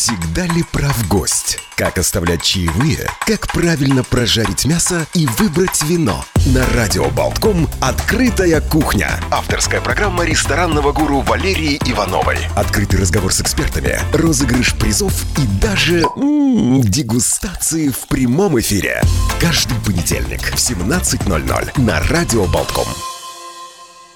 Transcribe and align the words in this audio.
Всегда 0.00 0.46
ли 0.46 0.62
прав 0.62 1.08
гость? 1.08 1.58
Как 1.76 1.98
оставлять 1.98 2.42
чаевые? 2.42 3.06
Как 3.26 3.52
правильно 3.52 4.02
прожарить 4.02 4.64
мясо 4.64 5.06
и 5.12 5.26
выбрать 5.26 5.82
вино? 5.82 6.24
На 6.46 6.66
Радио 6.70 7.10
Болтком 7.10 7.68
«Открытая 7.82 8.62
кухня». 8.62 9.20
Авторская 9.30 9.82
программа 9.82 10.24
ресторанного 10.24 10.92
гуру 10.92 11.20
Валерии 11.20 11.78
Ивановой. 11.84 12.38
Открытый 12.56 12.98
разговор 12.98 13.30
с 13.30 13.42
экспертами, 13.42 13.98
розыгрыш 14.14 14.74
призов 14.74 15.12
и 15.36 15.46
даже 15.60 16.00
м-м, 16.16 16.80
дегустации 16.80 17.90
в 17.90 18.08
прямом 18.08 18.58
эфире. 18.58 19.02
Каждый 19.38 19.76
понедельник 19.84 20.40
в 20.40 20.54
17.00 20.54 21.78
на 21.78 22.00
Радио 22.08 22.46
Болтком. 22.46 22.86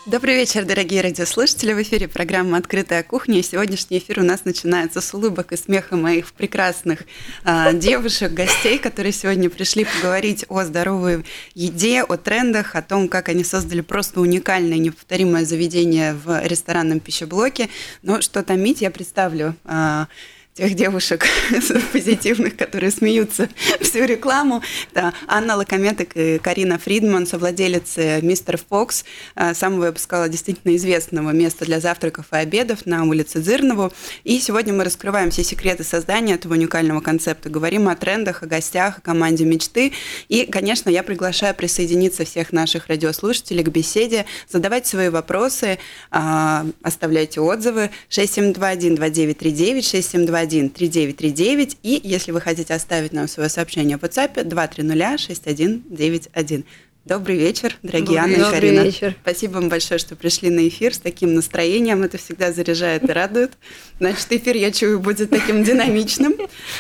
Добрый 0.07 0.35
вечер, 0.35 0.67
дорогие 0.67 1.01
радиослушатели. 1.01 1.73
В 1.73 1.81
эфире 1.81 2.09
программа 2.09 2.59
«Открытая 2.59 3.03
кухня». 3.03 3.39
И 3.39 3.43
сегодняшний 3.43 3.97
эфир 3.97 4.21
у 4.21 4.23
нас 4.23 4.45
начинается 4.45 5.01
с 5.01 5.15
улыбок 5.15 5.53
и 5.53 5.57
смеха 5.57 5.97
моих 5.97 6.31
прекрасных 6.35 7.05
э, 7.47 7.73
девушек, 7.73 8.31
гостей, 8.33 8.79
которые 8.79 9.13
сегодня 9.13 9.49
пришли 9.49 9.87
поговорить 9.87 10.45
о 10.51 10.63
здоровой 10.65 11.25
еде, 11.55 12.03
о 12.03 12.19
трендах, 12.19 12.75
о 12.75 12.83
том, 12.83 13.09
как 13.09 13.31
они 13.31 13.45
создали 13.45 13.81
просто 13.81 14.21
уникальное, 14.21 14.77
неповторимое 14.77 15.47
заведение 15.47 16.13
в 16.13 16.47
ресторанном 16.47 17.01
пищеблоке. 17.01 17.71
Но 18.03 18.21
что 18.21 18.43
томить, 18.43 18.83
я 18.83 18.91
представлю 18.91 19.57
э, 19.65 20.05
тех 20.55 20.75
девушек 20.75 21.27
позитивных, 21.93 22.57
которые 22.57 22.93
смеются 22.93 23.49
всю 23.81 24.05
рекламу. 24.05 24.63
Да, 24.93 25.13
Анна 25.27 25.57
Лакометок 25.57 26.11
и 26.15 26.39
Карина 26.39 26.79
Фридман, 26.79 27.27
совладелицы 27.27 28.21
Мистер 28.23 28.59
Фокс, 28.69 29.05
э, 29.35 29.53
самого, 29.53 29.87
я 29.87 29.93
бы 29.93 29.99
сказала, 29.99 30.29
действительно 30.29 30.77
известного 30.77 31.31
места 31.31 31.65
для 31.65 31.81
завтраков 31.81 32.27
и 32.33 32.37
обедов 32.37 32.87
на 32.87 33.03
улице 33.03 33.43
Зырнову. 33.43 33.93
И 34.23 34.39
сегодня 34.39 34.73
мы 34.73 34.85
раскрываем 34.85 35.33
все 35.33 35.43
секреты 35.43 35.83
создания 35.83 36.35
этого 36.35 36.53
уникального 36.53 37.01
концепта. 37.01 37.51
Говорим 37.51 37.89
о 37.89 37.97
трендах, 37.97 38.45
о 38.45 38.47
гостях, 38.47 38.99
о 38.99 39.01
команде 39.01 39.45
мечты. 39.45 39.93
И, 40.29 40.47
конечно, 40.47 40.89
я 40.89 41.03
приглашаю 41.03 41.57
присоединиться 41.57 42.25
всех 42.25 42.53
наших 42.53 42.87
радиослушателей 42.87 43.65
к 43.65 43.69
беседе, 43.71 44.25
задавать 44.49 44.87
свои 44.87 45.09
вопросы, 45.09 45.79
а, 46.13 46.65
оставляйте 46.83 47.41
отзывы 47.41 47.91
6721 48.09 48.95
2939 48.95 49.85
6721 49.85 50.44
231-3939. 50.45 51.77
И 51.83 52.01
если 52.03 52.33
вы 52.33 52.41
хотите 52.41 52.75
оставить 52.75 53.13
нам 53.13 53.29
свое 53.29 53.49
сообщение 53.49 53.99
в 53.99 54.03
WhatsApp, 54.03 54.45
230-6191. 54.45 56.65
Добрый 57.05 57.37
вечер, 57.37 57.77
дорогие 57.83 58.19
Анна 58.19 58.37
и 58.37 58.51
Карина. 58.51 58.81
вечер. 58.81 59.15
Спасибо 59.21 59.55
вам 59.55 59.69
большое, 59.69 59.99
что 59.99 60.17
пришли 60.17 60.49
на 60.49 60.67
эфир 60.67 60.95
с 60.95 60.99
таким 60.99 61.35
настроением. 61.35 62.03
Это 62.03 62.17
всегда 62.17 62.51
заряжает 62.51 63.05
и 63.05 63.13
радует. 63.13 63.53
Значит, 63.99 64.27
эфир, 64.31 64.57
я 64.57 64.73
чую, 64.73 65.01
будет 65.01 65.29
таким 65.29 65.65
динамичным. 65.65 66.35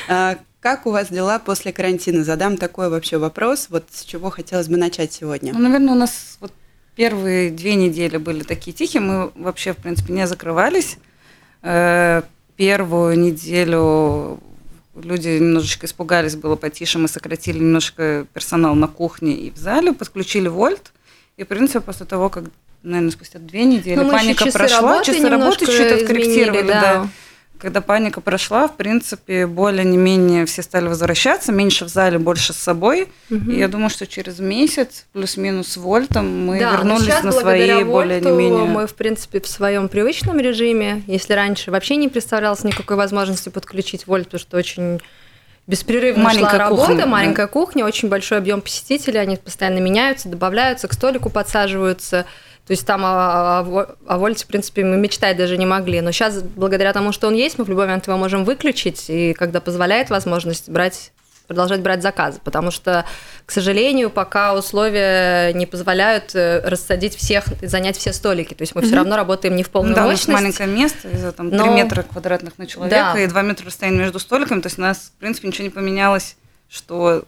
А, 0.09 0.39
как 0.61 0.87
у 0.87 0.92
вас 0.92 1.11
дела 1.11 1.39
после 1.39 1.75
карантина? 1.75 2.25
Задам 2.25 2.57
такой 2.57 2.89
вообще 2.89 3.19
вопрос. 3.19 3.67
Вот 3.69 3.85
с 3.92 4.03
чего 4.03 4.31
хотелось 4.31 4.69
бы 4.69 4.79
начать 4.79 5.12
сегодня? 5.12 5.53
Ну, 5.53 5.59
наверное, 5.59 5.92
у 5.92 5.98
нас 5.98 6.39
вот 6.41 6.55
первые 6.97 7.51
две 7.51 7.75
недели 7.75 8.17
были 8.17 8.45
такие 8.45 8.73
тихие. 8.73 9.03
Мы 9.03 9.31
вообще, 9.35 9.75
в 9.75 9.77
принципе, 9.77 10.15
не 10.15 10.27
закрывались. 10.27 10.97
Первую 12.56 13.19
неделю 13.19 14.41
люди 14.94 15.28
немножечко 15.28 15.86
испугались, 15.86 16.36
было 16.36 16.56
потише, 16.56 16.98
мы 16.98 17.08
сократили 17.08 17.58
немножко 17.58 18.27
персонал 18.33 18.74
на 18.74 18.86
кухне 18.86 19.34
и 19.34 19.50
в 19.50 19.56
зале, 19.56 19.92
подключили 19.92 20.48
вольт, 20.48 20.92
и, 21.36 21.44
в 21.44 21.48
принципе, 21.48 21.80
после 21.80 22.06
того, 22.06 22.28
как, 22.28 22.44
наверное, 22.83 23.11
спустя 23.11 23.41
две 23.41 23.64
недели 23.64 23.96
Но 23.96 24.08
паника 24.11 24.44
часы 24.44 24.56
прошла, 24.56 24.80
работы 24.80 25.12
часы 25.12 25.28
работы 25.28 25.66
что-то 25.66 25.94
откорректировали, 25.96 26.66
да. 26.66 26.80
да 26.80 27.08
когда 27.58 27.80
паника 27.80 28.20
прошла, 28.20 28.69
в 28.69 28.77
принципе, 28.77 29.47
более 29.47 29.84
не 29.84 29.97
менее 29.97 30.44
все 30.44 30.62
стали 30.62 30.86
возвращаться, 30.86 31.52
меньше 31.52 31.84
в 31.84 31.88
зале, 31.88 32.19
больше 32.19 32.52
с 32.52 32.56
собой. 32.56 33.08
Угу. 33.30 33.50
И 33.50 33.58
я 33.58 33.69
думаю, 33.69 33.91
что 33.91 34.06
через 34.06 34.38
месяц, 34.38 35.06
плюс-минус 35.12 35.77
вольтом, 35.77 36.46
мы 36.46 36.58
да, 36.58 36.73
вернулись 36.73 37.23
на 37.23 37.33
свои 37.33 37.84
более 37.84 38.20
не 38.20 38.30
менее. 38.30 38.64
Мы, 38.64 38.86
в 38.86 38.95
принципе, 38.95 39.40
в 39.40 39.46
своем 39.46 39.89
привычном 39.89 40.39
режиме. 40.39 41.02
Если 41.06 41.33
раньше 41.33 41.70
вообще 41.70 41.96
не 41.96 42.08
представлялось 42.08 42.64
никакой 42.64 42.96
возможности 42.96 43.48
подключить 43.48 44.06
вольт, 44.06 44.27
потому 44.27 44.40
что 44.40 44.56
очень 44.56 45.00
беспрерывно 45.67 46.24
маленькая 46.24 46.50
шла 46.50 46.58
работа, 46.58 46.86
кухня, 46.89 47.06
маленькая 47.06 47.46
да. 47.46 47.52
кухня, 47.52 47.84
очень 47.84 48.08
большой 48.08 48.39
объем 48.39 48.61
посетителей, 48.61 49.18
они 49.18 49.36
постоянно 49.36 49.79
меняются, 49.79 50.29
добавляются, 50.29 50.89
к 50.89 50.92
столику 50.92 51.30
подсаживаются. 51.30 52.27
То 52.67 52.70
есть 52.70 52.86
там 52.86 53.05
о, 53.05 53.61
о, 53.61 53.97
о 54.07 54.19
Вольте, 54.19 54.45
в 54.45 54.47
принципе, 54.47 54.85
мы 54.85 54.97
мечтать 54.97 55.36
даже 55.36 55.58
не 55.58 55.67
могли. 55.67 56.01
Но 56.01 56.13
сейчас, 56.13 56.42
благодаря 56.42 56.92
тому, 56.92 57.13
что 57.13 57.29
он 57.29 57.35
есть, 57.35 57.58
мы 57.58 57.64
в 57.64 57.69
любой 57.69 57.85
момент 57.86 58.07
его 58.07 58.17
можем 58.17 58.45
выключить, 58.45 59.05
и 59.08 59.35
когда 59.35 59.61
позволяет 59.61 60.11
возможность 60.11 60.70
брать 60.70 61.13
продолжать 61.47 61.80
брать 61.80 62.03
заказы, 62.03 62.41
потому 62.42 62.70
что, 62.70 63.05
к 63.45 63.53
сожалению, 63.53 64.08
пока 64.08 64.55
условия 64.55 65.53
не 65.53 65.67
позволяют 65.67 66.35
э, 66.35 66.61
рассадить 66.64 67.14
всех, 67.14 67.45
занять 67.61 67.98
все 67.98 68.14
столики, 68.14 68.55
то 68.55 68.63
есть 68.63 68.74
мы 68.74 68.80
mm-hmm. 68.80 68.86
все 68.86 68.97
равно 68.97 69.17
работаем 69.17 69.55
не 69.55 69.63
в 69.63 69.69
полную 69.69 69.95
да, 69.95 70.05
мощность. 70.05 70.27
Да, 70.29 70.33
маленькое 70.33 70.69
место, 70.69 71.08
из-за 71.11 71.33
там 71.33 71.51
3 71.51 71.58
Но... 71.58 71.74
метра 71.74 72.03
квадратных 72.03 72.57
на 72.57 72.67
человека 72.67 73.13
да. 73.14 73.20
и 73.20 73.27
2 73.27 73.42
метра 73.42 73.67
расстояния 73.67 73.98
между 73.98 74.19
столиками, 74.19 74.61
то 74.61 74.69
есть 74.69 74.79
у 74.79 74.83
нас, 74.83 75.13
в 75.14 75.20
принципе, 75.20 75.48
ничего 75.48 75.64
не 75.64 75.70
поменялось, 75.70 76.36
что 76.70 77.27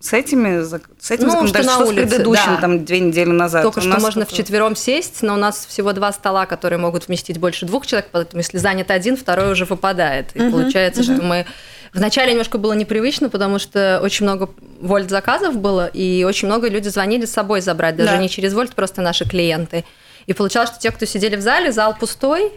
с 0.00 0.12
этими, 0.12 0.62
с 0.62 1.10
этим 1.10 1.26
ну, 1.26 1.46
что, 1.48 1.62
на 1.62 1.74
что 1.74 1.86
улице, 1.86 2.06
с 2.06 2.10
предыдущим 2.10 2.54
да. 2.54 2.60
там 2.60 2.84
две 2.84 3.00
недели 3.00 3.30
назад. 3.30 3.64
Только 3.64 3.80
у 3.80 3.82
что 3.82 4.00
можно 4.00 4.22
это... 4.22 4.32
вчетвером 4.32 4.76
сесть, 4.76 5.22
но 5.22 5.34
у 5.34 5.36
нас 5.36 5.66
всего 5.66 5.92
два 5.92 6.12
стола, 6.12 6.46
которые 6.46 6.78
могут 6.78 7.08
вместить 7.08 7.38
больше 7.38 7.66
двух 7.66 7.84
человек, 7.86 8.10
поэтому 8.12 8.40
если 8.40 8.58
занят 8.58 8.92
один, 8.92 9.16
второй 9.16 9.50
уже 9.50 9.64
выпадает. 9.64 10.34
И 10.34 10.38
uh-huh, 10.38 10.50
получается, 10.52 11.00
uh-huh. 11.00 11.16
что 11.16 11.24
мы... 11.24 11.46
Вначале 11.92 12.32
немножко 12.32 12.58
было 12.58 12.74
непривычно, 12.74 13.28
потому 13.28 13.58
что 13.58 14.00
очень 14.02 14.24
много 14.24 14.50
вольт 14.80 15.10
заказов 15.10 15.56
было, 15.56 15.86
и 15.86 16.22
очень 16.22 16.46
много 16.46 16.68
люди 16.68 16.88
звонили 16.88 17.24
с 17.24 17.32
собой 17.32 17.60
забрать, 17.60 17.96
даже 17.96 18.12
да. 18.12 18.18
не 18.18 18.28
через 18.28 18.52
вольт, 18.54 18.74
просто 18.74 19.02
наши 19.02 19.24
клиенты. 19.24 19.84
И 20.26 20.34
получалось, 20.34 20.68
что 20.68 20.78
те, 20.78 20.90
кто 20.90 21.06
сидели 21.06 21.34
в 21.34 21.40
зале, 21.40 21.72
зал 21.72 21.96
пустой, 21.98 22.52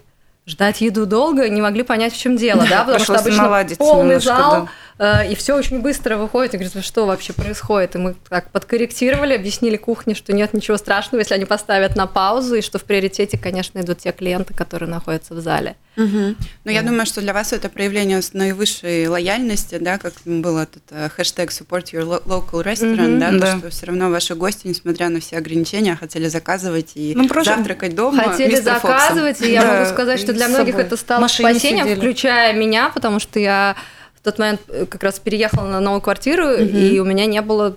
ждать 0.47 0.81
еду 0.81 1.05
долго, 1.05 1.47
не 1.49 1.61
могли 1.61 1.83
понять, 1.83 2.13
в 2.13 2.17
чем 2.17 2.35
дело, 2.35 2.65
да, 2.69 2.83
потому 2.83 3.03
что 3.03 3.15
обычно 3.15 3.75
полный 3.77 4.19
зал, 4.19 4.67
да. 4.97 5.23
Э, 5.23 5.31
и 5.31 5.35
все 5.35 5.55
очень 5.55 5.81
быстро 5.81 6.17
выходит, 6.17 6.53
и 6.53 6.57
говорит, 6.57 6.85
что 6.85 7.05
вообще 7.05 7.33
происходит? 7.33 7.95
И 7.95 7.97
мы 7.97 8.15
так 8.29 8.49
подкорректировали, 8.51 9.33
объяснили 9.33 9.77
кухне, 9.77 10.13
что 10.13 10.33
нет 10.33 10.53
ничего 10.53 10.77
страшного, 10.77 11.21
если 11.21 11.33
они 11.33 11.45
поставят 11.45 11.95
на 11.95 12.07
паузу, 12.07 12.55
и 12.55 12.61
что 12.61 12.79
в 12.79 12.83
приоритете, 12.83 13.37
конечно, 13.37 13.79
идут 13.79 13.99
те 13.99 14.11
клиенты, 14.11 14.53
которые 14.53 14.89
находятся 14.89 15.33
в 15.33 15.39
зале. 15.39 15.75
Угу. 15.97 16.35
Ну, 16.63 16.71
я 16.71 16.83
думаю, 16.83 17.05
что 17.05 17.19
для 17.19 17.33
вас 17.33 17.51
это 17.51 17.67
проявление 17.67 18.21
наивысшей 18.31 19.07
лояльности, 19.07 19.77
да, 19.77 19.97
как 19.97 20.13
был 20.23 20.57
этот 20.57 20.83
э, 20.89 21.09
хэштег 21.09 21.49
support 21.49 21.91
your 21.91 22.23
local 22.25 22.63
restaurant, 22.63 23.13
угу, 23.13 23.19
да, 23.19 23.31
да, 23.31 23.39
то, 23.39 23.57
что 23.59 23.69
все 23.71 23.85
равно 23.87 24.09
ваши 24.09 24.35
гости, 24.35 24.67
несмотря 24.67 25.09
на 25.09 25.19
все 25.19 25.37
ограничения, 25.37 25.97
хотели 25.97 26.29
заказывать 26.29 26.93
и 26.95 27.13
ну, 27.13 27.27
завтракать 27.43 27.93
дома. 27.93 28.23
Хотели 28.23 28.55
заказывать, 28.55 29.37
Фоксом. 29.37 29.49
и 29.49 29.53
я 29.53 29.63
да, 29.63 29.73
могу 29.73 29.89
сказать, 29.89 30.19
что 30.19 30.31
для 30.31 30.47
многих 30.47 30.75
это 30.75 30.95
стало 30.95 31.27
спасением, 31.27 31.85
сидели. 31.85 31.99
включая 31.99 32.53
меня, 32.53 32.89
потому 32.89 33.19
что 33.19 33.39
я 33.39 33.75
в 34.15 34.23
тот 34.23 34.39
момент 34.39 34.61
э, 34.69 34.85
как 34.85 35.03
раз 35.03 35.19
переехала 35.19 35.67
на 35.67 35.81
новую 35.81 36.01
квартиру, 36.01 36.45
угу. 36.53 36.61
и 36.61 36.99
у 36.99 37.05
меня 37.05 37.25
не 37.25 37.41
было 37.41 37.75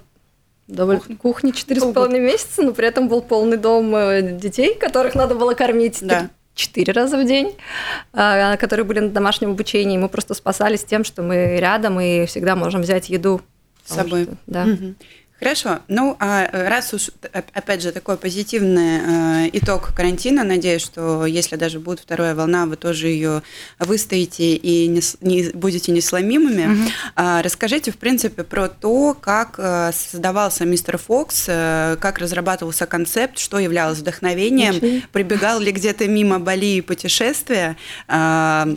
довольно 0.69 1.03
кухни 1.21 1.51
четыре 1.51 1.81
с 1.81 1.93
половиной 1.93 2.21
месяца, 2.21 2.63
но 2.63 2.73
при 2.73 2.87
этом 2.87 3.09
был 3.09 3.23
полный 3.23 3.57
дом 3.57 3.95
э, 3.97 4.39
детей, 4.39 4.77
которых 4.77 5.17
надо 5.17 5.35
было 5.35 5.55
кормить. 5.55 5.99
Да 6.01 6.31
четыре 6.55 6.93
раза 6.93 7.19
в 7.19 7.27
день, 7.27 7.55
а, 8.13 8.57
которые 8.57 8.85
были 8.85 9.01
на 9.01 9.11
домашнем 9.11 9.51
обучении. 9.51 9.99
Мы 9.99 10.09
просто 10.09 10.35
спасались 10.35 10.85
тем, 10.85 11.05
что 11.05 11.23
мы 11.23 11.57
рядом 11.59 12.01
и 12.01 12.27
всегда 12.27 12.57
можем 12.57 12.83
взять 12.83 13.09
еду 13.09 13.41
с 13.85 13.95
собой. 13.95 14.25
Что, 14.25 14.37
да. 14.47 14.65
Угу. 14.65 14.95
Хорошо. 15.41 15.81
Ну, 15.89 16.17
а 16.21 16.49
раз 16.53 16.95
уж, 16.95 17.11
опять 17.33 17.83
же, 17.83 17.91
такой 17.91 18.17
позитивный 18.17 19.47
э, 19.47 19.51
итог 19.53 19.93
карантина, 19.93 20.45
надеюсь, 20.45 20.83
что 20.83 21.27
если 21.27 21.57
даже 21.57 21.81
будет 21.81 22.01
вторая 22.01 22.35
волна, 22.37 22.67
вы 22.67 22.77
тоже 22.77 23.09
ее 23.09 23.43
выстоите 23.81 24.55
и 24.55 24.87
не, 24.87 25.01
не 25.21 25.51
будете 25.51 25.91
несломимыми. 25.91 26.73
Угу. 26.73 26.91
А, 27.17 27.43
расскажите, 27.43 27.91
в 27.91 27.97
принципе, 27.97 28.45
про 28.45 28.69
то, 28.69 29.17
как 29.21 29.57
э, 29.59 29.91
создавался 29.93 30.65
мистер 30.65 30.99
Фокс, 30.99 31.47
э, 31.49 31.97
как 32.01 32.19
разрабатывался 32.19 32.87
концепт, 32.87 33.39
что 33.39 33.59
являлось 33.59 33.99
вдохновением, 33.99 34.77
Очень. 34.77 35.03
прибегал 35.13 35.59
ли 35.59 35.73
где-то 35.73 36.07
мимо 36.07 36.39
Бали 36.39 36.81
путешествия, 36.81 37.77
э, 38.07 38.77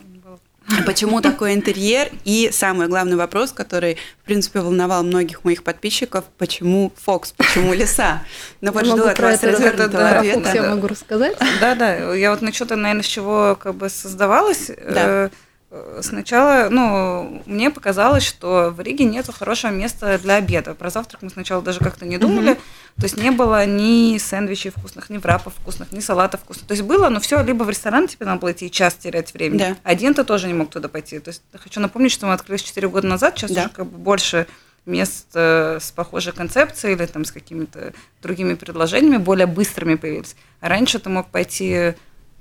Почему 0.85 1.21
такой 1.21 1.53
интерьер? 1.53 2.09
И 2.25 2.49
самый 2.51 2.87
главный 2.87 3.15
вопрос, 3.15 3.51
который, 3.51 3.97
в 4.21 4.25
принципе, 4.25 4.59
волновал 4.59 5.03
многих 5.03 5.43
моих 5.43 5.63
подписчиков, 5.63 6.25
почему 6.37 6.91
Фокс, 7.03 7.31
почему 7.31 7.73
леса? 7.73 8.23
Ну 8.61 8.71
вот 8.71 8.85
жду 8.85 9.03
от 9.05 9.19
вас 9.19 9.43
развернутого 9.43 10.09
ответа. 10.09 10.51
Я 10.53 10.63
могу 10.63 10.87
рассказать? 10.87 11.37
Да-да, 11.61 12.13
я 12.13 12.31
вот 12.31 12.41
начну, 12.41 12.67
наверное, 12.75 13.03
с 13.03 13.07
чего 13.07 13.57
как 13.59 13.75
бы 13.75 13.89
создавалось. 13.89 14.67
Да. 14.67 15.29
Э, 15.69 15.99
сначала, 16.01 16.69
ну, 16.69 17.41
мне 17.45 17.69
показалось, 17.69 18.23
что 18.23 18.73
в 18.75 18.79
Риге 18.81 19.05
нет 19.05 19.27
хорошего 19.29 19.71
места 19.71 20.17
для 20.17 20.35
обеда. 20.35 20.73
Про 20.75 20.89
завтрак 20.89 21.21
мы 21.21 21.29
сначала 21.29 21.61
даже 21.61 21.79
как-то 21.79 22.05
не 22.05 22.17
думали, 22.17 22.51
mm-hmm. 22.51 22.61
То 22.97 23.03
есть 23.03 23.17
не 23.17 23.29
было 23.29 23.65
ни 23.65 24.17
сэндвичей 24.17 24.71
вкусных, 24.71 25.11
ни 25.11 25.17
врапов 25.17 25.53
вкусных, 25.59 25.91
ни 25.91 25.99
салатов 25.99 26.41
вкусных. 26.41 26.67
То 26.67 26.73
есть 26.73 26.83
было, 26.83 27.09
но 27.09 27.19
все 27.19 27.43
либо 27.43 27.63
в 27.63 27.69
ресторан 27.69 28.07
тебе 28.07 28.25
надо 28.25 28.41
было 28.41 28.51
идти 28.51 28.71
час 28.71 28.95
терять 28.95 29.33
время. 29.33 29.59
Да. 29.59 29.77
Один 29.83 30.15
ты 30.15 30.23
тоже 30.23 30.47
не 30.47 30.55
мог 30.55 30.71
туда 30.71 30.89
пойти. 30.89 31.19
То 31.19 31.29
есть 31.29 31.43
хочу 31.53 31.79
напомнить, 31.79 32.11
что 32.11 32.25
мы 32.25 32.33
открылись 32.33 32.63
4 32.63 32.87
года 32.89 33.07
назад, 33.07 33.37
сейчас 33.37 33.51
да. 33.51 33.61
уже 33.61 33.69
как 33.69 33.85
бы 33.85 33.97
больше 33.99 34.47
мест 34.87 35.27
э, 35.35 35.77
с 35.79 35.91
похожей 35.91 36.33
концепцией 36.33 36.95
или 36.95 37.05
там 37.05 37.23
с 37.25 37.31
какими-то 37.31 37.93
другими 38.23 38.55
предложениями, 38.55 39.17
более 39.17 39.45
быстрыми 39.45 39.95
появились. 39.95 40.35
А 40.59 40.69
раньше 40.69 40.97
ты 40.97 41.09
мог 41.09 41.27
пойти 41.27 41.93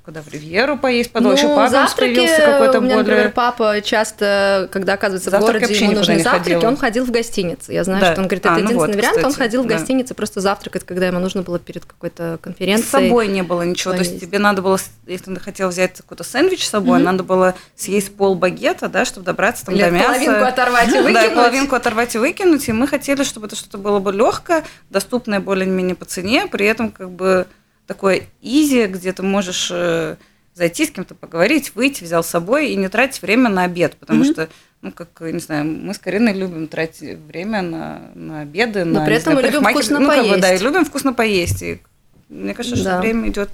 куда 0.06 0.22
в 0.22 0.28
Ривьеру 0.28 0.78
поесть 0.78 1.10
подольше. 1.10 1.48
Ну, 1.48 1.56
папа 1.56 1.88
появился 1.96 2.40
какой-то 2.40 2.78
у 2.78 2.80
меня, 2.80 2.94
более... 2.94 3.10
например, 3.10 3.32
папа 3.32 3.80
часто, 3.82 4.68
когда 4.70 4.92
оказывается 4.92 5.30
Завтрак 5.30 5.56
в 5.56 5.60
городе, 5.62 5.84
ему 5.84 5.94
нужны 5.94 6.20
завтраки, 6.20 6.52
ходила. 6.54 6.68
он 6.68 6.76
ходил 6.76 7.04
в 7.04 7.10
гостиницу. 7.10 7.72
Я 7.72 7.82
знаю, 7.82 8.00
да. 8.00 8.12
что 8.12 8.20
он 8.20 8.28
говорит, 8.28 8.46
это 8.46 8.54
а, 8.54 8.58
ну 8.58 8.58
единственный 8.58 8.86
вот, 8.86 8.94
вариант, 8.94 9.16
кстати, 9.16 9.26
он 9.26 9.32
ходил 9.34 9.62
в 9.64 9.66
гостиницу 9.66 10.14
просто 10.14 10.40
завтракать, 10.40 10.84
когда 10.84 11.08
ему 11.08 11.18
нужно 11.18 11.42
было 11.42 11.58
перед 11.58 11.84
какой-то 11.84 12.38
конференцией. 12.40 12.86
С 12.86 12.90
собой 12.90 13.26
не 13.26 13.42
было 13.42 13.62
ничего, 13.62 13.94
поесть. 13.94 14.10
то 14.10 14.14
есть 14.14 14.24
тебе 14.24 14.38
надо 14.38 14.62
было, 14.62 14.78
если 15.08 15.34
ты 15.34 15.40
хотел 15.40 15.70
взять 15.70 15.96
какой-то 15.96 16.22
сэндвич 16.22 16.64
с 16.64 16.70
собой, 16.70 17.00
mm-hmm. 17.00 17.02
надо 17.02 17.24
было 17.24 17.56
съесть 17.74 18.14
пол 18.14 18.36
багета, 18.36 18.88
да, 18.88 19.04
чтобы 19.04 19.26
добраться 19.26 19.66
там 19.66 19.74
Или 19.74 19.82
до 19.82 19.90
мяса. 19.90 20.06
половинку 20.06 20.44
оторвать 20.44 20.88
и 20.88 20.98
выкинуть. 21.00 21.14
Да, 21.14 21.30
половинку 21.30 21.74
оторвать 21.74 22.14
и 22.14 22.18
выкинуть, 22.18 22.68
и 22.68 22.72
мы 22.72 22.86
хотели, 22.86 23.24
чтобы 23.24 23.48
это 23.48 23.56
что-то 23.56 23.78
было 23.78 23.98
бы 23.98 24.12
легкое, 24.12 24.62
доступное 24.88 25.40
более-менее 25.40 25.96
по 25.96 26.04
цене, 26.04 26.46
при 26.46 26.64
этом 26.64 26.92
как 26.92 27.10
бы 27.10 27.48
такое 27.86 28.22
изи, 28.42 28.86
где 28.86 29.12
ты 29.12 29.22
можешь 29.22 29.68
э, 29.72 30.16
зайти 30.54 30.86
с 30.86 30.90
кем-то 30.90 31.14
поговорить, 31.14 31.74
выйти, 31.74 32.02
взял 32.02 32.24
с 32.24 32.28
собой 32.28 32.70
и 32.70 32.76
не 32.76 32.88
тратить 32.88 33.22
время 33.22 33.48
на 33.48 33.64
обед, 33.64 33.96
потому 33.96 34.24
mm-hmm. 34.24 34.32
что, 34.32 34.48
ну, 34.82 34.92
как, 34.92 35.08
не 35.20 35.38
знаю, 35.38 35.64
мы 35.64 35.94
с 35.94 35.98
Кариной 35.98 36.32
любим 36.32 36.66
тратить 36.66 37.18
время 37.18 37.62
на, 37.62 38.10
на 38.14 38.40
обеды, 38.40 38.84
Но 38.84 39.00
на, 39.00 39.06
при 39.06 39.16
этом 39.16 39.34
мы 39.34 39.42
любим 39.42 39.62
вкусно 39.62 40.00
ну, 40.00 40.08
поесть. 40.08 40.28
Как 40.28 40.36
бы, 40.36 40.42
да, 40.42 40.54
и 40.54 40.58
любим 40.58 40.84
вкусно 40.84 41.12
поесть. 41.12 41.62
И 41.62 41.80
мне 42.28 42.54
кажется, 42.54 42.82
да. 42.82 42.92
что 42.92 43.00
время 43.00 43.28
идет 43.28 43.50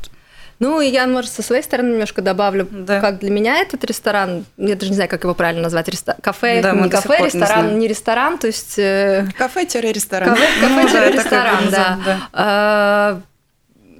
ну, 0.62 0.80
и 0.80 0.86
я, 0.86 1.08
может, 1.08 1.32
со 1.32 1.42
своей 1.42 1.64
стороны 1.64 1.90
немножко 1.90 2.22
добавлю, 2.22 2.68
да. 2.70 3.00
как 3.00 3.18
для 3.18 3.30
меня 3.30 3.56
этот 3.56 3.82
ресторан, 3.82 4.44
я 4.56 4.76
даже 4.76 4.90
не 4.90 4.94
знаю, 4.94 5.10
как 5.10 5.24
его 5.24 5.34
правильно 5.34 5.62
назвать, 5.62 5.88
реста... 5.88 6.16
кафе, 6.22 6.62
да, 6.62 6.70
не 6.70 6.88
кафе, 6.88 7.18
ресторан, 7.24 7.70
не, 7.70 7.80
не 7.80 7.88
ресторан, 7.88 8.38
то 8.38 8.46
есть... 8.46 8.78
Э... 8.78 9.26
Кафе-ресторан. 9.36 10.38
Кафе-ресторан, 10.60 11.68
да. 11.68 11.98
да. 12.06 12.28
А, 12.32 13.20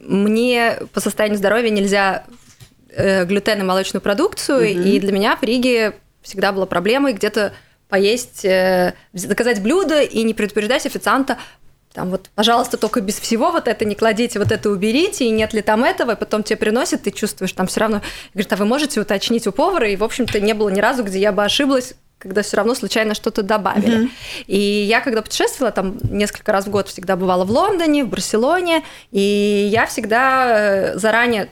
мне 0.03 0.79
по 0.93 1.01
состоянию 1.01 1.39
здоровья 1.39 1.71
нельзя 1.71 2.25
э, 2.91 3.25
глютен 3.25 3.61
и 3.61 3.65
молочную 3.65 4.03
продукцию, 4.03 4.59
угу. 4.59 4.81
и 4.81 5.01
для 5.01 5.13
меня 5.13 5.37
в 5.37 5.43
Риге 5.43 5.95
всегда 6.23 6.53
была 6.53 6.67
проблемой 6.67 7.15
где-то 7.15 7.53
поесть, 7.89 8.45
э, 8.45 8.95
заказать 9.13 9.63
блюдо 9.63 10.03
и 10.03 10.23
не 10.23 10.35
предупреждать 10.35 10.87
официанта, 10.87 11.39
там 11.93 12.09
вот, 12.11 12.31
пожалуйста, 12.35 12.79
только 12.79 13.03
без 13.03 13.19
всего 13.19 13.53
вот 13.53 13.69
это 13.69 13.85
не 13.85 13.95
кладите, 13.95 14.39
вот 14.39 14.51
это 14.51 14.71
уберите, 14.71 15.27
и 15.27 15.31
нет 15.31 15.53
ли 15.53 15.61
там 15.61 15.85
этого, 15.85 16.13
и 16.13 16.17
потом 16.17 16.43
тебе 16.43 16.57
приносят, 16.57 17.03
ты 17.03 17.11
чувствуешь 17.11 17.53
там 17.53 17.67
все 17.67 17.81
равно, 17.81 18.01
говорит, 18.33 18.53
а 18.53 18.57
вы 18.57 18.65
можете 18.65 19.01
уточнить 19.01 19.47
у 19.47 19.53
повара, 19.53 19.89
и, 19.89 19.97
в 19.97 20.05
общем-то, 20.05 20.41
не 20.41 20.55
было 20.55 20.71
ни 20.71 20.81
разу, 20.81 21.05
где 21.05 21.19
я 21.19 21.33
бы 21.33 21.45
ошиблась, 21.45 21.95
когда 22.23 22.43
все 22.43 22.57
равно 22.57 22.75
случайно 22.75 23.15
что-то 23.15 23.43
добавили. 23.43 24.05
Mm-hmm. 24.05 24.45
И 24.47 24.59
я, 24.59 25.01
когда 25.01 25.23
путешествовала, 25.23 25.73
там 25.73 25.99
несколько 26.05 26.53
раз 26.53 26.67
в 26.67 26.71
год 26.71 26.89
всегда 26.89 27.17
бывала 27.17 27.45
в 27.45 27.51
Лондоне, 27.51 28.05
в 28.05 28.09
Барселоне, 28.09 28.83
и 29.11 29.69
я 29.71 29.87
всегда 29.87 30.47
э, 30.49 30.99
заранее 30.99 31.49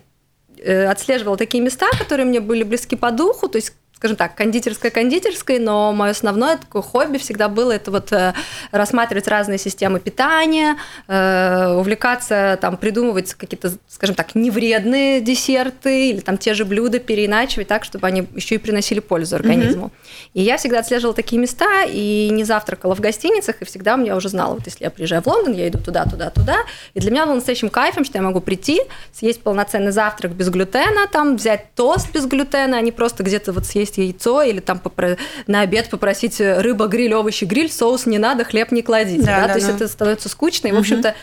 Э, 0.63 0.87
отслеживала 0.89 1.37
такие 1.37 1.63
места, 1.63 1.87
которые 1.99 2.27
мне 2.27 2.41
были 2.41 2.65
близки 2.65 2.95
по 2.95 3.11
духу, 3.11 3.49
то 3.49 3.57
есть 3.57 3.73
скажем 4.01 4.17
так, 4.17 4.35
кондитерское-кондитерской, 4.35 5.59
но 5.59 5.93
мое 5.93 6.13
основное 6.13 6.57
такое 6.57 6.81
хобби 6.81 7.19
всегда 7.19 7.51
было 7.51 7.73
это 7.73 7.91
вот 7.91 8.11
э, 8.13 8.33
рассматривать 8.71 9.29
разные 9.29 9.59
системы 9.59 10.01
питания, 10.01 10.79
э, 11.07 11.75
увлекаться, 11.77 12.59
там, 12.63 12.79
придумывать 12.79 13.35
какие-то, 13.35 13.75
скажем 13.89 14.17
так, 14.17 14.35
невредные 14.35 15.21
десерты 15.21 16.09
или 16.09 16.21
там 16.21 16.39
те 16.39 16.55
же 16.55 16.65
блюда 16.65 16.99
переиначивать 16.99 17.69
так, 17.69 17.85
чтобы 17.85 18.07
они 18.07 18.27
еще 18.35 18.55
и 18.55 18.59
приносили 18.59 19.01
пользу 19.01 19.37
организму. 19.37 19.89
Mm-hmm. 19.89 20.31
И 20.33 20.43
я 20.45 20.57
всегда 20.57 20.79
отслеживала 20.79 21.15
такие 21.15 21.39
места 21.39 21.85
и 21.85 22.31
не 22.33 22.45
завтракала 22.45 22.95
в 22.95 23.01
гостиницах, 23.01 23.61
и 23.61 23.67
всегда 23.67 23.99
я 24.03 24.17
уже 24.17 24.31
знала, 24.31 24.55
вот 24.55 24.65
если 24.65 24.85
я 24.85 24.91
приезжаю 24.91 25.21
в 25.21 25.27
Лондон, 25.27 25.53
я 25.53 25.69
иду 25.69 25.77
туда, 25.79 26.07
туда, 26.07 26.31
туда, 26.31 26.61
и 26.95 27.01
для 27.01 27.11
меня 27.11 27.27
было 27.27 27.35
настоящим 27.35 27.69
кайфом, 27.69 28.07
что 28.07 28.17
я 28.17 28.23
могу 28.23 28.41
прийти, 28.41 28.81
съесть 29.13 29.43
полноценный 29.43 29.93
завтрак 29.93 30.33
без 30.33 30.49
глютена, 30.49 31.07
там, 31.13 31.37
взять 31.37 31.75
тост 31.75 32.11
без 32.15 32.25
глютена, 32.25 32.79
а 32.79 32.81
не 32.81 32.93
просто 32.93 33.25
где-то 33.25 33.53
вот 33.53 33.67
съесть 33.67 33.90
яйцо 33.99 34.43
или 34.43 34.61
там 34.61 34.79
попро... 34.79 35.17
на 35.47 35.61
обед 35.63 35.91
попросить 35.91 36.41
рыба, 36.41 36.87
гриль, 36.87 37.15
овощи, 37.15 37.45
гриль, 37.45 37.71
соус 37.71 38.07
не 38.07 38.19
надо, 38.19 38.45
хлеб 38.45 38.73
не 38.73 38.83
кладите. 38.83 39.25
Да, 39.25 39.41
да? 39.41 39.41
Да, 39.41 39.55
То 39.55 39.61
да. 39.61 39.67
есть 39.67 39.69
это 39.69 39.89
становится 39.89 40.29
скучно, 40.29 40.69
и, 40.69 40.73
в 40.73 40.79
общем-то, 40.79 41.15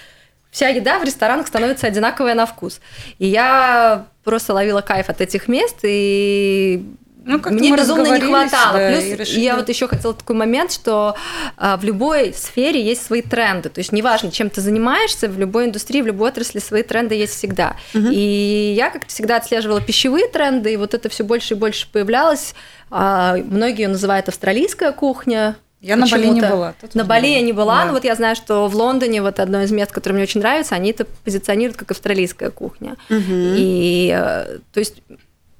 вся 0.52 0.70
еда 0.70 1.00
в 1.00 1.04
ресторанах 1.04 1.48
становится 1.48 1.88
одинаковая 1.88 2.36
на 2.36 2.46
вкус. 2.46 2.80
И 3.20 3.28
я 3.28 4.08
просто 4.24 4.54
ловила 4.54 4.82
кайф 4.82 5.10
от 5.10 5.22
этих 5.22 5.48
мест, 5.48 5.78
и 5.84 6.86
ну, 7.28 7.42
Мне 7.52 7.76
безумно 7.76 8.18
не 8.18 8.22
хватало. 8.22 8.78
Да, 8.78 8.92
Плюс 8.92 9.20
решили... 9.20 9.42
я 9.42 9.58
вот 9.58 9.68
еще 9.68 9.88
хотела 9.88 10.14
такой 10.14 10.36
момент, 10.36 10.72
что 10.72 11.16
а, 11.58 11.76
в 11.76 11.84
любой 11.84 12.34
сфере 12.34 12.82
есть 12.82 13.06
свои 13.06 13.22
тренды. 13.22 13.68
То 13.70 13.80
есть 13.80 13.92
неважно, 13.92 14.32
чем 14.32 14.50
ты 14.50 14.62
занимаешься, 14.62 15.28
в 15.28 15.38
любой 15.38 15.66
индустрии, 15.66 16.02
в 16.02 16.08
любой 16.08 16.30
отрасли 16.30 16.60
свои 16.60 16.84
тренды 16.84 17.16
есть 17.16 17.34
всегда. 17.34 17.76
Угу. 17.94 18.08
И 18.12 18.74
я 18.78 18.90
как-то 18.90 19.10
всегда 19.10 19.38
отслеживала 19.38 19.82
пищевые 19.82 20.30
тренды, 20.30 20.74
и 20.74 20.78
вот 20.78 20.94
это 20.94 21.10
все 21.10 21.26
больше 21.26 21.56
и 21.56 21.58
больше 21.58 21.92
появлялось. 21.92 22.56
А, 22.90 23.36
многие 23.36 23.84
ее 23.84 23.90
называют 23.90 24.30
австралийская 24.30 24.94
кухня, 24.94 25.58
я 25.80 25.96
на 25.96 26.08
Бали 26.08 26.28
не 26.28 26.42
была. 26.42 26.74
Тут 26.82 26.96
на 26.96 27.04
Бали 27.04 27.28
я 27.28 27.42
не 27.42 27.54
была, 27.54 27.82
да. 27.82 27.86
но 27.86 27.92
вот 27.94 28.04
я 28.04 28.16
знаю, 28.16 28.36
что 28.36 28.68
в 28.68 28.76
Лондоне 28.76 29.22
вот 29.22 29.40
одно 29.40 29.62
из 29.62 29.72
мест, 29.72 29.92
которое 29.92 30.16
мне 30.16 30.24
очень 30.24 30.42
нравится, 30.42 30.74
они 30.74 30.90
это 30.90 31.06
позиционируют 31.24 31.78
как 31.78 31.92
австралийская 31.92 32.50
кухня. 32.50 32.98
Угу. 33.10 33.22
И 33.30 34.12
э, 34.12 34.58
то 34.74 34.80
есть 34.80 35.04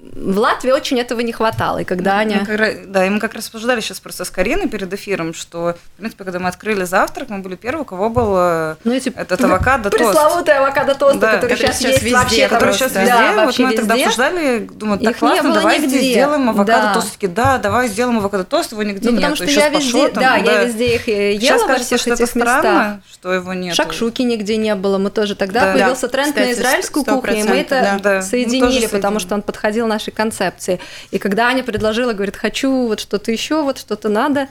в 0.00 0.38
Латвии 0.38 0.70
очень 0.70 1.00
этого 1.00 1.20
не 1.20 1.32
хватало. 1.32 1.78
И 1.78 1.84
когда 1.84 2.14
ну, 2.14 2.20
Аня... 2.20 2.36
Мы 2.40 2.46
как 2.46 2.58
раз, 2.58 2.74
да, 2.86 3.04
и 3.04 3.10
мы 3.10 3.18
как 3.18 3.34
раз 3.34 3.46
обсуждали 3.46 3.80
сейчас 3.80 3.98
просто 3.98 4.24
с 4.24 4.30
Кариной 4.30 4.68
перед 4.68 4.92
эфиром, 4.92 5.34
что, 5.34 5.74
в 5.94 5.98
принципе, 5.98 6.22
когда 6.22 6.38
мы 6.38 6.48
открыли 6.48 6.84
завтрак, 6.84 7.30
мы 7.30 7.38
были 7.38 7.56
первые, 7.56 7.82
у 7.82 7.84
кого 7.84 8.08
был 8.08 8.34
э, 8.36 8.76
ну, 8.84 8.92
эти 8.92 9.08
этот 9.08 9.42
авокадо 9.42 9.90
тост. 9.90 10.04
Пресловутый 10.04 10.54
авокадо 10.54 10.94
тост, 10.94 11.18
да, 11.18 11.34
который 11.34 11.56
сейчас, 11.56 11.78
сейчас 11.78 11.90
есть 11.90 12.02
везде. 12.04 12.16
Вообще, 12.16 12.48
который 12.48 12.74
сейчас 12.74 12.92
везде. 12.92 13.06
Да, 13.06 13.44
вот 13.44 13.58
мы 13.58 13.64
везде. 13.64 13.76
тогда 13.76 13.94
обсуждали, 13.94 14.68
думаю, 14.70 15.00
так 15.00 15.10
Их 15.10 15.18
классно, 15.18 15.52
давай 15.52 15.80
нигде. 15.80 16.12
сделаем 16.12 16.50
авокадо 16.50 16.94
тост. 16.94 17.12
Такие, 17.14 17.32
да, 17.32 17.58
давай 17.58 17.88
сделаем 17.88 18.18
авокадо 18.18 18.44
тост, 18.44 18.70
его 18.70 18.84
нигде 18.84 19.10
ну, 19.10 19.16
нет. 19.16 19.30
Потому 19.30 19.36
что 19.36 19.60
я 19.60 19.68
везде, 19.68 20.08
там, 20.10 20.22
да, 20.22 20.38
да, 20.38 20.52
я 20.52 20.64
везде 20.64 20.94
их 20.94 21.08
э, 21.08 21.32
ела 21.32 21.40
сейчас, 21.40 21.62
во 21.62 21.66
кажется, 21.66 21.96
всех 21.96 22.14
этих 22.14 22.36
местах. 22.36 22.58
Странно, 22.60 23.02
что 23.10 23.32
его 23.32 23.52
нет. 23.52 23.74
Шакшуки 23.74 24.22
нигде 24.22 24.58
не 24.58 24.76
было, 24.76 24.98
мы 24.98 25.10
тоже 25.10 25.34
тогда 25.34 25.72
появился 25.72 26.06
тренд 26.06 26.36
на 26.36 26.52
израильскую 26.52 27.04
кухню, 27.04 27.40
и 27.40 27.42
мы 27.42 27.56
это 27.56 28.22
соединили, 28.22 28.86
потому 28.86 29.18
что 29.18 29.34
он 29.34 29.42
подходил 29.42 29.87
нашей 29.88 30.12
концепции. 30.12 30.78
И 31.10 31.18
когда 31.18 31.48
Аня 31.48 31.64
предложила, 31.64 32.12
говорит, 32.12 32.36
хочу 32.36 32.86
вот 32.86 33.00
что-то 33.00 33.32
еще, 33.32 33.62
вот 33.62 33.78
что-то 33.78 34.08
надо, 34.08 34.48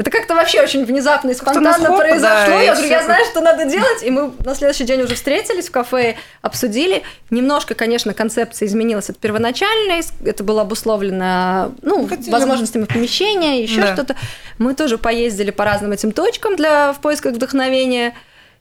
это 0.00 0.10
как-то 0.10 0.34
вообще 0.34 0.62
очень 0.62 0.86
внезапно 0.86 1.28
и 1.28 1.34
спонтанно 1.34 1.74
хоп, 1.74 1.98
произошло. 1.98 2.46
Да, 2.46 2.60
я 2.62 2.72
говорю, 2.72 2.88
я 2.88 3.02
знаю, 3.02 3.22
что 3.26 3.42
надо 3.42 3.66
делать. 3.66 4.02
И 4.02 4.10
мы 4.10 4.32
на 4.46 4.54
следующий 4.54 4.84
день 4.84 5.02
уже 5.02 5.14
встретились 5.14 5.68
в 5.68 5.70
кафе, 5.70 6.16
обсудили. 6.40 7.02
Немножко, 7.28 7.74
конечно, 7.74 8.14
концепция 8.14 8.66
изменилась 8.66 9.10
от 9.10 9.18
первоначальной. 9.18 10.00
Это 10.24 10.42
было 10.42 10.62
обусловлено 10.62 11.74
ну, 11.82 12.08
Хотели... 12.08 12.30
возможностями 12.30 12.84
помещения, 12.84 13.62
еще 13.62 13.82
да. 13.82 13.92
что-то. 13.92 14.16
Мы 14.56 14.74
тоже 14.74 14.96
поездили 14.96 15.50
по 15.50 15.66
разным 15.66 15.92
этим 15.92 16.12
точкам 16.12 16.56
для, 16.56 16.94
в 16.94 17.00
поисках 17.00 17.34
вдохновения. 17.34 18.14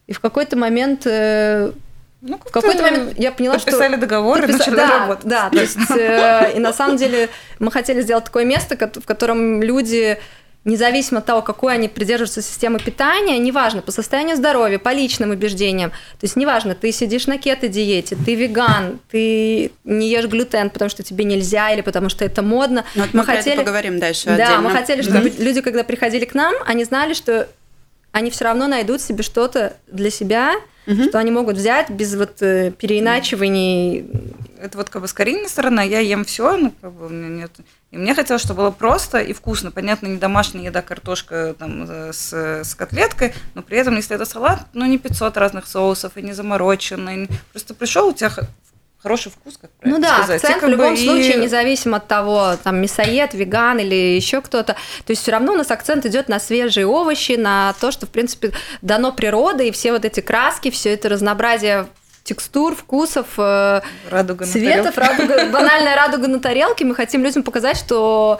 И 0.08 0.14
в 0.14 0.20
какой-то 0.20 0.58
момент 0.58 1.04
э, 1.06 1.72
ну, 2.22 2.38
в 2.38 2.52
какой-то 2.52 2.82
момент 2.82 3.18
я 3.18 3.32
поняла, 3.32 3.56
подписали 3.56 3.94
что... 3.94 4.02
договор 4.02 4.42
подпис... 4.42 4.56
и 4.56 4.58
начали 4.58 4.76
да, 4.76 5.00
работать. 5.00 5.26
Да, 5.26 5.50
то 5.50 5.60
есть, 5.60 5.78
э, 5.98 6.54
и 6.56 6.60
на 6.60 6.74
самом 6.74 6.98
деле 6.98 7.30
мы 7.60 7.72
хотели 7.72 8.02
сделать 8.02 8.26
такое 8.26 8.46
место, 8.46 8.76
в 8.78 9.06
котором 9.06 9.62
люди 9.62 10.18
независимо 10.66 11.20
от 11.20 11.26
того, 11.26 11.42
какой 11.42 11.74
они 11.74 11.88
придерживаются 11.88 12.42
системы 12.42 12.80
питания, 12.80 13.38
неважно, 13.38 13.82
по 13.82 13.92
состоянию 13.92 14.36
здоровья, 14.36 14.78
по 14.78 14.92
личным 14.94 15.32
убеждениям, 15.32 15.92
то 15.92 16.24
есть 16.24 16.36
неважно, 16.36 16.76
ты 16.76 16.92
сидишь 16.92 17.28
на 17.28 17.38
кето-диете, 17.38 18.18
ты 18.18 18.36
веган, 18.36 19.00
ты 19.10 19.72
не 19.86 20.10
ешь 20.10 20.26
глютен, 20.26 20.70
потому 20.70 20.90
что 20.90 21.02
тебе 21.02 21.24
нельзя 21.24 21.72
или 21.72 21.82
потому 21.82 22.10
что 22.10 22.26
это 22.26 22.42
модно. 22.42 22.84
Ну, 22.96 23.04
вот 23.04 23.14
мы, 23.14 23.20
мы 23.22 23.26
хотели... 23.26 23.58
поговорим 23.58 24.00
дальше 24.00 24.26
Да, 24.26 24.34
отдельно. 24.34 24.62
мы 24.62 24.72
хотели, 24.72 25.02
чтобы 25.02 25.30
mm-hmm. 25.30 25.44
люди, 25.44 25.62
когда 25.62 25.84
приходили 25.84 26.26
к 26.26 26.34
нам, 26.34 26.54
они 26.66 26.84
знали, 26.84 27.14
что 27.14 27.48
они 28.12 28.30
все 28.30 28.44
равно 28.46 28.68
найдут 28.68 29.02
себе 29.02 29.24
что-то 29.24 29.78
для 29.88 30.10
себя, 30.10 30.56
угу. 30.90 31.04
что 31.04 31.20
они 31.20 31.32
могут 31.32 31.58
взять 31.58 31.90
без 31.90 32.16
вот 32.16 32.42
э, 32.42 32.72
переиначиваний. 32.72 34.06
Это 34.60 34.78
вот 34.78 34.90
как 34.90 35.02
бы 35.02 35.08
с 35.08 35.14
Карининой 35.14 35.48
стороны, 35.48 35.88
я 35.88 36.00
ем 36.00 36.26
все, 36.26 36.58
ну 36.58 36.74
как 36.82 36.92
бы 36.92 37.06
у 37.06 37.10
меня 37.10 37.30
нет. 37.30 37.52
И 37.92 37.98
мне 37.98 38.14
хотелось, 38.14 38.42
чтобы 38.42 38.62
было 38.62 38.72
просто 38.72 39.20
и 39.20 39.34
вкусно. 39.34 39.72
Понятно, 39.72 40.08
не 40.08 40.18
домашняя 40.18 40.66
еда, 40.66 40.82
картошка 40.82 41.56
там 41.58 41.86
э, 41.88 42.12
с, 42.14 42.34
с 42.34 42.76
котлеткой, 42.76 43.34
но 43.54 43.62
при 43.62 43.78
этом, 43.78 43.96
если 43.96 44.16
это 44.16 44.26
салат, 44.26 44.66
ну 44.74 44.86
не 44.86 44.98
500 44.98 45.38
разных 45.38 45.68
соусов 45.68 46.18
и 46.18 46.22
не 46.22 46.34
замороченный. 46.34 47.30
Просто 47.52 47.74
пришел, 47.74 48.10
у 48.10 48.14
тебя 48.14 48.32
хороший 49.02 49.32
вкус, 49.32 49.58
как 49.58 49.72
Ну 49.84 50.00
да, 50.00 50.18
сказать. 50.18 50.44
акцент 50.44 50.64
в 50.64 50.68
любом 50.68 50.94
и... 50.94 50.98
случае, 50.98 51.36
независимо 51.36 51.98
от 51.98 52.08
того, 52.08 52.56
там 52.64 52.82
мясоед, 52.82 53.34
веган 53.34 53.80
или 53.80 53.96
еще 53.96 54.42
кто-то, 54.42 54.74
то 54.74 55.12
есть 55.12 55.22
все 55.22 55.32
равно 55.32 55.54
у 55.54 55.56
нас 55.56 55.72
акцент 55.72 56.06
идет 56.06 56.28
на 56.28 56.40
свежие 56.40 56.86
овощи, 56.86 57.34
на 57.34 57.74
то, 57.80 57.92
что 57.92 58.06
в 58.06 58.10
принципе 58.10 58.52
дано 58.82 59.12
природой, 59.14 59.70
и 59.70 59.72
все 59.72 59.92
вот 59.94 60.06
эти 60.06 60.20
краски, 60.20 60.70
все 60.70 60.94
это 60.94 61.10
разнообразие 61.10 61.88
текстур, 62.24 62.76
вкусов, 62.76 63.28
э, 63.38 63.82
радуга 64.10 64.46
цветов, 64.46 64.98
радуга, 64.98 65.50
банальная 65.52 65.96
радуга 65.96 66.28
на 66.28 66.40
тарелке. 66.40 66.86
Мы 66.86 66.94
хотим 66.94 67.24
людям 67.24 67.42
показать, 67.42 67.78
что 67.78 68.40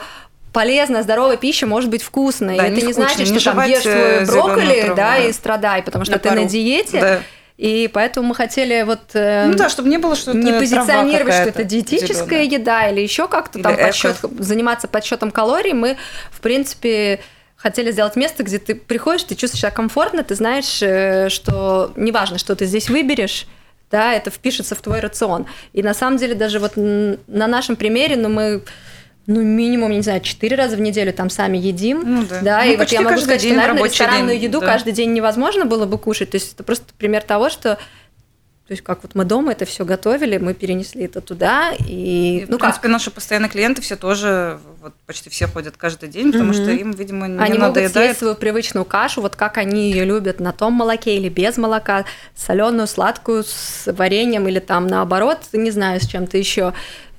полезная, 0.52 1.02
здоровая 1.02 1.36
пища 1.36 1.66
может 1.66 1.90
быть 1.90 2.02
вкусной. 2.02 2.56
Да, 2.56 2.66
это 2.66 2.76
не, 2.76 2.82
не 2.82 2.92
значит, 2.92 3.26
что 3.26 3.34
не 3.34 3.40
там 3.40 3.62
ешь 3.66 3.82
свой 3.82 4.26
брокколи, 4.26 4.84
да, 4.88 4.94
да, 4.94 5.18
и 5.18 5.32
страдай, 5.32 5.82
потому 5.82 6.04
что 6.04 6.14
на 6.14 6.18
ты 6.20 6.28
пару. 6.28 6.42
на 6.42 6.48
диете. 6.48 7.00
Да. 7.00 7.20
И 7.60 7.90
поэтому 7.92 8.28
мы 8.28 8.34
хотели 8.34 8.84
вот 8.84 9.00
э, 9.12 9.44
ну 9.44 9.54
да, 9.54 9.68
чтобы 9.68 9.90
не 9.90 9.98
было 9.98 10.16
что 10.16 10.32
не 10.32 10.50
позиционировать, 10.50 11.34
что 11.34 11.44
это 11.50 11.62
диетическая 11.62 12.44
еда 12.44 12.88
или 12.88 13.02
еще 13.02 13.28
как-то 13.28 13.62
там 13.62 13.76
подсчет, 13.76 14.16
заниматься 14.38 14.88
подсчетом 14.88 15.30
калорий. 15.30 15.74
Мы, 15.74 15.98
в 16.30 16.40
принципе, 16.40 17.20
хотели 17.56 17.92
сделать 17.92 18.16
место, 18.16 18.44
где 18.44 18.58
ты 18.58 18.74
приходишь, 18.74 19.24
ты 19.24 19.34
чувствуешь 19.34 19.60
себя 19.60 19.70
комфортно, 19.70 20.22
ты 20.22 20.36
знаешь, 20.36 20.78
э, 20.80 21.28
что 21.28 21.92
неважно, 21.96 22.38
что 22.38 22.56
ты 22.56 22.64
здесь 22.64 22.88
выберешь, 22.88 23.46
да, 23.90 24.14
это 24.14 24.30
впишется 24.30 24.74
в 24.74 24.80
твой 24.80 25.00
рацион. 25.00 25.44
И 25.74 25.82
на 25.82 25.92
самом 25.92 26.16
деле 26.16 26.34
даже 26.34 26.60
вот 26.60 26.72
на 26.76 27.46
нашем 27.46 27.76
примере, 27.76 28.16
ну 28.16 28.30
мы 28.30 28.62
ну, 29.30 29.42
минимум, 29.42 29.92
не 29.92 30.02
знаю, 30.02 30.20
четыре 30.20 30.56
раза 30.56 30.76
в 30.76 30.80
неделю 30.80 31.12
там 31.12 31.30
сами 31.30 31.56
едим. 31.56 32.02
Ну, 32.04 32.26
да. 32.28 32.40
да 32.40 32.64
ну, 32.64 32.72
и 32.72 32.76
вот 32.76 32.88
я 32.88 33.00
могу 33.00 33.18
сказать, 33.18 33.40
что, 33.40 33.54
наверное, 33.54 33.84
ресторанную 33.84 34.34
день, 34.38 34.44
еду 34.44 34.60
да. 34.60 34.66
каждый 34.66 34.92
день 34.92 35.12
невозможно 35.12 35.66
было 35.66 35.86
бы 35.86 35.98
кушать. 35.98 36.30
То 36.30 36.36
есть 36.36 36.54
это 36.54 36.64
просто 36.64 36.86
пример 36.98 37.22
того, 37.22 37.48
что 37.48 37.78
то 38.70 38.72
есть 38.72 38.84
как 38.84 39.02
вот 39.02 39.16
мы 39.16 39.24
дома 39.24 39.50
это 39.50 39.64
все 39.64 39.84
готовили, 39.84 40.38
мы 40.38 40.54
перенесли 40.54 41.04
это 41.04 41.20
туда 41.20 41.72
и, 41.72 42.42
и 42.42 42.46
ну 42.46 42.56
в 42.56 42.60
принципе 42.60 42.82
как? 42.82 42.92
наши 42.92 43.10
постоянные 43.10 43.50
клиенты 43.50 43.82
все 43.82 43.96
тоже 43.96 44.60
вот 44.80 44.94
почти 45.06 45.28
все 45.28 45.48
ходят 45.48 45.76
каждый 45.76 46.08
день, 46.08 46.30
потому 46.30 46.52
mm-hmm. 46.52 46.62
что 46.62 46.70
им, 46.70 46.92
видимо, 46.92 47.26
не 47.26 47.36
они 47.36 47.58
надоедает. 47.58 47.74
могут 47.76 47.92
съесть 47.92 48.18
свою 48.20 48.36
привычную 48.36 48.84
кашу, 48.84 49.22
вот 49.22 49.34
как 49.34 49.58
они 49.58 49.90
ее 49.90 50.04
любят 50.04 50.38
на 50.38 50.52
том 50.52 50.74
молоке 50.74 51.16
или 51.16 51.28
без 51.28 51.56
молока, 51.56 52.04
соленую, 52.36 52.86
сладкую 52.86 53.42
с 53.42 53.92
вареньем 53.92 54.46
или 54.46 54.60
там 54.60 54.86
наоборот, 54.86 55.38
не 55.52 55.72
знаю, 55.72 56.00
с 56.00 56.06
чем-то 56.06 56.38
еще. 56.38 56.72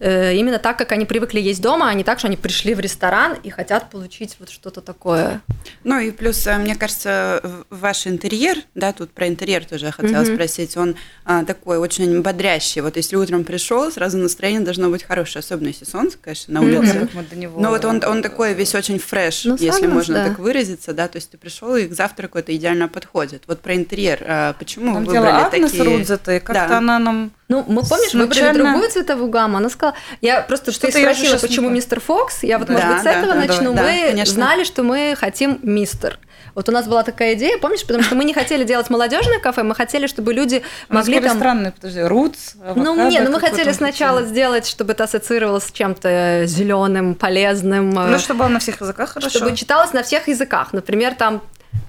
Э, 0.04 0.34
именно 0.34 0.58
так, 0.58 0.80
как 0.80 0.94
они 0.94 1.06
привыкли 1.06 1.40
есть 1.40 1.62
дома, 1.62 1.88
а 1.88 1.94
не 1.94 2.04
так, 2.04 2.18
что 2.18 2.28
они 2.28 2.36
пришли 2.36 2.74
в 2.74 2.80
ресторан 2.80 3.38
и 3.44 3.52
хотят 3.52 3.92
получить 3.92 4.36
вот 4.40 4.50
что-то 4.50 4.82
такое. 4.82 5.42
Ну 5.84 6.00
и 6.00 6.10
плюс, 6.10 6.48
э, 6.48 6.58
мне 6.58 6.76
кажется, 6.76 7.64
ваш 7.70 8.08
интерьер, 8.08 8.58
да, 8.74 8.94
тут 8.94 9.12
про 9.12 9.28
интерьер 9.28 9.64
тоже 9.64 9.86
я 9.86 9.92
хотела 9.92 10.24
mm-hmm. 10.24 10.34
спросить, 10.34 10.76
он 10.76 10.96
а, 11.24 11.46
такой 11.46 11.78
очень 11.78 12.24
бодрящий. 12.24 12.82
Вот 12.82 12.98
если 12.98 13.16
утром 13.16 13.44
пришел, 13.44 13.92
сразу 13.92 14.18
настроение 14.18 14.62
должно 14.62 14.90
быть 14.90 15.04
хорошее, 15.04 15.42
особенно 15.42 15.68
если 15.68 15.86
солнце, 15.86 16.18
конечно, 16.20 16.56
на 16.56 16.62
улице. 16.62 17.08
Mm-hmm. 17.14 17.60
Но 17.60 17.70
вот 17.70 17.86
он, 17.86 18.04
он 18.04 18.24
такой 18.24 18.56
весь 18.56 18.74
очень 18.74 18.98
фреш, 18.98 19.46
ну, 19.46 19.56
если 19.60 19.86
можно 19.86 20.16
да. 20.16 20.30
так 20.30 20.40
выразиться, 20.40 20.94
да, 20.94 21.10
то 21.10 21.18
есть 21.18 21.30
ты 21.30 21.38
пришел 21.38 21.76
и 21.76 21.86
к 21.86 21.94
завтраку 21.94 22.40
это 22.40 22.56
идеально 22.56 22.88
подходит. 22.88 23.44
Вот 23.46 23.62
про 23.62 23.76
интерьер, 23.76 24.26
а, 24.28 24.54
почему 24.54 24.96
Там 24.96 25.06
выбрали 25.06 25.52
дело 25.52 25.68
такие... 25.68 25.84
Рудзета, 25.84 26.40
как-то 26.40 26.70
да. 26.70 26.78
она 26.80 26.98
нам 26.98 27.32
ну, 27.52 27.66
мы, 27.68 27.84
помнишь, 27.84 28.14
выбрали 28.14 28.54
другую 28.54 28.90
цветовую 28.90 29.30
гамму. 29.30 29.58
Она 29.58 29.70
сказала, 29.70 29.94
я 30.22 30.40
просто, 30.42 30.72
что, 30.72 30.88
что 30.88 30.92
ты 30.92 31.02
спросила, 31.02 31.38
почему 31.38 31.68
мистер 31.70 32.00
Фокс, 32.00 32.44
я 32.44 32.58
вот, 32.58 32.70
может 32.70 32.86
да, 32.86 32.94
быть, 32.94 33.02
с 33.02 33.04
да, 33.04 33.12
этого 33.12 33.34
да, 33.34 33.40
начну. 33.40 33.74
Да, 33.74 33.82
мы 33.84 34.08
конечно. 34.08 34.34
знали, 34.34 34.64
что 34.64 34.84
мы 34.84 35.16
хотим 35.20 35.60
мистер. 35.62 36.18
Вот 36.56 36.70
у 36.70 36.72
нас 36.72 36.88
была 36.88 37.04
такая 37.04 37.34
идея, 37.34 37.58
помнишь, 37.58 37.82
потому 37.82 38.04
что 38.04 38.16
мы 38.16 38.24
не 38.24 38.34
хотели 38.34 38.64
делать 38.64 38.90
молодежное 38.90 39.40
кафе, 39.40 39.64
мы 39.64 39.76
хотели, 39.76 40.08
чтобы 40.08 40.34
люди 40.34 40.64
могли 40.88 41.20
там... 41.20 41.38
странные, 41.38 41.72
подожди, 41.74 42.02
рутс, 42.02 42.54
Ну, 42.76 43.10
не, 43.10 43.20
ну 43.20 43.32
мы 43.32 43.40
хотели 43.42 43.74
сначала 43.74 44.24
сделать, 44.24 44.66
чтобы 44.66 44.94
это 44.94 45.04
ассоциировалось 45.04 45.66
с 45.66 45.72
чем-то 45.74 46.44
зеленым, 46.46 47.16
полезным. 47.16 47.90
Ну, 47.90 48.18
чтобы 48.18 48.40
было 48.40 48.48
на 48.48 48.60
всех 48.60 48.80
языках 48.80 49.10
хорошо. 49.10 49.30
Чтобы 49.30 49.58
читалось 49.58 49.92
на 49.92 50.04
всех 50.04 50.30
языках. 50.30 50.72
Например, 50.72 51.16
там 51.16 51.42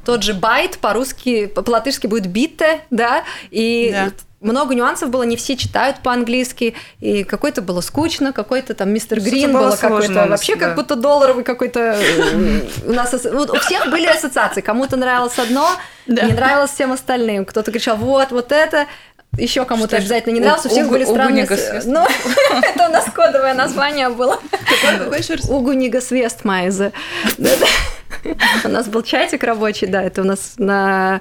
тот 0.04 0.22
же 0.22 0.34
байт 0.34 0.78
по-русски, 0.78 1.46
по-латышски 1.46 2.06
будет 2.06 2.26
битте, 2.26 2.80
да, 2.90 3.22
и 3.50 3.90
да. 3.92 4.10
много 4.40 4.74
нюансов 4.74 5.10
было, 5.10 5.22
не 5.22 5.36
все 5.36 5.56
читают 5.56 5.98
по-английски, 6.02 6.74
и 7.00 7.22
какой-то 7.22 7.62
было 7.62 7.80
скучно, 7.80 8.32
какой-то 8.32 8.74
там 8.74 8.92
мистер 8.92 9.20
Грин 9.20 9.52
было, 9.52 9.68
было 9.68 9.76
какой-то 9.76 10.26
вообще 10.26 10.56
да. 10.56 10.66
как 10.66 10.76
будто 10.76 10.96
долларовый 10.96 11.44
какой-то 11.44 11.96
э, 11.98 12.60
у 12.86 12.92
нас 12.92 13.14
у 13.14 13.56
всех 13.58 13.90
были 13.90 14.06
ассоциации, 14.06 14.60
кому-то 14.60 14.96
нравилось 14.96 15.38
одно, 15.38 15.68
да. 16.06 16.22
не 16.24 16.32
нравилось 16.32 16.72
всем 16.72 16.92
остальным, 16.92 17.44
кто-то 17.44 17.70
кричал 17.70 17.96
вот 17.96 18.32
вот 18.32 18.50
это, 18.50 18.86
еще 19.38 19.64
кому-то 19.64 19.96
обязательно 19.96 20.34
не 20.34 20.40
нравилось, 20.40 20.66
у 20.66 20.68
всех 20.68 20.88
были 20.88 21.04
странные... 21.04 21.48
Ну, 21.84 22.04
это 22.62 22.88
у 22.88 22.92
нас 22.92 23.06
кодовое 23.14 23.54
название 23.54 24.10
было. 24.10 24.38
Угунига 25.48 26.02
Свестмайзе. 26.02 26.92
У 28.64 28.68
нас 28.68 28.88
был 28.88 29.02
чатик 29.02 29.42
рабочий, 29.44 29.86
да, 29.86 30.02
это 30.02 30.22
у 30.22 30.24
нас 30.24 30.54
на 30.58 31.20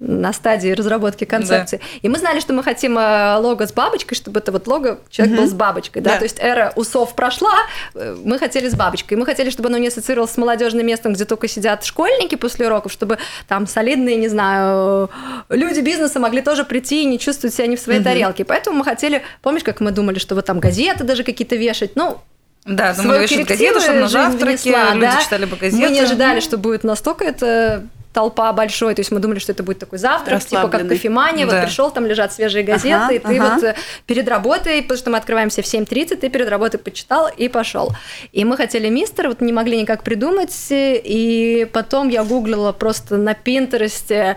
на 0.00 0.32
стадии 0.32 0.68
разработки 0.68 1.24
концепции. 1.24 1.78
Да. 1.78 1.84
И 2.02 2.08
мы 2.08 2.18
знали, 2.18 2.38
что 2.38 2.52
мы 2.52 2.62
хотим 2.62 2.96
э, 2.98 3.36
лого 3.38 3.66
с 3.66 3.72
бабочкой, 3.72 4.16
чтобы 4.16 4.38
это 4.38 4.52
вот 4.52 4.66
лого 4.68 5.00
человек 5.10 5.34
угу. 5.34 5.42
был 5.42 5.50
с 5.50 5.54
бабочкой, 5.54 6.02
да? 6.02 6.12
да, 6.12 6.18
то 6.18 6.24
есть 6.24 6.38
эра 6.40 6.72
усов 6.76 7.14
прошла, 7.14 7.54
э, 7.94 8.16
мы 8.24 8.38
хотели 8.38 8.68
с 8.68 8.74
бабочкой, 8.74 9.18
мы 9.18 9.26
хотели, 9.26 9.50
чтобы 9.50 9.68
оно 9.68 9.78
не 9.78 9.88
ассоциировалось 9.88 10.30
с 10.30 10.36
молодежным 10.36 10.86
местом, 10.86 11.14
где 11.14 11.24
только 11.24 11.48
сидят 11.48 11.84
школьники 11.84 12.36
после 12.36 12.66
уроков, 12.66 12.92
чтобы 12.92 13.18
там 13.48 13.66
солидные, 13.66 14.16
не 14.16 14.28
знаю, 14.28 15.10
люди 15.48 15.80
бизнеса 15.80 16.20
могли 16.20 16.42
тоже 16.42 16.64
прийти 16.64 17.02
и 17.02 17.06
не 17.06 17.18
чувствовать 17.18 17.54
себя 17.54 17.66
не 17.66 17.76
в 17.76 17.80
своей 17.80 17.98
угу. 17.98 18.04
тарелке. 18.04 18.44
Поэтому 18.44 18.78
мы 18.78 18.84
хотели, 18.84 19.22
помнишь, 19.42 19.64
как 19.64 19.80
мы 19.80 19.90
думали, 19.90 20.20
что 20.20 20.36
вот 20.36 20.46
там 20.46 20.60
газеты 20.60 21.02
даже 21.02 21.24
какие-то 21.24 21.56
вешать, 21.56 21.96
ну 21.96 22.20
да, 22.68 22.94
думали, 22.94 23.22
вешать 23.22 23.46
газету, 23.46 23.80
чтобы 23.80 24.00
на 24.00 24.08
завтраке 24.08 24.70
люди 24.70 25.00
да? 25.00 25.20
читали 25.22 25.44
бы 25.46 25.56
газеты. 25.56 25.82
Мы 25.82 25.90
не 25.90 26.00
ожидали, 26.00 26.40
что 26.40 26.58
будет 26.58 26.84
настолько 26.84 27.24
это 27.24 27.84
толпа 28.12 28.52
большой, 28.52 28.94
то 28.94 29.00
есть 29.00 29.12
мы 29.12 29.20
думали, 29.20 29.38
что 29.38 29.52
это 29.52 29.62
будет 29.62 29.78
такой 29.78 29.98
завтрак, 29.98 30.44
типа 30.44 30.68
как 30.68 30.88
кофемания, 30.88 31.46
да. 31.46 31.52
вот 31.52 31.64
пришел, 31.66 31.90
там 31.90 32.06
лежат 32.06 32.32
свежие 32.32 32.64
газеты, 32.64 32.94
ага, 32.94 33.14
и 33.14 33.18
ты 33.18 33.38
ага. 33.38 33.54
вот 33.54 33.62
э, 33.64 33.74
перед 34.06 34.28
работой, 34.28 34.82
потому 34.82 34.98
что 34.98 35.10
мы 35.10 35.18
открываемся 35.18 35.62
в 35.62 35.66
7.30, 35.66 36.16
ты 36.16 36.28
перед 36.28 36.48
работой 36.48 36.78
почитал 36.78 37.28
и 37.28 37.48
пошел. 37.48 37.92
И 38.32 38.44
мы 38.44 38.56
хотели 38.56 38.88
мистер, 38.88 39.28
вот 39.28 39.40
не 39.40 39.52
могли 39.52 39.80
никак 39.80 40.02
придумать, 40.02 40.56
и 40.70 41.68
потом 41.72 42.08
я 42.08 42.24
гуглила 42.24 42.72
просто 42.72 43.18
на 43.18 43.34
Пинтересте 43.34 44.36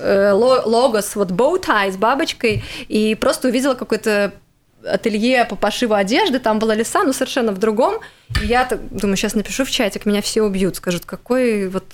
э, 0.00 0.32
логос, 0.32 1.16
вот 1.16 1.30
bow 1.30 1.62
tie 1.62 1.92
с 1.92 1.96
бабочкой, 1.96 2.64
и 2.88 3.14
просто 3.14 3.48
увидела 3.48 3.74
какой-то 3.74 4.32
ателье 4.92 5.44
по 5.44 5.56
пошиву 5.56 5.94
одежды, 5.94 6.38
там 6.38 6.58
была 6.58 6.74
лиса, 6.74 7.02
но 7.04 7.12
совершенно 7.12 7.52
в 7.52 7.58
другом. 7.58 8.00
И 8.42 8.46
я 8.46 8.64
так, 8.64 8.80
думаю, 8.90 9.16
сейчас 9.16 9.34
напишу 9.34 9.64
в 9.64 9.70
чатик, 9.70 10.06
меня 10.06 10.22
все 10.22 10.42
убьют, 10.42 10.76
скажут, 10.76 11.04
какой 11.04 11.68
вот... 11.68 11.84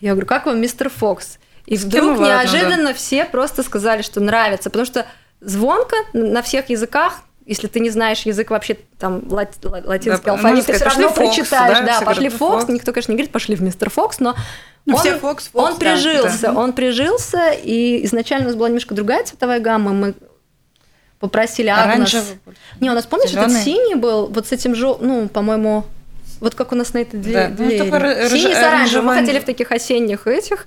Я 0.00 0.12
говорю, 0.12 0.26
как 0.26 0.46
вам 0.46 0.60
мистер 0.60 0.88
Фокс? 0.88 1.38
И 1.66 1.76
вдруг 1.76 2.18
неожиданно 2.18 2.88
да. 2.88 2.94
все 2.94 3.24
просто 3.24 3.62
сказали, 3.62 4.02
что 4.02 4.20
нравится, 4.20 4.70
потому 4.70 4.86
что 4.86 5.06
звонко 5.40 5.96
на 6.12 6.42
всех 6.42 6.70
языках, 6.70 7.22
если 7.44 7.66
ты 7.66 7.80
не 7.80 7.90
знаешь 7.90 8.22
язык 8.22 8.50
вообще 8.50 8.76
там 8.98 9.22
лати, 9.28 9.58
латинский 9.62 10.24
да, 10.24 10.32
алфавит, 10.32 10.66
ты 10.66 10.72
все 10.74 10.84
равно 10.84 11.08
Фокс, 11.08 11.18
прочитаешь, 11.18 11.78
да, 11.78 12.00
да 12.00 12.00
пошли 12.02 12.28
Фокс, 12.28 12.62
Фокс, 12.62 12.68
никто, 12.68 12.92
конечно, 12.92 13.12
не 13.12 13.16
говорит, 13.16 13.32
пошли 13.32 13.56
в 13.56 13.62
мистер 13.62 13.90
Фокс, 13.90 14.20
но 14.20 14.36
ну, 14.84 14.94
он, 14.94 15.00
все 15.00 15.18
Фокс, 15.18 15.48
Фокс, 15.48 15.72
он 15.72 15.78
прижился, 15.78 16.42
да. 16.42 16.52
он 16.52 16.72
прижился, 16.72 17.50
и 17.50 18.04
изначально 18.06 18.46
у 18.46 18.48
нас 18.48 18.56
была 18.56 18.68
немножко 18.68 18.94
другая 18.94 19.24
цветовая 19.24 19.60
гамма, 19.60 19.92
мы 19.92 20.14
попросили 21.18 21.68
Агнес. 21.68 22.14
Оранжевый. 22.14 22.38
Не, 22.80 22.90
у 22.90 22.94
нас, 22.94 23.06
помнишь, 23.06 23.30
Зелёный? 23.30 23.52
этот 23.52 23.64
синий 23.64 23.94
был, 23.94 24.26
вот 24.26 24.46
с 24.46 24.52
этим 24.52 24.74
же, 24.74 24.96
ну, 25.00 25.28
по-моему, 25.28 25.84
вот 26.40 26.54
как 26.54 26.72
у 26.72 26.74
нас 26.74 26.92
на 26.92 26.98
этой 26.98 27.18
двери. 27.18 27.54
Да. 27.56 27.64
Ну, 27.64 27.70
Синий 27.70 28.54
с 28.54 28.58
оранжевым. 28.58 29.06
Мы 29.06 29.14
хотели 29.14 29.38
в 29.38 29.44
таких 29.44 29.72
осенних 29.72 30.26
этих. 30.26 30.66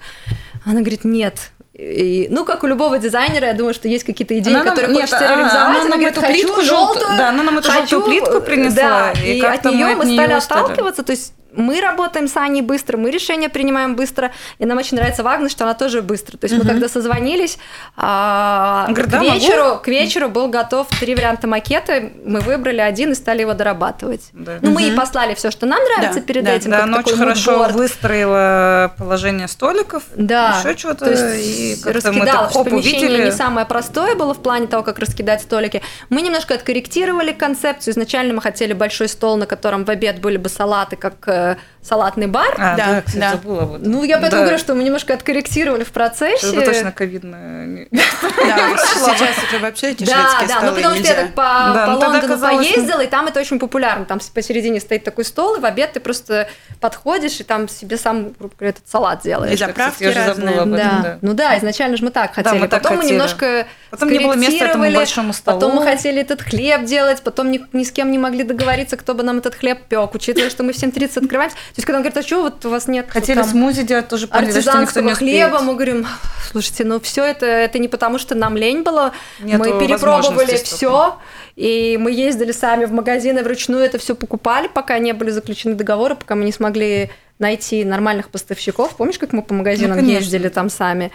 Она 0.66 0.82
говорит, 0.82 1.06
нет, 1.06 1.52
и, 1.80 2.28
ну, 2.30 2.44
как 2.44 2.64
у 2.64 2.68
любого 2.68 3.00
дизайнера, 3.00 3.48
я 3.48 3.54
думаю, 3.54 3.74
что 3.74 3.88
есть 3.88 4.04
какие-то 4.04 4.38
идеи, 4.38 4.54
она 4.54 4.66
которые 4.66 4.90
нам, 4.90 4.98
хочется 4.98 5.20
нет, 5.22 5.30
реализовать. 5.30 5.56
Она, 5.56 5.80
она 5.80 5.90
нам 5.90 6.06
эту 6.06 6.22
плитку 6.22 6.62
желтую, 6.62 7.08
да, 7.18 7.30
она 7.30 7.44
нам 7.44 7.58
эту 7.58 7.72
хочу, 7.72 7.88
желтую 7.88 8.22
плитку 8.22 8.42
принесла. 8.42 9.14
Да, 9.14 9.14
и, 9.24 9.38
и 9.38 9.42
от 9.42 9.64
нее 9.64 9.96
мы, 9.96 10.04
мы 10.04 10.14
стали 10.14 10.34
отталкиваться. 10.34 11.04
То 11.04 11.14
есть 11.14 11.34
мы 11.54 11.82
работаем 11.82 12.28
с 12.28 12.38
Аней 12.38 12.62
быстро, 12.62 12.98
мы 12.98 13.12
решения 13.12 13.50
принимаем 13.50 13.96
быстро, 13.96 14.32
и 14.58 14.66
нам 14.66 14.78
очень 14.78 14.98
нравится 14.98 15.24
Вагнер, 15.24 15.50
что 15.50 15.64
она 15.66 15.74
тоже 15.74 16.02
быстро. 16.02 16.38
То 16.38 16.46
есть 16.46 16.56
угу. 16.56 16.64
мы 16.64 16.70
когда 16.70 16.88
созвонились, 16.88 17.58
а, 17.98 18.88
Говорит, 18.90 19.12
к, 19.12 19.22
вечеру, 19.22 19.64
могу? 19.64 19.80
к 19.82 19.88
вечеру 19.88 20.30
был 20.30 20.48
готов 20.48 20.88
три 21.00 21.16
варианта 21.16 21.48
макета, 21.48 22.10
мы 22.26 22.40
выбрали 22.42 22.80
один 22.80 23.12
и 23.12 23.16
стали 23.16 23.42
его 23.42 23.54
дорабатывать. 23.54 24.30
Да. 24.34 24.58
Ну, 24.62 24.70
угу. 24.70 24.80
мы 24.80 24.82
ей 24.84 24.96
послали 24.96 25.34
все, 25.34 25.52
что 25.52 25.66
нам 25.66 25.80
нравится 25.84 26.20
да, 26.20 26.26
перед 26.26 26.44
да, 26.44 26.54
этим. 26.54 26.72
Да, 26.72 26.84
она 26.84 27.00
очень 27.00 27.18
хорошо 27.18 27.68
выстроила 27.70 28.94
положение 28.98 29.48
столиков, 29.48 30.04
да. 30.16 30.60
еще 30.60 30.78
что-то. 30.78 31.06
То 31.06 31.12
есть 31.12 31.48
и 31.48 31.90
раскидала, 31.90 32.50
что 32.50 32.64
помещение 32.64 33.10
увидели. 33.10 33.26
не 33.26 33.32
самое 33.32 33.66
простое 33.66 34.16
было 34.16 34.34
в 34.34 34.42
плане 34.42 34.68
того, 34.68 34.84
как 34.84 35.00
раскидать 35.00 35.42
столики. 35.42 35.82
Мы 36.10 36.22
немножко 36.22 36.54
откорректировали 36.54 37.32
концепцию. 37.32 37.94
Изначально 37.94 38.34
мы 38.34 38.42
хотели 38.42 38.74
большой 38.74 39.08
стол, 39.08 39.38
на 39.38 39.46
котором 39.46 39.86
в 39.86 39.90
обед 39.90 40.20
были 40.22 40.38
бы 40.38 40.50
салаты, 40.50 40.96
как 40.96 41.16
э, 41.28 41.49
салатный 41.82 42.28
бар. 42.28 42.54
А, 42.58 42.76
Да, 42.76 42.86
да, 42.88 43.02
кстати, 43.02 43.20
да. 43.22 43.32
забыла. 43.32 43.62
Вот. 43.62 43.82
Ну, 43.82 44.04
я 44.04 44.18
поэтому 44.18 44.42
Да. 44.42 44.48
говорю, 44.48 44.60
что 44.60 44.76
мы 44.76 44.84
немножко 44.84 45.14
откорректировали 45.14 45.84
в 45.84 45.92
процессе. 45.92 46.52
Бы 46.56 46.62
точно 46.64 46.92
ковидно. 46.92 47.66
не- 47.66 47.88
Да, 47.92 48.78
сейчас 48.78 49.38
уже 49.44 49.60
вообще 49.60 49.92
эти 49.92 50.04
Да, 50.04 50.12
шведские 50.14 50.48
да, 50.48 50.54
ну 50.56 50.60
столы 50.62 50.76
потому 50.76 50.96
что 50.96 51.08
я 51.08 51.14
так 51.16 51.34
по, 51.34 51.44
Да, 51.44 51.86
ну 51.88 52.00
Лондону 52.00 52.28
казалось, 52.28 52.68
поездила, 52.68 53.02
и 53.02 53.08
там 53.08 53.28
это 53.28 53.40
очень 53.40 53.60
популярно. 53.60 54.06
Там 54.06 54.20
посередине 54.34 54.80
стоит 54.80 55.04
такой 55.04 55.26
стол, 55.26 55.56
и 55.56 55.60
в 55.60 55.66
обед 55.66 55.94
ты 55.94 56.00
просто 56.00 56.50
подходишь, 56.80 57.40
и 57.40 57.44
там 57.44 57.68
себе 57.70 57.98
сам, 57.98 58.34
грубо 58.38 58.54
говоря, 58.58 58.70
этот 58.72 58.88
салат 58.90 59.22
И 59.22 59.30
делаешь. 59.30 59.60
заправки 59.60 60.04
же 60.04 60.14
забыла 60.14 60.50
разные. 60.60 60.78
Да. 60.78 61.00
да. 61.04 61.18
ну 61.22 61.34
да, 61.34 61.58
изначально 61.58 61.98
же 61.98 62.04
мы 62.04 62.12
так 62.12 62.34
хотели. 62.34 62.68
потом 62.68 62.98
мы 62.98 63.06
немножко 63.06 63.68
Потом 63.90 64.10
не 64.10 64.20
было 64.20 64.36
места 64.36 64.66
этому 64.66 64.92
большому 64.92 65.34
столу. 65.34 65.60
Потом 65.60 65.76
мы 65.76 65.84
хотели 65.84 66.22
этот 66.22 66.42
хлеб 66.42 66.84
делать, 66.86 67.22
потом 67.24 67.52
ни, 67.52 67.84
с 67.84 67.92
кем 67.92 68.12
не 68.12 68.18
могли 68.18 68.44
договориться, 68.44 68.98
кто 68.98 69.14
бы 69.14 69.24
нам 69.24 69.40
этот 69.40 69.56
хлеб 69.56 69.80
пек, 69.88 70.14
учитывая, 70.14 70.50
что 70.50 70.64
мы 70.64 70.74
в 70.74 70.76
7.30 70.76 71.28
открываемся. 71.30 71.56
То 71.56 71.62
есть, 71.78 71.86
когда 71.86 71.98
он 71.98 72.04
говорит, 72.04 72.18
а 72.18 72.22
что 72.24 72.42
вот 72.42 72.66
у 72.66 72.70
вас 72.70 72.88
нет 72.88 73.08
Хотели 73.10 73.38
там 73.40 73.48
смузи 73.50 73.84
делать, 73.84 74.08
тоже 74.08 74.28
поняли, 74.28 74.60
что 74.60 74.82
никто 74.82 75.00
не 75.02 75.14
хлеба, 75.14 75.56
успеет. 75.56 75.68
мы 75.68 75.74
говорим, 75.76 76.08
слушайте, 76.52 76.84
ну 76.84 77.00
все 77.00 77.24
это, 77.24 77.46
это 77.46 77.80
не 77.80 77.88
потому, 77.88 78.18
что 78.18 78.36
нам 78.36 78.58
лень 78.58 78.82
было, 78.82 79.14
Нету 79.40 79.60
мы 79.60 79.80
перепробовали 79.80 80.56
все, 80.58 81.18
и 81.56 81.98
мы 82.00 82.12
ездили 82.12 82.52
сами 82.52 82.86
в 82.86 82.92
магазины 82.92 83.44
вручную, 83.44 83.84
это 83.86 83.98
все 83.98 84.16
покупали, 84.16 84.68
пока 84.68 84.98
не 85.00 85.14
были 85.14 85.30
заключены 85.30 85.76
договоры, 85.76 86.16
пока 86.16 86.36
мы 86.36 86.46
не 86.46 86.52
смогли 86.52 87.12
найти 87.38 87.86
нормальных 87.86 88.30
поставщиков. 88.30 88.96
Помнишь, 88.98 89.18
как 89.18 89.32
мы 89.32 89.42
по 89.42 89.54
магазинам 89.54 89.92
Ну, 89.92 90.04
конечно. 90.04 90.20
ездили 90.20 90.50
там 90.50 90.70
сами? 90.70 91.12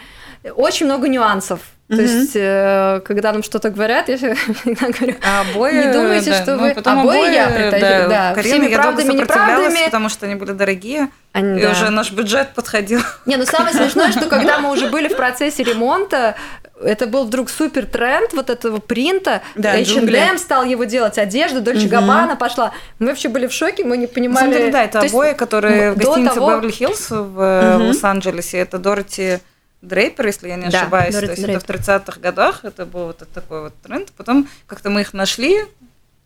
Очень 0.57 0.87
много 0.87 1.09
нюансов. 1.09 1.61
То 1.87 1.97
Мгм. 1.97 2.03
есть, 2.05 2.33
э, 2.35 3.03
когда 3.05 3.31
нам 3.33 3.43
что-то 3.43 3.69
говорят, 3.69 4.09
я 4.09 4.17
всегда 4.17 4.37
говорю, 4.99 5.17
А 5.23 5.43
обои, 5.43 5.87
Не 5.87 5.93
думайте, 5.93 6.31
да, 6.31 6.43
что 6.43 6.57
ну, 6.57 6.63
вы- 6.63 6.75
потом 6.75 7.01
обои 7.01 7.19
обои, 7.19 7.35
я 7.35 7.49
притащила, 7.49 8.09
да, 8.09 8.35
Карина, 8.35 8.55
всеми 8.55 8.71
я 8.71 8.79
правдами, 8.79 9.13
неправдами. 9.13 9.85
потому 9.85 10.09
что 10.09 10.25
они 10.25 10.35
были 10.37 10.53
дорогие, 10.53 11.09
они, 11.33 11.59
и 11.61 11.63
да. 11.63 11.73
уже 11.73 11.91
наш 11.91 12.11
бюджет 12.11 12.55
подходил. 12.55 13.01
Не, 13.27 13.37
ну 13.37 13.45
самое 13.45 13.75
смешное, 13.75 14.13
что 14.13 14.27
когда 14.31 14.61
мы 14.61 14.71
уже 14.71 14.89
были 14.89 15.09
в 15.09 15.17
процессе 15.17 15.63
ремонта, 15.63 16.37
это 16.83 17.07
был 17.07 17.27
вдруг 17.27 17.51
супер 17.51 17.85
тренд 17.85 18.33
вот 18.33 18.49
этого 18.49 18.79
принта. 18.79 19.43
Да. 19.55 19.75
H&M 19.77 20.39
стал 20.39 20.65
его 20.65 20.85
делать, 20.85 21.19
одежду, 21.19 21.61
Дольче 21.61 21.87
Габбана 21.89 22.35
пошла. 22.35 22.73
Мы 22.99 23.09
вообще 23.09 23.29
были 23.29 23.47
в 23.47 23.53
шоке, 23.53 23.85
мы 23.85 23.99
не 23.99 24.07
На 24.07 24.13
понимали. 24.13 24.39
самом 24.47 24.53
деле, 24.55 24.73
да, 24.73 24.85
это 24.85 25.01
То 25.01 25.07
обои, 25.07 25.35
которые 25.35 25.93
в 25.93 25.99
гостинице 25.99 26.39
Беверли-Хиллз 26.41 27.11
в 27.11 27.41
э. 27.41 27.77
Лос-Анджелесе. 27.91 28.59
Это 28.59 28.79
Дороти 28.79 29.39
Дрейпер, 29.87 30.27
если 30.27 30.49
я 30.49 30.57
не 30.57 30.69
Да, 30.69 30.83
ошибаюсь. 30.83 31.15
Дороти 31.15 31.27
То 31.27 31.33
есть 31.41 31.49
это 31.49 31.61
в 31.61 31.67
Дрейпер. 31.67 31.95
30-х 31.95 32.21
годах, 32.21 32.61
это 32.65 32.87
был 32.87 33.07
вот 33.07 33.23
такой 33.33 33.63
вот 33.63 33.75
тренд. 33.83 34.11
Потом 34.13 34.49
как-то 34.67 34.91
мы 34.91 35.03
их 35.03 35.13
нашли. 35.13 35.65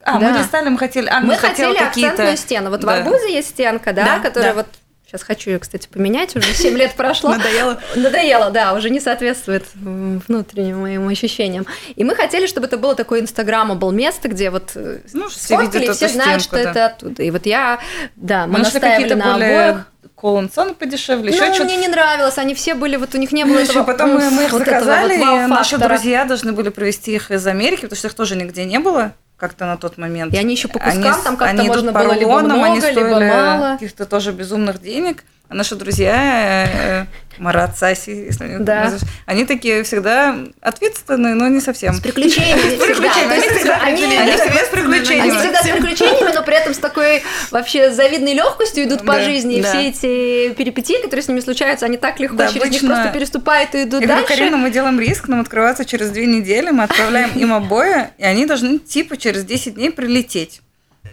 А, 0.02 0.18
Да. 0.18 0.30
мы 0.30 0.38
листали, 0.38 0.68
мы 0.68 0.78
хотели... 0.78 1.08
А, 1.08 1.20
Мы 1.20 1.36
хотела 1.36 1.72
хотели 1.74 1.88
какие-то... 1.88 2.10
акцентную 2.12 2.36
стену. 2.36 2.70
Вот 2.70 2.82
в 2.82 2.86
Да. 2.86 2.94
Арбузе 2.98 3.32
есть 3.32 3.48
стенка, 3.50 3.92
да, 3.92 4.04
Да, 4.04 4.18
которая 4.20 4.52
да. 4.54 4.58
вот... 4.62 4.66
Сейчас 5.06 5.22
хочу 5.22 5.48
ее, 5.52 5.58
кстати, 5.58 5.88
поменять, 5.88 6.36
уже 6.36 6.52
7 6.52 6.76
лет 6.76 6.92
прошло. 6.94 7.30
Надоело. 7.30 7.78
Надоело, 7.96 8.50
да, 8.50 8.74
уже 8.74 8.90
не 8.90 9.00
соответствует 9.00 9.64
внутренним 9.74 10.80
моим 10.82 11.08
ощущениям. 11.08 11.66
И 11.96 12.04
мы 12.04 12.14
хотели, 12.14 12.46
чтобы 12.46 12.66
это 12.66 12.76
было 12.76 12.94
такое 12.94 13.20
инстаграмабл 13.22 13.90
место, 13.90 14.28
где 14.28 14.50
вот 14.50 14.72
э, 14.74 14.98
Ну, 15.14 15.28
все 15.30 15.58
видят 15.62 15.76
и 15.82 15.92
все 15.92 16.08
знают, 16.08 16.42
стенку, 16.42 16.56
что 16.56 16.62
да. 16.62 16.70
это 16.70 16.86
оттуда. 16.86 17.22
И 17.22 17.30
вот 17.30 17.46
я, 17.46 17.78
да, 18.16 18.46
мы, 18.46 18.52
Мы 18.54 18.58
нашли 18.60 18.80
какие-то 18.80 19.16
на 19.16 19.32
более 19.32 19.84
обоях. 20.08 20.20
Колонсон 20.20 20.74
подешевле, 20.74 21.32
еще 21.32 21.46
Ну, 21.46 21.54
что-то. 21.54 21.64
мне 21.64 21.76
не 21.76 21.88
нравилось, 21.88 22.38
они 22.38 22.54
все 22.54 22.74
были, 22.74 22.96
вот 22.96 23.14
у 23.14 23.18
них 23.18 23.32
не 23.32 23.44
было 23.44 23.58
Еще 23.58 23.70
этого 23.72 23.84
потом 23.84 24.10
мы, 24.14 24.30
мы 24.30 24.44
их 24.44 24.52
вот 24.52 24.58
заказали, 24.64 25.16
вот 25.18 25.44
и 25.44 25.46
наши 25.46 25.78
друзья 25.78 26.24
должны 26.24 26.52
были 26.52 26.68
привезти 26.70 27.14
их 27.14 27.30
из 27.30 27.46
Америки, 27.46 27.82
потому 27.82 27.96
что 27.96 28.08
их 28.08 28.14
тоже 28.14 28.36
нигде 28.36 28.64
не 28.64 28.78
было 28.78 29.12
как-то 29.36 29.66
на 29.66 29.76
тот 29.76 29.98
момент. 29.98 30.34
И 30.34 30.36
они 30.36 30.54
еще 30.54 30.66
по 30.66 30.80
Они 30.80 30.96
кускам 31.00 31.20
с- 31.20 31.24
там 31.24 31.36
как-то 31.36 31.60
они 31.60 31.68
можно 31.68 31.92
было 31.92 32.12
либо 32.12 32.24
рулонам, 32.24 32.62
они 32.64 32.80
много, 32.80 32.88
либо 32.90 33.20
мало. 33.20 33.72
каких-то 33.74 34.04
тоже 34.04 34.32
безумных 34.32 34.82
денег. 34.82 35.22
А 35.50 35.54
наши 35.54 35.76
друзья, 35.76 36.66
э, 36.68 37.06
Марат, 37.38 37.78
Саси, 37.78 38.10
если 38.26 38.44
они, 38.44 38.64
Да. 38.64 38.92
они 39.26 39.46
такие 39.46 39.82
всегда 39.84 40.36
ответственные, 40.60 41.34
но 41.36 41.46
не 41.48 41.60
совсем. 41.60 41.94
С 41.94 42.00
приключениями 42.00 42.58
всегда. 42.78 42.84
приключениями, 42.84 43.82
Они 43.84 44.06
этом 47.18 47.30
с 47.48 47.52
вообще 47.52 47.90
завидной 47.92 48.34
легкостью 48.34 48.84
идут 48.84 49.00
по 49.00 49.14
Да, 49.14 49.22
жизни. 49.22 49.56
И 49.58 49.62
да. 49.62 49.68
все 49.68 49.88
эти 49.88 50.54
перипетии, 50.54 50.96
которые 51.02 51.22
с 51.22 51.28
ними 51.28 51.40
случаются, 51.40 51.86
они 51.86 51.96
так 51.96 52.18
легко 52.20 52.36
Да, 52.36 52.48
через 52.48 52.56
них 52.64 52.64
обычно- 52.64 52.88
просто 52.88 53.12
переступают 53.12 53.74
и 53.74 53.82
идут 53.84 54.00
Я 54.00 54.06
говорю, 54.08 54.22
дальше. 54.26 54.36
Карина, 54.38 54.56
мы 54.56 54.70
делаем 54.70 54.98
риск, 55.00 55.28
нам 55.28 55.40
открываться 55.40 55.84
через 55.84 56.10
две 56.10 56.26
недели, 56.26 56.70
мы 56.70 56.84
отправляем 56.84 57.30
им 57.36 57.52
обои, 57.52 58.08
и 58.18 58.24
они 58.24 58.46
должны 58.46 58.78
типа 58.78 59.16
через 59.16 59.44
10 59.44 59.74
дней 59.74 59.90
прилететь. 59.90 60.60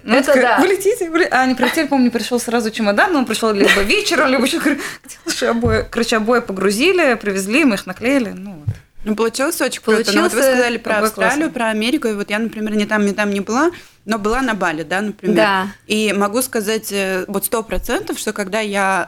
Ну, 0.03 0.17
Это 0.17 0.27
такая, 0.33 0.43
да. 0.43 0.59
Вы 0.61 0.67
летите? 0.67 1.09
Вы 1.09 1.19
ле-» 1.19 1.25
А, 1.31 1.41
они 1.41 1.55
прилетели, 1.55 1.87
помню, 1.87 2.11
пришел 2.11 2.39
сразу 2.39 2.69
чемодан, 2.69 3.11
но 3.13 3.19
он 3.19 3.25
пришел 3.25 3.51
либо 3.51 3.81
вечером, 3.81 4.29
либо 4.29 4.45
еще, 4.45 4.59
говорю, 4.59 4.79
где 5.25 5.47
обои? 5.47 5.83
Короче, 5.89 6.17
обои 6.17 6.41
погрузили, 6.41 7.15
привезли, 7.15 7.65
мы 7.65 7.75
их 7.75 7.87
наклеили, 7.87 8.29
ну 8.29 8.61
вот. 8.65 8.75
Ну, 9.03 9.15
получилось 9.15 9.59
очень 9.61 9.81
круто. 9.81 10.11
Но 10.13 10.23
вот 10.23 10.33
вы 10.33 10.41
сказали 10.41 10.77
про 10.77 10.97
Австралию, 10.99 11.13
классный. 11.37 11.49
про 11.51 11.67
Америку. 11.69 12.07
И 12.07 12.13
вот 12.13 12.29
я, 12.31 12.39
например, 12.39 12.75
ни 12.75 12.85
там, 12.85 13.05
ни 13.05 13.11
там 13.11 13.31
не 13.31 13.39
была, 13.39 13.69
но 14.05 14.17
была 14.19 14.41
на 14.41 14.53
Бали, 14.53 14.83
да, 14.83 15.01
например. 15.01 15.35
Да. 15.35 15.67
И 15.87 16.13
могу 16.13 16.41
сказать 16.41 16.91
э, 16.91 17.25
вот 17.27 17.45
сто 17.45 17.63
процентов, 17.63 18.19
что 18.19 18.33
когда 18.33 18.59
я 18.59 19.03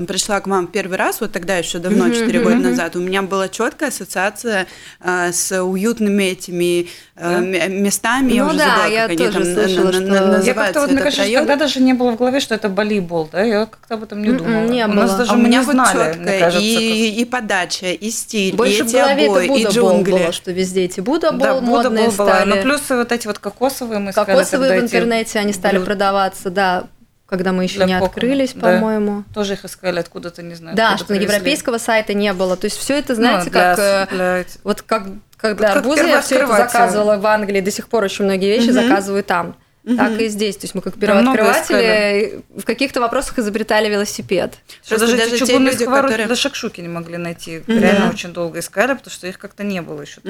э, 0.00 0.04
пришла 0.06 0.40
к 0.40 0.46
вам 0.46 0.66
первый 0.68 0.96
раз, 0.96 1.20
вот 1.20 1.32
тогда 1.32 1.56
еще 1.56 1.78
давно, 1.78 2.04
Мгм, 2.04 2.14
4 2.14 2.38
мгм, 2.40 2.48
года 2.48 2.68
назад, 2.70 2.96
у 2.96 3.00
меня 3.00 3.22
была 3.22 3.48
четкая 3.48 3.88
ассоциация 3.88 4.66
э, 5.00 5.32
с 5.32 5.62
уютными 5.62 6.22
этими 6.24 6.88
э, 7.16 7.68
местами. 7.68 8.32
я 8.32 8.44
Ну 8.44 8.48
уже 8.50 8.58
да, 8.58 8.64
забыла, 8.76 8.92
я 8.92 9.00
как 9.02 9.10
они 9.10 9.18
тоже 9.18 9.32
там 9.32 9.42
на- 9.42 9.54
слышала, 9.54 9.84
на- 9.86 9.92
что- 9.92 10.00
на- 10.02 10.14
Я 10.14 10.20
Я 10.20 10.26
называются, 10.26 10.54
как-то 10.54 10.80
вот, 10.80 10.90
мне 10.92 11.00
кажется, 11.02 11.22
район. 11.22 11.46
тогда 11.46 11.56
даже 11.64 11.80
не 11.80 11.92
было 11.94 12.10
в 12.12 12.16
голове, 12.16 12.40
что 12.40 12.54
это 12.54 12.68
волейбол, 12.68 13.28
да, 13.32 13.42
я 13.42 13.66
как-то 13.66 13.94
об 13.94 14.02
этом 14.04 14.22
не 14.22 14.28
М-м, 14.28 14.38
думала. 14.38 14.64
не 14.64 14.84
У 14.84 14.88
нас 14.88 15.08
было. 15.10 15.18
даже 15.18 15.32
А 15.32 15.34
у 15.34 15.38
меня 15.38 15.62
вот 15.62 15.72
знали, 15.74 15.92
четко 15.98 16.20
мне 16.22 16.38
кажется. 16.38 16.60
и, 16.68 17.08
и 17.20 17.24
подача, 17.24 17.86
и 17.92 18.10
стиль, 18.10 18.54
Больше 18.54 18.82
и 18.82 18.86
эти 18.86 18.96
обои, 18.96 19.24
это 19.30 19.40
и 19.40 19.48
Будда 19.48 19.68
джунгли. 19.70 20.10
было, 20.12 20.32
что 20.32 20.52
везде 20.52 20.84
эти 20.84 21.00
Будда 21.00 21.30
как- 21.30 21.38
Да, 21.38 21.54
Будда 21.54 21.66
модные 21.66 22.10
была. 22.10 22.28
стали. 22.28 22.48
Ну, 22.50 22.62
плюс 22.62 22.80
вот 22.88 23.12
эти 23.12 23.26
вот 23.26 23.38
кокосовые 23.38 23.98
мы 23.98 24.11
Кокосовые 24.14 24.70
тогда 24.70 24.82
в 24.82 24.84
интернете 24.84 25.38
они 25.38 25.52
стали 25.52 25.74
блюда. 25.76 25.86
продаваться, 25.86 26.50
да, 26.50 26.84
когда 27.26 27.52
мы 27.52 27.64
еще 27.64 27.76
Для 27.76 27.86
не 27.86 27.92
кокона, 27.94 28.10
открылись, 28.10 28.52
да. 28.54 28.60
по-моему. 28.60 29.24
Тоже 29.34 29.54
их 29.54 29.64
искали 29.64 29.98
откуда-то, 30.00 30.42
не 30.42 30.54
знаю. 30.54 30.76
Да, 30.76 30.96
что 30.96 31.04
на 31.12 31.16
привезли. 31.16 31.32
европейского 31.34 31.78
сайта 31.78 32.12
не 32.14 32.32
было. 32.32 32.56
То 32.56 32.66
есть 32.66 32.76
все 32.76 32.98
это, 32.98 33.14
знаете, 33.14 33.44
Ну, 33.46 33.50
для- 33.52 33.76
как 33.76 33.78
э, 33.78 34.06
для 34.14 34.44
вот 34.64 34.82
как 34.82 35.04
когда 35.38 35.68
как 35.68 35.76
арбузы 35.78 36.04
я 36.04 36.20
все 36.20 36.36
это 36.36 36.46
заказывала 36.48 37.16
в 37.16 37.26
Англии, 37.26 37.60
до 37.60 37.70
сих 37.70 37.88
пор 37.88 38.04
очень 38.04 38.24
многие 38.26 38.48
вещи 38.54 38.70
Мгм. 38.70 38.74
заказываю 38.88 39.24
там. 39.24 39.56
Мгм. 39.84 39.96
Так 39.96 40.20
и 40.20 40.28
здесь. 40.28 40.56
То 40.58 40.64
есть 40.66 40.74
мы 40.76 40.80
как 40.82 40.94
Да, 40.96 41.00
первооткрыватели 41.00 42.42
в 42.56 42.64
каких-то 42.64 43.00
вопросах 43.00 43.38
изобретали 43.40 43.88
велосипед. 43.88 44.54
Что 44.84 44.98
даже, 44.98 45.16
даже 45.16 45.30
эти 45.30 45.38
те 45.40 45.46
чугунные 45.46 45.72
люди, 45.72 45.82
сковородки 45.82 46.10
которые- 46.12 46.26
для 46.28 46.36
шакшуки 46.36 46.80
не 46.80 46.88
могли 46.88 47.16
найти. 47.16 47.62
Мгм. 47.66 47.80
Реально 47.80 48.06
Да. 48.06 48.10
очень 48.12 48.32
долго 48.32 48.60
искали, 48.60 48.92
потому 48.94 49.10
что 49.12 49.26
их 49.26 49.38
как-то 49.40 49.64
не 49.64 49.82
было 49.82 50.02
еще. 50.02 50.20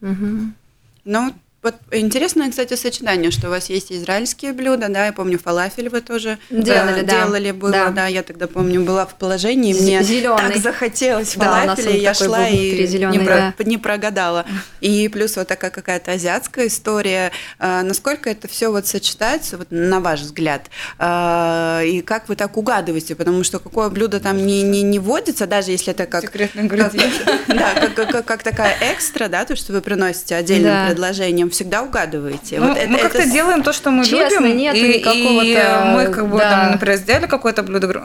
Мгм. 0.00 0.54
Ну, 1.04 1.34
вот 1.64 1.74
интересное, 1.90 2.50
кстати, 2.50 2.74
сочетание, 2.74 3.30
что 3.30 3.48
у 3.48 3.50
вас 3.50 3.70
есть 3.70 3.90
израильские 3.90 4.52
блюда, 4.52 4.88
да, 4.88 5.06
я 5.06 5.12
помню, 5.12 5.38
фалафель 5.38 5.88
вы 5.88 6.00
тоже 6.02 6.38
Делали, 6.50 7.00
э, 7.00 7.02
да. 7.04 7.24
делали 7.24 7.50
было, 7.50 7.72
Да. 7.72 7.88
да. 7.90 8.06
я 8.06 8.22
тогда 8.22 8.46
помню, 8.46 8.82
была 8.82 9.06
в 9.06 9.14
положении, 9.16 9.72
З- 9.72 9.82
мне 9.82 10.02
зелёный. 10.02 10.36
так 10.52 10.56
захотелось 10.58 11.34
Да, 11.36 11.62
фалафеля, 11.62 11.90
и 11.90 12.00
я 12.00 12.14
шла 12.14 12.48
и 12.48 12.80
не, 12.80 12.86
зелёный, 12.86 13.24
про- 13.24 13.34
да. 13.34 13.54
не 13.64 13.78
прогадала. 13.78 14.44
И 14.80 15.08
плюс 15.08 15.36
вот 15.36 15.48
такая 15.48 15.70
какая-то 15.70 16.12
азиатская 16.12 16.66
история. 16.68 17.32
А, 17.58 17.82
Насколько 17.82 18.28
это 18.30 18.46
все 18.46 18.68
вот 18.70 18.86
сочетается, 18.86 19.56
вот 19.58 19.68
на 19.70 20.00
ваш 20.00 20.20
взгляд, 20.20 20.68
А, 20.98 21.80
и 21.82 22.00
как 22.02 22.28
вы 22.28 22.36
так 22.36 22.56
угадываете, 22.56 23.14
потому 23.14 23.42
что 23.44 23.58
какое 23.58 23.88
блюдо 23.88 24.20
там 24.20 24.44
не, 24.46 24.62
не, 24.62 24.82
не 24.82 24.98
вводится, 24.98 25.46
даже 25.46 25.70
если 25.70 25.92
это 25.92 26.06
как 26.06 26.22
Секретный 26.22 26.68
да, 27.48 27.74
как, 27.80 27.94
как- 27.94 28.10
как- 28.10 28.24
как 28.26 28.42
такая 28.42 28.76
экстра, 28.92 29.28
да, 29.28 29.44
то, 29.44 29.56
что 29.56 29.72
вы 29.72 29.80
приносите 29.80 30.34
отдельным 30.34 30.72
Да. 30.72 30.86
предложением, 30.88 31.50
всегда 31.54 31.82
угадываете. 31.82 32.60
Ну, 32.60 32.68
Вот 32.68 32.76
это- 32.76 32.90
мы 32.90 32.98
как-то 32.98 33.18
это 33.18 33.30
делаем 33.30 33.62
то, 33.62 33.72
что 33.72 33.90
мы 33.90 34.04
Честно, 34.04 34.44
любим. 34.44 34.56
нету 34.58 34.76
и, 34.78 34.98
никакого-то, 34.98 35.44
и 35.44 35.94
мы 35.94 36.12
как 36.12 36.28
бы 36.28 36.38
да. 36.38 36.50
там, 36.50 36.72
например, 36.72 36.96
сделали 36.98 37.26
какое-то 37.26 37.62
блюдо, 37.62 38.02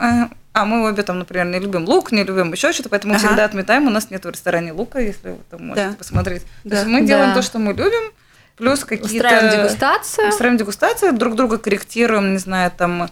а, 0.52 0.64
мы 0.64 0.88
обе 0.88 1.02
там, 1.02 1.18
например, 1.18 1.46
не 1.46 1.58
любим 1.58 1.84
лук, 1.84 2.12
не 2.12 2.24
любим 2.24 2.52
еще 2.52 2.72
что-то, 2.72 2.88
поэтому 2.88 3.14
Ага. 3.14 3.26
всегда 3.26 3.44
отметаем. 3.44 3.86
У 3.86 3.90
нас 3.90 4.10
нет 4.10 4.24
в 4.24 4.30
ресторане 4.30 4.72
лука, 4.72 4.98
если 5.00 5.30
вы 5.30 5.38
там 5.50 5.66
можете 5.66 5.88
Да. 5.90 5.94
посмотреть. 5.96 6.42
То 6.42 6.70
Да. 6.70 6.76
есть 6.76 6.88
мы 6.88 7.02
делаем 7.02 7.30
Да. 7.30 7.34
то, 7.36 7.42
что 7.42 7.58
мы 7.58 7.72
любим, 7.72 8.12
плюс 8.56 8.84
какие-то... 8.84 9.26
Устраиваем 9.26 9.50
дегустацию. 9.62 10.28
Устраиваем 10.28 10.58
дегустацию, 10.58 11.12
друг 11.12 11.34
друга 11.34 11.58
корректируем, 11.58 12.32
не 12.32 12.38
знаю, 12.38 12.70
там 12.76 13.10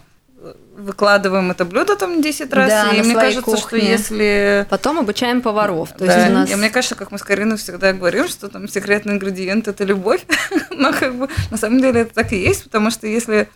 выкладываем 0.75 1.51
это 1.51 1.65
блюдо 1.65 1.95
там 1.95 2.21
10 2.21 2.53
раз. 2.53 2.69
Да, 2.69 2.91
и 2.91 3.01
мне 3.01 3.13
кажется, 3.13 3.41
что 3.57 3.69
кухне. 3.69 3.89
если 3.89 4.65
Потом 4.69 4.99
обучаем 4.99 5.41
поваров. 5.41 5.89
То 5.97 6.05
да, 6.05 6.15
есть 6.15 6.29
у 6.29 6.33
нас... 6.33 6.51
и 6.51 6.55
мне 6.55 6.69
кажется, 6.69 6.95
как 6.95 7.11
мы 7.11 7.17
с 7.17 7.23
Кариной 7.23 7.57
всегда 7.57 7.93
говорим, 7.93 8.27
что 8.27 8.47
там 8.47 8.67
секретный 8.67 9.13
ингредиент 9.13 9.67
это 9.67 9.83
любовь. 9.83 10.25
Но 10.71 10.93
как 10.93 11.15
бы 11.15 11.27
на 11.51 11.57
самом 11.57 11.81
деле 11.81 12.01
это 12.01 12.13
так 12.13 12.31
и 12.31 12.37
есть, 12.37 12.63
потому 12.63 12.91
что 12.91 13.07
если 13.07 13.49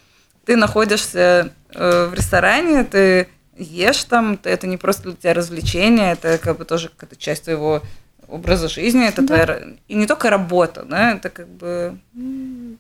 ты 0.46 0.56
находишься 0.58 1.54
э, 1.74 2.06
в 2.08 2.14
ресторане, 2.14 2.84
ты 2.84 3.30
ешь 3.58 4.04
там, 4.04 4.38
ты- 4.38 4.50
это 4.50 4.68
не 4.68 4.78
просто 4.78 5.04
для 5.04 5.14
тебя 5.14 5.34
развлечение, 5.34 6.14
это 6.14 6.38
как 6.38 6.58
бы 6.58 6.66
тоже 6.66 6.90
какая-то 6.90 7.16
часть 7.16 7.46
твоего 7.46 7.82
образа 8.34 8.68
жизни, 8.68 9.08
это 9.08 9.22
да. 9.22 9.28
твоя 9.28 9.60
и 9.88 9.96
не 9.96 10.08
только 10.08 10.30
работа, 10.30 10.84
да, 10.84 11.14
это 11.14 11.30
как 11.30 11.48
бы 11.48 11.98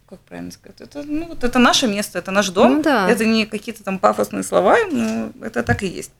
как 0.09 0.19
правильно 0.21 0.51
сказать, 0.51 0.81
это 0.81 1.03
ну 1.03 1.27
вот 1.27 1.43
это 1.43 1.59
наше 1.59 1.87
место, 1.87 2.19
это 2.19 2.31
наш 2.31 2.49
дом, 2.49 2.77
ну, 2.77 2.83
да. 2.83 3.09
это 3.09 3.25
не 3.25 3.45
какие-то 3.45 3.83
там 3.83 3.99
пафосные 3.99 4.43
слова, 4.43 4.77
но 4.91 5.31
это 5.41 5.63
так 5.63 5.83
и 5.83 5.87
есть. 5.87 6.11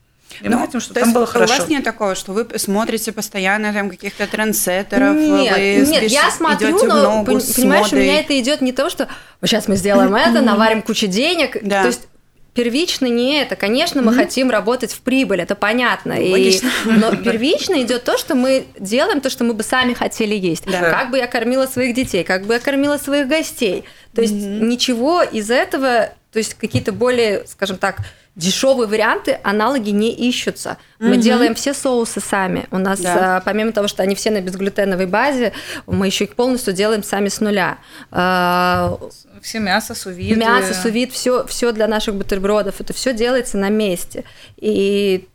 И 0.41 0.49
мы 0.49 0.57
хотим, 0.57 0.79
чтобы 0.79 0.99
там 0.99 1.13
было 1.13 1.25
хорошо. 1.25 1.53
У 1.53 1.57
вас 1.57 1.69
нет 1.69 1.83
такого, 1.83 2.15
что 2.15 2.33
вы 2.33 2.47
смотрите 2.57 3.11
постоянно 3.11 3.71
там 3.73 3.89
каких-то 3.89 4.25
трендсеттеров, 4.25 5.15
нет, 5.15 5.55
вы 5.55 5.91
нет, 5.91 6.03
я 6.03 6.31
смотрю, 6.31 6.85
но 6.85 7.01
ногу 7.01 7.39
понимаешь, 7.55 7.91
у 7.91 7.95
меня 7.95 8.19
это 8.19 8.39
идет 8.39 8.61
не 8.61 8.71
то, 8.71 8.89
что 8.89 9.07
сейчас 9.43 9.67
мы 9.67 9.75
сделаем 9.75 10.15
это, 10.15 10.41
наварим 10.41 10.81
кучу 10.81 11.07
денег, 11.07 11.53
то 11.53 11.87
есть 11.87 12.07
первично 12.53 13.07
не 13.07 13.39
это. 13.39 13.55
Конечно, 13.55 14.01
мы 14.01 14.11
mm-hmm. 14.11 14.15
хотим 14.15 14.49
работать 14.49 14.91
в 14.91 15.01
прибыль, 15.01 15.41
это 15.41 15.55
понятно. 15.55 16.13
И, 16.13 16.59
но 16.85 17.15
первично 17.15 17.81
идет 17.81 18.03
то, 18.03 18.17
что 18.17 18.35
мы 18.35 18.65
делаем, 18.79 19.21
то, 19.21 19.29
что 19.29 19.43
мы 19.43 19.53
бы 19.53 19.63
сами 19.63 19.93
хотели 19.93 20.35
есть. 20.35 20.65
Да. 20.65 20.91
Как 20.91 21.11
бы 21.11 21.17
я 21.17 21.27
кормила 21.27 21.65
своих 21.65 21.95
детей, 21.95 22.23
как 22.23 22.45
бы 22.45 22.53
я 22.53 22.59
кормила 22.59 22.97
своих 22.97 23.27
гостей. 23.27 23.83
То 24.13 24.21
есть 24.21 24.33
mm-hmm. 24.33 24.65
ничего 24.65 25.23
из 25.23 25.49
этого, 25.49 26.13
то 26.31 26.37
есть 26.37 26.53
какие-то 26.53 26.91
более, 26.91 27.45
скажем 27.47 27.77
так, 27.77 27.97
дешевые 28.35 28.87
варианты, 28.87 29.39
аналоги 29.43 29.91
не 29.91 30.11
ищутся. 30.11 30.77
Мы 30.99 31.13
угу. 31.13 31.21
делаем 31.21 31.55
все 31.55 31.73
соусы 31.73 32.19
сами. 32.19 32.65
У 32.71 32.77
нас, 32.77 32.99
да. 32.99 33.41
помимо 33.45 33.71
того, 33.71 33.87
что 33.87 34.03
они 34.03 34.15
все 34.15 34.31
на 34.31 34.41
безглютеновой 34.41 35.05
базе, 35.05 35.53
мы 35.85 36.07
еще 36.07 36.23
их 36.23 36.35
полностью 36.35 36.73
делаем 36.73 37.03
сами 37.03 37.29
с 37.29 37.39
нуля. 37.41 37.77
А, 38.11 38.97
все 39.41 39.59
мясо, 39.59 39.93
сувид. 39.93 40.37
Мясо, 40.37 40.73
сувид, 40.73 41.11
все, 41.11 41.45
все 41.45 41.71
для 41.71 41.87
наших 41.87 42.15
бутербродов. 42.15 42.81
Это 42.81 42.93
все 42.93 43.13
делается 43.13 43.57
на 43.57 43.69
месте. 43.69 44.23
И 44.57 45.27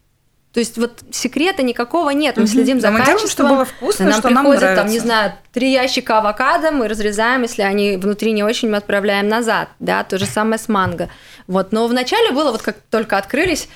то 0.52 0.60
есть 0.60 0.78
вот 0.78 1.02
секрета 1.12 1.62
никакого 1.62 2.10
нет, 2.10 2.36
мы 2.36 2.46
следим 2.46 2.80
за 2.80 2.90
мы 2.90 2.98
качеством. 2.98 3.18
Делаем, 3.18 3.30
чтобы 3.30 3.48
было 3.50 3.64
вкусно, 3.64 4.06
нам 4.06 4.20
что 4.20 4.28
приходит, 4.28 4.62
нам 4.62 4.76
там, 4.76 4.86
не 4.86 4.98
знаю, 4.98 5.34
три 5.52 5.72
ящика 5.72 6.18
авокадо, 6.18 6.70
мы 6.70 6.88
разрезаем, 6.88 7.42
если 7.42 7.62
они 7.62 7.96
внутри 7.96 8.32
не 8.32 8.42
очень, 8.42 8.70
мы 8.70 8.78
отправляем 8.78 9.28
назад, 9.28 9.68
да, 9.78 10.02
то 10.04 10.18
же 10.18 10.24
самое 10.24 10.58
с 10.58 10.68
манго. 10.68 11.10
Вот, 11.46 11.72
но 11.72 11.86
вначале 11.86 12.32
было, 12.32 12.50
вот 12.50 12.62
как 12.62 12.76
только 12.90 13.18
открылись, 13.18 13.68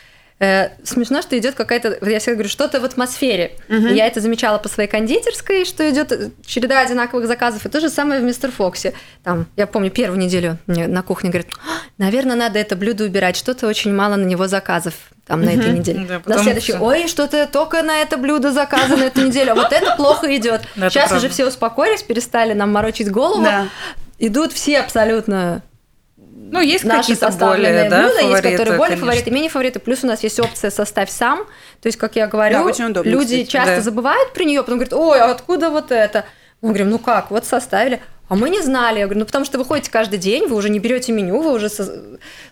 Э, 0.42 0.70
смешно, 0.82 1.22
что 1.22 1.38
идет 1.38 1.54
какая-то, 1.54 1.98
я 2.04 2.18
всегда 2.18 2.32
говорю, 2.32 2.48
что-то 2.48 2.80
в 2.80 2.84
атмосфере. 2.84 3.52
Угу. 3.68 3.86
Я 3.86 4.08
это 4.08 4.18
замечала 4.18 4.58
по 4.58 4.68
своей 4.68 4.88
кондитерской, 4.88 5.64
что 5.64 5.88
идет 5.88 6.32
череда 6.44 6.80
одинаковых 6.80 7.28
заказов, 7.28 7.64
и 7.64 7.68
то 7.68 7.80
же 7.80 7.88
самое 7.88 8.20
в 8.20 8.24
Мистер 8.24 8.50
Фоксе. 8.50 8.92
Там, 9.22 9.46
я 9.54 9.68
помню, 9.68 9.92
первую 9.92 10.18
неделю 10.18 10.58
мне 10.66 10.88
на 10.88 11.02
кухне 11.02 11.30
говорят, 11.30 11.46
«А, 11.58 11.82
наверное, 11.96 12.34
надо 12.34 12.58
это 12.58 12.74
блюдо 12.74 13.04
убирать, 13.04 13.36
что-то 13.36 13.68
очень 13.68 13.94
мало 13.94 14.16
на 14.16 14.24
него 14.24 14.48
заказов 14.48 14.94
там 15.28 15.42
на 15.42 15.50
этой 15.50 15.70
неделе. 15.70 16.04
Да, 16.08 16.20
на 16.26 16.42
следующий, 16.42 16.72
что... 16.72 16.82
ой, 16.82 17.06
что-то 17.06 17.46
только 17.46 17.80
на 17.84 18.00
это 18.00 18.16
блюдо 18.16 18.50
заказано 18.50 18.96
на 18.96 19.04
эту 19.04 19.24
неделю, 19.24 19.52
а 19.52 19.54
вот 19.54 19.72
это 19.72 19.94
плохо 19.94 20.36
идет. 20.36 20.62
Сейчас 20.74 21.12
уже 21.12 21.28
все 21.28 21.46
успокоились, 21.46 22.02
перестали 22.02 22.52
нам 22.52 22.72
морочить 22.72 23.12
голову, 23.12 23.46
идут 24.18 24.52
все 24.52 24.80
абсолютно 24.80 25.62
ну, 26.34 26.60
есть 26.60 26.86
какие-то 26.86 27.30
более, 27.30 27.88
да, 27.88 28.02
блюда, 28.02 28.20
фавориты, 28.20 28.48
есть 28.48 28.58
которые 28.58 28.78
более 28.78 28.96
конечно. 28.96 29.06
фавориты, 29.06 29.30
менее 29.30 29.50
фавориты. 29.50 29.78
Плюс 29.80 30.04
у 30.04 30.06
нас 30.06 30.22
есть 30.22 30.40
опция 30.40 30.70
«составь 30.70 31.10
сам». 31.10 31.44
То 31.80 31.88
есть, 31.88 31.98
как 31.98 32.16
я 32.16 32.26
говорю, 32.26 32.58
да, 32.58 32.64
очень 32.64 32.84
удобно, 32.86 33.08
люди 33.08 33.42
кстати. 33.42 33.50
часто 33.50 33.76
да. 33.76 33.80
забывают 33.82 34.32
про 34.32 34.44
нее, 34.44 34.62
потом 34.62 34.78
говорят, 34.78 34.92
ой, 34.92 35.20
а 35.20 35.30
откуда 35.30 35.70
вот 35.70 35.90
это? 35.90 36.24
Мы 36.60 36.68
говорим, 36.68 36.90
ну 36.90 36.98
как, 36.98 37.30
вот 37.30 37.44
составили. 37.44 38.00
А 38.32 38.34
мы 38.34 38.48
не 38.48 38.62
знали. 38.62 38.98
Я 38.98 39.04
говорю, 39.04 39.20
ну 39.20 39.26
потому 39.26 39.44
что 39.44 39.58
вы 39.58 39.66
ходите 39.66 39.90
каждый 39.90 40.18
день, 40.18 40.46
вы 40.46 40.56
уже 40.56 40.70
не 40.70 40.78
берете 40.78 41.12
меню, 41.12 41.42
вы 41.42 41.52
уже 41.52 41.68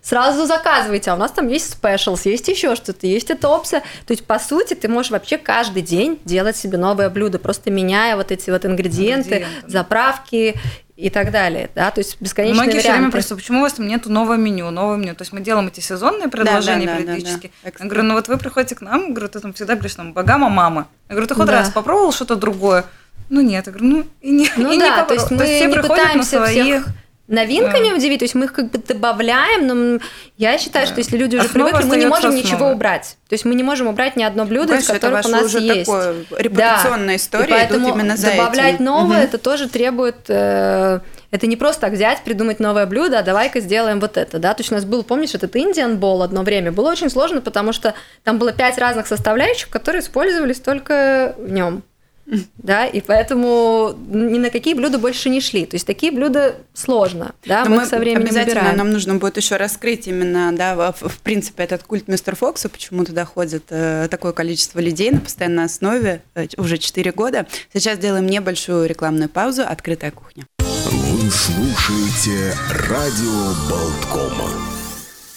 сразу 0.02 0.44
заказываете, 0.44 1.10
а 1.10 1.14
у 1.14 1.16
нас 1.16 1.30
там 1.30 1.48
есть 1.48 1.70
спешлс, 1.70 2.26
есть 2.26 2.48
еще 2.48 2.76
что-то, 2.76 3.06
есть 3.06 3.30
эта 3.30 3.48
опция. 3.48 3.80
То 4.06 4.10
есть, 4.12 4.26
по 4.26 4.38
сути, 4.38 4.74
ты 4.74 4.88
можешь 4.88 5.10
вообще 5.10 5.38
каждый 5.38 5.80
день 5.80 6.20
делать 6.26 6.58
себе 6.58 6.76
новое 6.76 7.08
блюдо, 7.08 7.38
просто 7.38 7.70
меняя 7.70 8.16
вот 8.16 8.30
эти 8.30 8.50
вот 8.50 8.66
ингредиенты, 8.66 9.36
ингредиенты. 9.36 9.70
заправки 9.70 10.54
и 10.96 11.08
так 11.08 11.30
далее, 11.30 11.70
да, 11.74 11.90
то 11.90 12.00
есть 12.00 12.20
бесконечные 12.20 12.62
Многие 12.62 12.72
варианты. 12.72 12.82
все 12.82 12.98
время 12.98 13.10
просто, 13.10 13.36
почему 13.36 13.60
у 13.60 13.62
вас 13.62 13.72
там 13.72 13.88
нету 13.88 14.12
нового 14.12 14.34
меню, 14.34 14.70
нового 14.70 14.96
меню, 14.96 15.14
то 15.14 15.22
есть 15.22 15.32
мы 15.32 15.40
делаем 15.40 15.68
эти 15.68 15.80
сезонные 15.80 16.28
предложения 16.28 16.84
да, 16.84 16.92
да, 16.92 16.98
периодически. 16.98 17.46
Да, 17.64 17.70
да, 17.70 17.78
Я 17.78 17.86
говорю, 17.86 18.02
ну 18.02 18.14
вот 18.16 18.28
вы 18.28 18.36
приходите 18.36 18.74
к 18.74 18.82
нам, 18.82 19.14
говорю, 19.14 19.30
ты 19.30 19.40
там 19.40 19.54
всегда 19.54 19.76
говоришь, 19.76 19.94
там, 19.94 20.12
богама 20.12 20.50
мама. 20.50 20.88
Я 21.08 21.14
говорю, 21.14 21.26
ты 21.26 21.34
хоть 21.34 21.46
да. 21.46 21.52
раз 21.52 21.70
попробовал 21.70 22.12
что-то 22.12 22.36
другое? 22.36 22.84
Ну 23.30 23.40
нет, 23.40 23.66
я 23.66 23.72
говорю, 23.72 23.88
ну 23.88 24.06
и 24.20 24.30
не, 24.30 24.50
ну, 24.56 24.72
и 24.72 24.78
да, 24.78 25.00
не 25.00 25.06
то 25.06 25.14
есть 25.14 25.30
мы 25.30 25.38
то 25.38 25.44
есть 25.44 25.56
все 25.56 25.66
не 25.68 25.76
пытаемся 25.76 26.40
на 26.40 26.46
своих... 26.46 26.64
всех 26.64 26.86
новинками 27.30 27.90
да. 27.90 27.94
удивить, 27.94 28.18
то 28.18 28.24
есть 28.24 28.34
мы 28.34 28.46
их 28.46 28.52
как 28.52 28.70
бы 28.70 28.78
добавляем, 28.78 29.66
но 29.66 30.00
я 30.36 30.58
считаю, 30.58 30.86
да. 30.86 30.90
что 30.90 30.98
если 30.98 31.16
люди 31.16 31.36
уже 31.36 31.46
Основа 31.46 31.68
привыкли, 31.68 31.88
мы 31.88 31.96
не 31.96 32.06
можем 32.06 32.30
основа. 32.30 32.44
ничего 32.44 32.70
убрать. 32.70 33.16
То 33.28 33.34
есть 33.34 33.44
мы 33.44 33.54
не 33.54 33.62
можем 33.62 33.86
убрать 33.86 34.16
ни 34.16 34.24
одно 34.24 34.44
блюдо, 34.44 34.66
Знаешь, 34.66 34.82
из 34.82 34.88
которых 34.88 35.24
у 35.24 35.28
нас 35.28 35.44
уже 35.44 35.60
есть. 35.60 35.86
Такое 35.86 36.24
репутационная 36.36 37.06
да. 37.06 37.16
история, 37.16 37.46
и 37.46 37.50
поэтому 37.50 37.88
именно 37.88 38.16
за 38.16 38.32
добавлять 38.32 38.74
этим. 38.74 38.84
новое, 38.84 39.18
угу. 39.18 39.24
это 39.24 39.38
тоже 39.38 39.68
требует 39.68 40.16
э, 40.26 40.98
это 41.30 41.46
не 41.46 41.56
просто 41.56 41.82
так 41.82 41.92
взять, 41.92 42.22
придумать 42.22 42.58
новое 42.58 42.86
блюдо, 42.86 43.20
а 43.20 43.22
давай-ка 43.22 43.60
сделаем 43.60 44.00
вот 44.00 44.16
это, 44.16 44.38
да. 44.38 44.52
То 44.54 44.62
есть 44.62 44.72
у 44.72 44.74
нас 44.74 44.84
был, 44.84 45.04
помнишь, 45.04 45.34
этот 45.34 45.54
Indian 45.54 45.98
Bowl 45.98 46.24
одно 46.24 46.42
время, 46.42 46.72
было 46.72 46.90
очень 46.90 47.10
сложно, 47.10 47.40
потому 47.40 47.72
что 47.72 47.94
там 48.24 48.38
было 48.38 48.52
пять 48.52 48.78
разных 48.78 49.06
составляющих, 49.06 49.68
которые 49.68 50.02
использовались 50.02 50.58
только 50.58 51.36
в 51.38 51.52
нем 51.52 51.84
да, 52.58 52.86
и 52.86 53.00
поэтому 53.00 53.94
ни 54.08 54.38
на 54.38 54.50
какие 54.50 54.74
блюда 54.74 54.98
больше 54.98 55.28
не 55.28 55.40
шли. 55.40 55.66
То 55.66 55.76
есть 55.76 55.86
такие 55.86 56.12
блюда 56.12 56.56
сложно, 56.74 57.34
да, 57.44 57.64
мы, 57.64 57.76
мы 57.76 57.86
со 57.86 57.98
временем 57.98 58.22
обязательно 58.22 58.54
набираем. 58.54 58.78
нам 58.78 58.92
нужно 58.92 59.14
будет 59.16 59.36
еще 59.36 59.56
раскрыть 59.56 60.06
именно, 60.06 60.52
да, 60.52 60.92
в, 60.92 61.08
в 61.08 61.18
принципе, 61.20 61.64
этот 61.64 61.82
культ 61.82 62.08
мистер 62.08 62.36
Фокса, 62.36 62.68
почему 62.68 63.04
туда 63.04 63.24
ходит 63.24 63.64
э, 63.70 64.08
такое 64.10 64.32
количество 64.32 64.78
людей 64.78 65.10
на 65.10 65.20
постоянной 65.20 65.64
основе 65.64 66.22
э, 66.34 66.46
уже 66.56 66.78
4 66.78 67.12
года. 67.12 67.46
Сейчас 67.72 67.98
делаем 67.98 68.26
небольшую 68.26 68.88
рекламную 68.88 69.28
паузу 69.28 69.62
«Открытая 69.66 70.10
кухня». 70.10 70.46
Вы 70.58 71.30
слушаете 71.30 72.54
«Радио 72.88 73.54
Болткома». 73.68 74.79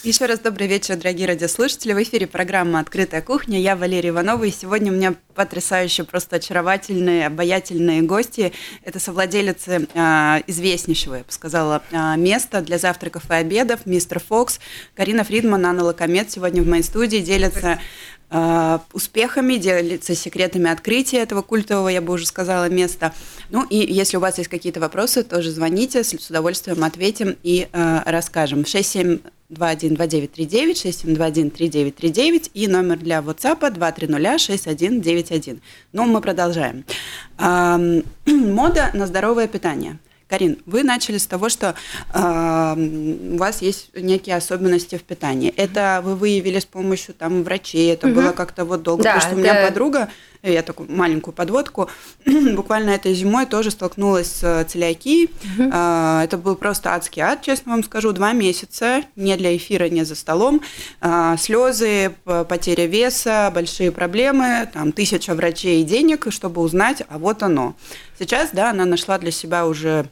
Еще 0.03 0.25
раз 0.25 0.39
добрый 0.39 0.67
вечер, 0.67 0.97
дорогие 0.97 1.27
радиослушатели. 1.27 1.93
В 1.93 2.03
эфире 2.03 2.27
программа 2.27 2.81
«Открытая 2.81 3.21
кухня». 3.21 3.57
Я 3.57 3.77
Валерия 3.77 4.09
Иванова, 4.09 4.43
и 4.43 4.51
сегодня 4.51 4.91
у 4.91 4.95
меня 4.95 5.15
потрясающие, 5.33 6.05
просто 6.05 6.35
очаровательные, 6.35 7.27
обаятельные 7.27 8.01
гости. 8.01 8.51
Это 8.83 8.99
совладелицы 8.99 9.87
э, 9.93 10.41
известнейшего, 10.47 11.15
я 11.15 11.23
бы 11.23 11.31
сказала, 11.31 11.83
э, 11.89 12.17
места 12.17 12.59
для 12.59 12.79
завтраков 12.79 13.31
и 13.31 13.33
обедов, 13.33 13.85
мистер 13.85 14.19
Фокс. 14.19 14.59
Карина 14.93 15.23
Фридман, 15.23 15.65
Анна 15.65 15.85
Лакомет 15.85 16.29
сегодня 16.29 16.63
в 16.63 16.67
моей 16.67 16.83
студии 16.83 17.19
делятся 17.19 17.79
успехами, 18.93 19.55
делится 19.55 20.15
секретами 20.15 20.69
открытия 20.69 21.19
этого 21.19 21.41
культового, 21.41 21.89
я 21.89 22.01
бы 22.01 22.13
уже 22.13 22.25
сказала, 22.25 22.69
места. 22.69 23.13
Ну 23.49 23.65
и 23.69 23.77
если 23.77 24.17
у 24.17 24.19
вас 24.19 24.37
есть 24.37 24.49
какие-то 24.49 24.79
вопросы, 24.79 25.23
тоже 25.23 25.51
звоните, 25.51 26.03
с 26.03 26.29
удовольствием 26.29 26.83
ответим 26.83 27.35
и 27.43 27.67
э, 27.71 27.99
расскажем. 28.05 28.65
67 28.65 29.19
212939, 29.53 30.85
67213939 30.85 32.51
и 32.53 32.67
номер 32.67 32.97
для 32.97 33.19
WhatsApp 33.19 33.59
2306191. 33.59 35.61
Ну, 35.91 36.05
мы 36.05 36.21
продолжаем. 36.21 36.85
Мода 37.37 38.91
на 38.93 39.07
здоровое 39.07 39.47
питание. 39.47 39.97
Карин, 40.33 40.57
вы 40.65 40.81
начали 40.81 41.19
с 41.19 41.27
того, 41.27 41.47
что 41.47 41.75
э, 42.11 42.75
у 43.33 43.37
вас 43.37 43.61
есть 43.61 43.91
некие 43.93 44.35
особенности 44.35 44.97
в 44.97 45.03
питании. 45.03 45.53
Это 45.55 46.01
вы 46.03 46.15
выявили 46.15 46.57
с 46.57 46.65
помощью 46.65 47.13
там 47.13 47.43
врачей, 47.43 47.93
это 47.93 48.07
угу. 48.07 48.15
было 48.15 48.31
как-то 48.31 48.65
вот 48.65 48.81
долго, 48.81 49.03
да, 49.03 49.13
потому 49.13 49.21
что 49.21 49.39
это... 49.39 49.39
у 49.39 49.43
меня 49.43 49.67
подруга, 49.67 50.09
я 50.41 50.63
такую 50.63 50.91
маленькую 50.91 51.35
подводку, 51.35 51.87
буквально 52.25 52.89
этой 52.89 53.13
зимой 53.13 53.45
тоже 53.45 53.69
столкнулась 53.69 54.39
с 54.39 54.65
целиакией. 54.67 55.25
Угу. 55.25 55.69
Э, 55.71 56.21
это 56.23 56.39
был 56.39 56.55
просто 56.55 56.95
адский 56.95 57.21
ад, 57.21 57.43
честно 57.43 57.73
вам 57.73 57.83
скажу, 57.83 58.11
два 58.11 58.33
месяца, 58.33 59.03
не 59.15 59.37
для 59.37 59.55
эфира, 59.55 59.87
не 59.87 60.03
за 60.03 60.15
столом, 60.15 60.61
э, 61.01 61.35
слезы, 61.37 62.15
потеря 62.25 62.87
веса, 62.87 63.51
большие 63.53 63.91
проблемы, 63.91 64.67
там 64.73 64.93
тысяча 64.93 65.35
врачей 65.35 65.83
и 65.83 65.85
денег, 65.85 66.25
чтобы 66.31 66.61
узнать, 66.61 67.03
а 67.07 67.19
вот 67.19 67.43
оно. 67.43 67.75
Сейчас, 68.17 68.49
да, 68.51 68.71
она 68.71 68.85
нашла 68.85 69.19
для 69.19 69.29
себя 69.29 69.67
уже 69.67 70.09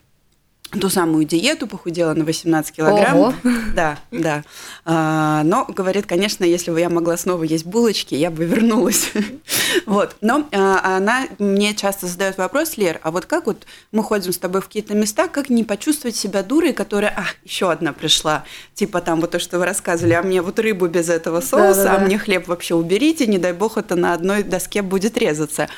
ту 0.79 0.89
самую 0.89 1.25
диету, 1.25 1.67
похудела 1.67 2.13
на 2.13 2.23
18 2.23 2.75
килограмм. 2.75 3.17
Ого. 3.17 3.33
Да, 3.75 3.97
да. 4.11 4.43
А, 4.85 5.43
но 5.43 5.65
говорит, 5.65 6.05
конечно, 6.05 6.43
если 6.43 6.71
бы 6.71 6.79
я 6.79 6.89
могла 6.89 7.15
снова 7.15 7.43
есть 7.43 7.65
булочки, 7.65 8.15
я 8.15 8.29
бы 8.29 8.43
вернулась. 8.43 9.11
вот. 9.85 10.15
Но 10.21 10.47
а, 10.51 10.97
она 10.97 11.27
мне 11.39 11.73
часто 11.73 12.07
задает 12.07 12.37
вопрос, 12.37 12.77
Лер, 12.77 12.99
а 13.03 13.11
вот 13.11 13.25
как 13.25 13.45
вот 13.45 13.65
мы 13.91 14.03
ходим 14.03 14.33
с 14.33 14.37
тобой 14.37 14.61
в 14.61 14.65
какие-то 14.65 14.93
места, 14.93 15.27
как 15.27 15.49
не 15.49 15.63
почувствовать 15.63 16.15
себя 16.15 16.43
дурой, 16.43 16.73
которая, 16.73 17.13
а, 17.15 17.23
еще 17.45 17.71
одна 17.71 17.93
пришла, 17.93 18.43
типа 18.73 19.01
там 19.01 19.21
вот 19.21 19.31
то, 19.31 19.39
что 19.39 19.59
вы 19.59 19.65
рассказывали, 19.65 20.13
а 20.13 20.21
мне 20.21 20.41
вот 20.41 20.59
рыбу 20.59 20.87
без 20.87 21.09
этого 21.09 21.39
соуса, 21.41 21.83
да, 21.83 21.83
да, 21.83 21.95
а 21.95 21.99
мне 21.99 22.17
хлеб 22.17 22.47
вообще 22.47 22.75
уберите, 22.75 23.27
не 23.27 23.37
дай 23.37 23.53
бог 23.53 23.77
это 23.77 23.95
на 23.95 24.13
одной 24.13 24.43
доске 24.43 24.81
будет 24.81 25.17
резаться. 25.17 25.69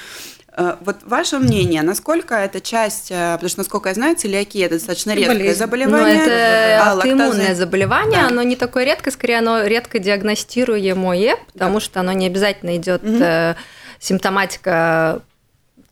Э, 0.56 0.76
вот 0.82 0.98
ваше 1.04 1.40
мнение, 1.40 1.82
насколько 1.82 2.36
эта 2.36 2.62
часть, 2.62 3.10
э, 3.10 3.34
потому 3.34 3.50
что, 3.50 3.60
насколько 3.60 3.90
я 3.90 3.96
знаю, 3.96 4.16
целиакия– 4.16 4.66
это 4.68 4.76
достаточно 4.76 5.12
редкое 5.12 5.36
Болезнь. 5.36 5.58
заболевание. 5.58 6.16
Ну, 6.16 6.22
это 6.22 7.02
а, 7.02 7.08
иммунное 7.08 7.56
заболевание, 7.56 8.22
да. 8.22 8.28
оно 8.28 8.44
не 8.44 8.56
такое 8.56 8.84
редкое, 8.84 9.12
скорее 9.12 9.40
оно 9.40 9.64
редко 9.64 9.98
диагностируемое, 9.98 11.38
потому 11.54 11.76
да. 11.76 11.80
что 11.80 12.00
оно 12.02 12.12
не 12.12 12.28
обязательно 12.28 12.78
идет 12.78 13.04
угу. 13.04 13.58
симптоматика 14.00 15.22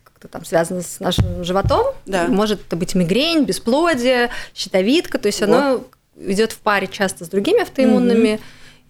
как-то 0.03 0.27
там 0.27 0.45
связано 0.45 0.83
с 0.83 0.99
нашим 0.99 1.43
животом. 1.43 1.95
Да. 2.05 2.27
Может 2.27 2.61
это 2.67 2.75
быть 2.75 2.93
мигрень, 2.93 3.45
бесплодие, 3.45 4.29
щитовидка, 4.53 5.17
то 5.17 5.25
есть 5.27 5.39
Вот. 5.39 5.49
оно 5.49 5.83
идет 6.19 6.51
в 6.51 6.59
паре 6.59 6.87
часто 6.87 7.25
с 7.25 7.29
другими 7.29 7.63
автоиммунными. 7.63 8.39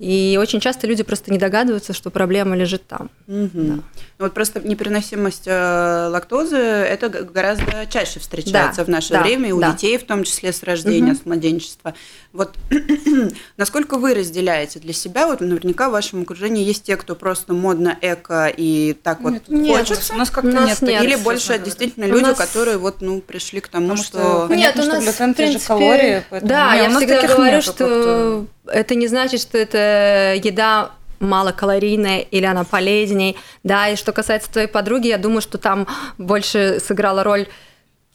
И 0.01 0.35
очень 0.41 0.59
часто 0.59 0.87
люди 0.87 1.03
просто 1.03 1.31
не 1.31 1.37
догадываются, 1.37 1.93
что 1.93 2.09
проблема 2.09 2.55
лежит 2.55 2.87
там. 2.87 3.11
Мгм. 3.27 3.51
Ну, 3.53 3.83
Вот 4.17 4.33
просто 4.33 4.59
непереносимость 4.59 5.43
э, 5.45 6.07
лактозы 6.09 6.57
это 6.57 7.07
гораздо 7.09 7.85
чаще 7.87 8.19
встречается 8.19 8.77
Да, 8.81 8.85
в 8.85 8.87
наше 8.87 9.13
да, 9.13 9.21
время, 9.21 9.49
и 9.49 9.51
у 9.51 9.59
да. 9.59 9.73
детей, 9.73 9.99
в 9.99 10.03
том 10.03 10.23
числе 10.23 10.53
с 10.53 10.63
рождения, 10.63 11.11
Мгм. 11.11 11.21
с 11.21 11.25
младенчества. 11.27 11.93
Вот 12.33 12.55
насколько 13.57 13.97
вы 13.97 14.13
разделяете 14.13 14.79
для 14.79 14.93
себя, 14.93 15.27
вот 15.27 15.41
наверняка 15.41 15.89
в 15.89 15.91
вашем 15.91 16.21
окружении 16.21 16.63
есть 16.63 16.83
те, 16.83 16.95
кто 16.95 17.15
просто 17.15 17.53
модно 17.53 17.97
эко 18.01 18.47
и 18.55 18.93
так 19.03 19.19
вот 19.21 19.33
Нет, 19.33 19.49
нет, 19.49 19.77
хочется, 19.77 20.13
У 20.13 20.17
нас 20.17 20.29
как-то 20.29 20.49
У 20.49 20.53
нас 20.53 20.81
нет. 20.81 20.91
нет. 20.93 21.03
или 21.03 21.15
больше 21.17 21.59
действительно 21.59 22.05
У 22.05 22.09
люди, 22.09 22.23
нас- 22.23 22.37
которые 22.37 22.77
вот 22.77 23.01
ну 23.01 23.19
пришли 23.19 23.59
к 23.59 23.67
тому, 23.67 23.87
Потому 23.89 24.03
что, 24.03 24.19
что- 24.19 24.45
Понятно, 24.47 24.83
что 24.83 24.99
глютен, 25.01 25.33
в 25.33 25.37
те 25.37 25.51
же 25.51 25.59
калории, 25.59 26.23
поэтому- 26.29 26.49
Да, 26.49 26.71
Не, 26.73 26.77
я 26.83 26.83
у 26.85 26.91
нас 26.91 26.97
всегда 26.97 27.15
таких 27.21 27.35
говорю, 27.35 27.55
нету 27.57 27.71
что 27.73 28.45
это 28.67 28.95
не 28.95 29.07
значит, 29.07 29.41
что 29.41 29.57
это 29.57 30.33
еда 30.41 30.91
малокалорийная 31.19 32.19
или 32.19 32.45
она 32.45 32.63
полезней. 32.63 33.37
Да, 33.63 33.89
и 33.89 33.95
что 33.95 34.11
касается 34.11 34.51
твоей 34.51 34.67
подруги, 34.67 35.07
я 35.07 35.17
думаю, 35.17 35.41
что 35.41 35.57
там 35.57 35.87
больше 36.17 36.79
сыграла 36.85 37.23
роль 37.23 37.47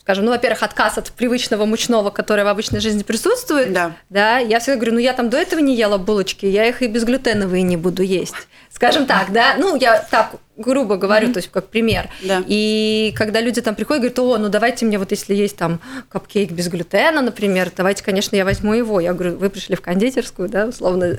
скажем, 0.07 0.23
ну, 0.23 0.31
во-первых, 0.31 0.63
отказ 0.63 0.97
от 0.97 1.11
привычного 1.11 1.65
мучного, 1.65 2.11
которое 2.11 2.45
в 2.45 2.47
обычной 2.47 2.79
жизни 2.79 3.03
присутствует. 3.03 3.73
Да. 3.73 3.91
Да, 4.09 4.37
я 4.37 4.61
всегда 4.61 4.77
говорю, 4.77 4.93
ну, 4.93 4.99
я 4.99 5.11
там 5.11 5.29
до 5.29 5.35
этого 5.35 5.59
не 5.59 5.75
ела 5.75 5.97
булочки, 5.97 6.45
я 6.45 6.65
их 6.65 6.81
и 6.81 6.87
безглютеновые 6.87 7.61
не 7.61 7.75
буду 7.75 8.03
есть. 8.03 8.33
Скажем 8.71 9.05
так, 9.05 9.33
да, 9.33 9.55
ну, 9.57 9.75
я 9.75 9.99
так 10.09 10.35
грубо 10.55 10.95
говорю, 10.95 11.33
то 11.33 11.39
есть 11.39 11.51
как 11.51 11.67
пример. 11.67 12.07
Да. 12.23 12.41
И 12.47 13.13
когда 13.17 13.41
люди 13.41 13.61
там 13.61 13.75
приходят, 13.75 14.01
говорят, 14.01 14.19
о, 14.19 14.37
ну 14.37 14.47
давайте 14.47 14.85
мне 14.85 14.97
вот 14.97 15.11
если 15.11 15.35
есть 15.35 15.57
там 15.57 15.81
капкейк 16.07 16.51
без 16.51 16.69
глютена, 16.69 17.21
например, 17.21 17.69
давайте, 17.75 18.01
конечно, 18.01 18.37
я 18.37 18.45
возьму 18.45 18.73
его. 18.73 19.01
Я 19.01 19.13
говорю, 19.13 19.35
вы 19.35 19.49
пришли 19.49 19.75
в 19.75 19.81
кондитерскую, 19.81 20.47
да, 20.47 20.67
условно, 20.67 21.17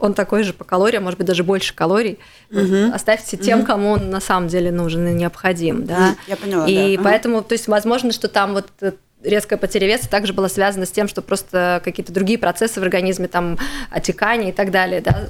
он 0.00 0.14
такой 0.14 0.42
же 0.42 0.52
по 0.52 0.64
калориям, 0.64 1.04
может 1.04 1.18
быть, 1.18 1.26
даже 1.26 1.44
больше 1.44 1.74
калорий. 1.74 2.18
Вот 2.50 2.94
Оставьте 2.94 3.36
тем, 3.36 3.64
кому 3.64 3.92
он 3.92 4.10
на 4.10 4.20
самом 4.20 4.48
деле 4.48 4.70
нужен 4.70 5.06
и 5.08 5.12
необходим, 5.12 5.86
да. 5.86 6.16
Я 6.26 6.36
поняла, 6.36 6.66
И 6.66 6.96
да. 6.96 7.02
Поэтому, 7.02 7.42
то 7.42 7.52
есть, 7.52 7.68
возможно, 7.68 8.12
что 8.12 8.28
там 8.28 8.52
вот 8.52 8.66
э, 8.80 8.92
резкая 9.22 9.58
потеря 9.58 9.86
веса 9.86 10.08
также 10.08 10.32
была 10.32 10.48
связана 10.48 10.86
с 10.86 10.90
тем, 10.90 11.08
что 11.08 11.22
просто 11.22 11.80
какие-то 11.84 12.12
другие 12.12 12.38
процессы 12.38 12.80
в 12.80 12.82
организме, 12.82 13.28
там, 13.28 13.58
отекание 13.90 14.50
и 14.50 14.52
так 14.52 14.70
далее, 14.70 15.00
да, 15.00 15.26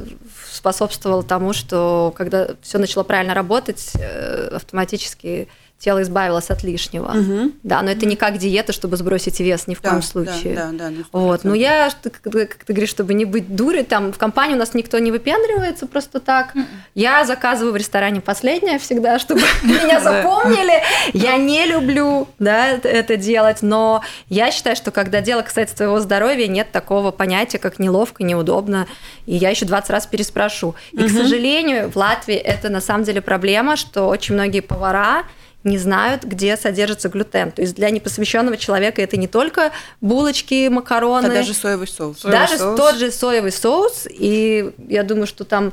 способствовало 0.50 1.22
тому, 1.22 1.52
что 1.52 2.12
когда 2.16 2.48
все 2.62 2.79
начало 2.79 3.05
правильно 3.05 3.35
работать, 3.35 3.92
э, 3.94 4.48
автоматически 4.55 5.48
тело 5.78 6.02
избавилось 6.02 6.50
от 6.50 6.62
лишнего. 6.62 7.12
Мгм. 7.12 7.52
Да, 7.62 7.82
но 7.82 7.90
это 7.90 8.06
не 8.06 8.16
как 8.16 8.38
диета, 8.38 8.72
чтобы 8.72 8.96
сбросить 8.96 9.40
вес, 9.40 9.66
ни 9.66 9.74
в 9.74 9.82
Да, 9.82 9.90
коем 9.90 10.00
да, 10.00 10.06
случае. 10.06 10.54
Да, 10.54 10.70
да, 10.72 10.90
на 10.90 11.04
Вот, 11.12 11.40
100%. 11.40 11.48
но 11.48 11.54
я, 11.54 11.90
как 12.02 12.18
ты 12.18 12.46
как 12.46 12.64
ты 12.64 12.72
говоришь, 12.72 12.88
чтобы 12.90 13.12
не 13.14 13.24
быть 13.26 13.54
дурой, 13.54 13.82
там 13.82 14.12
в 14.12 14.18
компании 14.18 14.54
у 14.54 14.58
нас 14.58 14.72
никто 14.74 14.98
не 14.98 15.10
выпендривается 15.12 15.86
просто 15.86 16.18
так. 16.20 16.54
Я 16.94 17.24
заказываю 17.24 17.72
в 17.72 17.76
ресторане 17.76 18.20
последнее 18.20 18.78
всегда, 18.78 19.18
чтобы 19.18 19.42
меня 19.62 20.00
запомнили. 20.00 20.82
Я 21.12 21.36
не 21.36 21.66
люблю, 21.66 22.28
да, 22.38 22.70
это 22.70 23.16
делать, 23.16 23.58
но 23.62 24.02
я 24.28 24.50
считаю, 24.50 24.76
что 24.76 24.90
когда 24.90 25.20
дело 25.20 25.42
касается 25.42 25.76
твоего 25.76 26.00
здоровья, 26.00 26.46
нет 26.46 26.72
такого 26.72 27.10
понятия, 27.10 27.58
как 27.58 27.78
неловко, 27.78 28.24
неудобно, 28.24 28.86
и 29.26 29.36
я 29.36 29.50
еще 29.50 29.66
20 29.66 29.90
раз 29.90 30.06
переспрошу. 30.06 30.74
И, 30.92 31.02
к 31.06 31.10
сожалению, 31.10 31.90
в 31.90 31.96
Латвии 31.96 32.34
это 32.36 32.70
на 32.70 32.80
самом 32.80 33.04
деле 33.04 33.20
проблема, 33.20 33.76
что 33.76 34.08
очень 34.08 34.34
многие 34.34 34.60
повара 34.60 35.24
не 35.66 35.79
знают, 35.79 36.24
где 36.24 36.57
содержится 36.57 37.09
глютен. 37.09 37.52
То 37.52 37.62
есть 37.62 37.74
для 37.74 37.90
непосвященного 37.90 38.57
человека 38.57 39.02
это 39.02 39.16
не 39.16 39.29
только 39.29 39.72
булочки, 40.00 40.68
макароны, 40.68 41.26
А 41.26 41.31
даже 41.31 41.52
соевый 41.52 41.87
соус. 41.87 42.20
Соевый 42.20 42.40
даже 42.40 42.59
соус. 42.59 42.76
тот 42.76 42.96
же 42.96 43.11
соевый 43.11 43.52
соус. 43.52 44.07
И 44.09 44.72
я 44.88 45.02
думаю, 45.02 45.26
что 45.26 45.44
там 45.44 45.72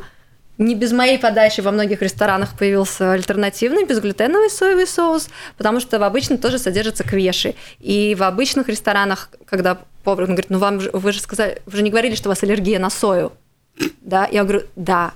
не 0.58 0.75
без 0.75 0.91
моей 0.91 1.17
подачи 1.17 1.62
во 1.62 1.71
многих 1.71 2.01
ресторанах 2.01 2.58
появился 2.58 3.13
альтернативный 3.13 3.86
безглютеновый 3.86 4.49
соевый 4.49 4.86
соус, 4.88 5.29
потому 5.58 5.79
что 5.79 5.99
в 5.99 6.03
обычном 6.03 6.38
тоже 6.38 6.60
содержится 6.60 7.03
квеши. 7.03 7.56
И 7.79 8.15
в 8.17 8.23
обычных 8.23 8.69
ресторанах, 8.69 9.29
когда 9.45 9.79
повар 10.03 10.23
он 10.23 10.27
говорит, 10.29 10.49
ну 10.49 10.60
вам 10.60 10.79
же, 10.79 10.89
вы 10.93 11.12
же 11.12 11.21
сказали, 11.21 11.62
вы 11.65 11.77
же 11.77 11.84
не 11.84 11.89
говорили, 11.89 12.15
что 12.15 12.29
у 12.29 12.32
вас 12.32 12.43
аллергия 12.43 12.79
на 12.79 12.89
сою. 12.89 13.32
Да, 14.01 14.27
я 14.32 14.43
говорю, 14.43 14.63
да, 14.75 15.13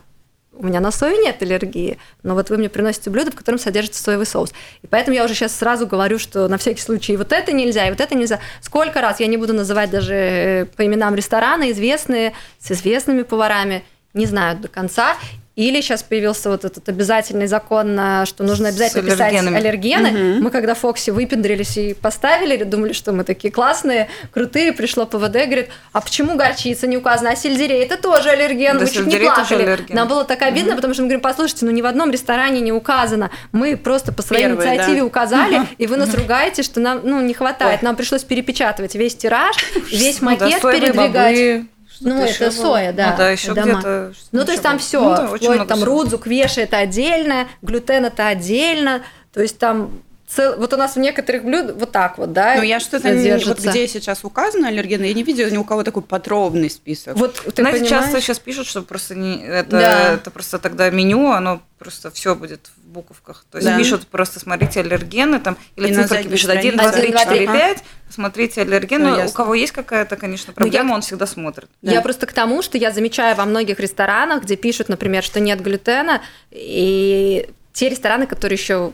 у 0.60 0.66
меня 0.66 0.80
на 0.80 0.92
сою 0.92 1.22
нет 1.22 1.42
аллергии, 1.42 1.98
но 2.24 2.34
вот 2.34 2.50
вы 2.50 2.58
мне 2.58 2.70
приносите 2.70 3.10
блюдо, 3.10 3.32
в 3.32 3.36
котором 3.36 3.60
содержится 3.60 4.02
соевый 4.02 4.26
соус. 4.26 4.52
И 4.82 4.88
поэтому 4.88 5.16
я 5.16 5.24
уже 5.24 5.34
сейчас 5.34 5.56
сразу 5.56 5.88
говорю, 5.88 6.20
что 6.20 6.48
на 6.48 6.58
всякий 6.58 6.82
случай 6.82 7.14
и 7.14 7.18
вот 7.18 7.32
это 7.32 7.52
нельзя, 7.52 7.88
и 7.88 7.90
вот 7.90 8.02
это 8.02 8.16
нельзя. 8.16 8.40
Сколько 8.62 9.02
раз, 9.02 9.20
я 9.20 9.28
не 9.28 9.38
буду 9.38 9.54
называть 9.54 9.90
даже 9.90 10.14
э, 10.14 10.66
по 10.66 10.86
именам 10.86 11.16
рестораны, 11.16 11.72
известные, 11.72 12.34
с 12.60 12.72
известными 12.72 13.24
поварами, 13.24 13.84
не 14.14 14.26
знают 14.26 14.62
до 14.62 14.68
конца. 14.68 15.16
Или 15.58 15.82
сейчас 15.82 16.04
появился 16.04 16.52
вот 16.52 16.66
этот 16.66 16.88
обязательный 16.88 17.48
закон, 17.48 17.98
а, 18.00 18.28
что 18.28 18.44
нужно 18.44 18.70
обязательно 18.70 19.10
писать 19.10 19.34
аллергены. 19.34 20.40
Мы 20.40 20.52
когда 20.52 20.76
Фокси 20.76 21.10
выпендрились 21.10 21.78
и 21.78 21.94
поставили, 21.96 22.64
думали, 22.64 22.94
что 22.94 23.12
мы 23.12 23.24
такие 23.24 23.52
классные, 23.52 24.08
крутые, 24.32 24.72
пришло 24.72 25.08
ПВД, 25.08 25.34
говорит, 25.34 25.70
а 25.94 26.02
почему 26.02 26.36
горчица 26.36 26.86
не 26.86 26.96
указана, 26.96 27.32
а 27.32 27.36
сельдерей 27.36 27.84
это 27.84 27.98
тоже 27.98 28.30
аллерген, 28.30 28.78
Да, 28.78 28.86
вы 28.86 28.92
чуть 28.92 29.08
не 29.08 29.18
плакали. 29.18 29.80
Нам 29.90 30.08
было 30.08 30.26
так 30.26 30.44
обидно, 30.44 30.76
потому 30.76 30.94
что 30.94 31.02
мы 31.02 31.08
говорим, 31.08 31.22
послушайте, 31.22 31.66
ну 31.66 31.72
ни 31.72 31.82
в 31.82 31.88
одном 31.88 32.12
ресторане 32.12 32.62
не 32.62 32.72
указано. 32.72 33.32
Мы 33.52 33.78
просто 33.78 34.14
по 34.14 34.22
своей 34.22 34.44
Первые, 34.44 34.70
инициативе 34.70 35.00
да. 35.00 35.06
указали, 35.06 35.62
и 35.80 35.88
вы 35.88 35.98
нас 35.98 36.14
ругаете, 36.14 36.62
что 36.62 36.80
нам 36.80 37.02
ну, 37.04 37.20
не 37.22 37.34
хватает. 37.34 37.82
Нам 37.82 37.96
пришлось 37.96 38.24
перепечатывать 38.24 38.94
весь 38.94 39.16
тираж, 39.16 39.56
весь 39.92 40.22
Ну 40.22 40.30
макет 40.30 40.62
передвигать. 40.62 41.66
Бобы, 42.02 42.28
что-то 42.28 42.46
Ну, 42.46 42.48
это 42.48 42.58
было. 42.58 42.66
соя, 42.66 42.94
да, 42.94 43.12
Ну 43.12 43.18
да, 43.18 43.30
еще 43.32 43.54
дома. 43.54 43.62
где-то. 43.64 44.14
что-то 44.14 44.30
Ну, 44.32 44.46
то 44.46 44.52
есть 44.52 44.64
там 44.64 44.72
было. 44.74 44.80
все, 44.82 45.02
Ну 45.02 45.16
да, 45.16 45.24
очень 45.32 45.38
вплоть 45.46 45.56
много 45.56 45.70
там 45.70 45.78
всего. 45.80 45.92
рудзу, 45.92 46.18
квеши 46.20 46.62
это 46.62 46.78
отдельно, 46.78 47.48
глютен 47.62 48.06
это 48.06 48.28
отдельно, 48.28 49.02
то 49.34 49.42
есть 49.42 49.58
там 49.60 50.02
цел- 50.28 50.56
вот 50.58 50.74
у 50.74 50.78
нас 50.78 50.96
в 50.96 51.00
некоторых 51.00 51.44
блюдах 51.44 51.76
вот 51.78 51.92
так 51.92 52.18
вот, 52.18 52.34
да, 52.34 52.56
Ну, 52.58 52.64
я 52.64 52.80
что-то 52.80 53.10
не... 53.12 53.38
Вот 53.46 53.60
где 53.60 53.88
сейчас 53.88 54.24
указано 54.24 54.68
аллергены, 54.68 55.06
я 55.06 55.14
не 55.14 55.24
видела 55.24 55.50
ни 55.50 55.58
у 55.58 55.64
кого 55.64 55.84
такой 55.84 56.04
подробный 56.04 56.70
список. 56.70 57.16
Вот 57.16 57.36
ты 57.36 57.62
Знаете, 57.62 57.80
понимаешь? 57.80 57.88
часто 58.06 58.22
сейчас 58.22 58.40
пишут, 58.40 58.68
что 58.68 58.82
просто 58.82 59.16
не 59.16 59.42
это, 59.42 59.70
Да. 59.72 60.14
это 60.16 60.30
просто 60.32 60.60
тогда 60.60 60.90
меню, 60.90 61.32
оно 61.32 61.62
просто 61.80 62.12
все 62.12 62.36
будет 62.36 62.70
в 62.78 62.88
буковках. 62.90 63.46
То 63.52 63.58
есть 63.60 63.68
Да. 63.70 63.78
пишут 63.78 64.08
просто 64.08 64.40
смотрите 64.40 64.82
аллергены 64.82 65.40
там 65.40 65.58
или 65.76 65.94
циферки 65.94 66.28
пишут 66.28 66.50
1, 66.50 66.74
странице. 66.74 66.78
2, 66.78 66.92
3, 66.92 67.08
4, 67.14 67.24
Один, 67.36 67.46
два, 67.46 67.54
три. 67.54 67.60
5. 67.76 67.84
Посмотрите 68.08 68.62
аллерген. 68.62 69.02
Всё 69.02 69.24
Ну, 69.24 69.30
у 69.30 69.32
кого 69.32 69.54
есть 69.54 69.74
какая-то, 69.74 70.16
конечно, 70.18 70.54
Ну, 70.58 70.66
я- 70.66 70.72
проблема, 70.72 70.94
он 70.96 71.02
всегда 71.02 71.26
смотрит. 71.28 71.70
Да. 71.82 71.92
Я 71.92 72.02
просто 72.02 72.26
к 72.26 72.34
тому, 72.34 72.62
что 72.62 72.78
я 72.78 72.92
замечаю 72.92 73.36
во 73.36 73.46
многих 73.46 73.80
ресторанах, 73.80 74.44
где 74.44 74.56
пишут, 74.56 74.90
например, 74.90 75.24
что 75.24 75.40
нет 75.40 75.62
глютена, 75.62 76.22
и 76.52 77.48
те 77.74 77.90
рестораны, 77.90 78.26
которые 78.28 78.58
еще 78.58 78.94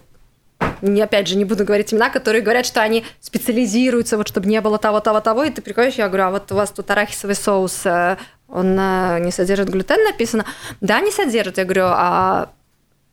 не, 0.82 1.02
опять 1.02 1.28
же, 1.28 1.36
не 1.36 1.46
буду 1.46 1.66
говорить 1.66 1.94
имена, 1.94 2.10
которые 2.10 2.42
говорят, 2.42 2.66
что 2.66 2.82
они 2.82 3.06
специализируются, 3.20 4.18
вот 4.18 4.28
чтобы 4.28 4.48
не 4.48 4.60
было 4.62 4.78
того, 4.78 5.00
того, 5.00 5.22
того, 5.22 5.44
и 5.44 5.50
ты 5.50 5.62
приходишь, 5.62 5.96
я 5.96 6.08
говорю, 6.08 6.24
а 6.26 6.32
вот 6.32 6.52
у 6.52 6.56
вас 6.56 6.72
тут 6.72 6.90
арахисовый 6.92 7.36
соус, 7.36 7.86
э, 7.86 8.18
он 8.48 8.78
э, 8.80 9.20
не 9.20 9.32
содержит 9.32 9.70
глютен, 9.70 10.04
написано? 10.04 10.46
Да, 10.82 11.00
не 11.00 11.12
содержит. 11.12 11.58
Я 11.58 11.66
говорю, 11.66 11.86
а 11.88 12.50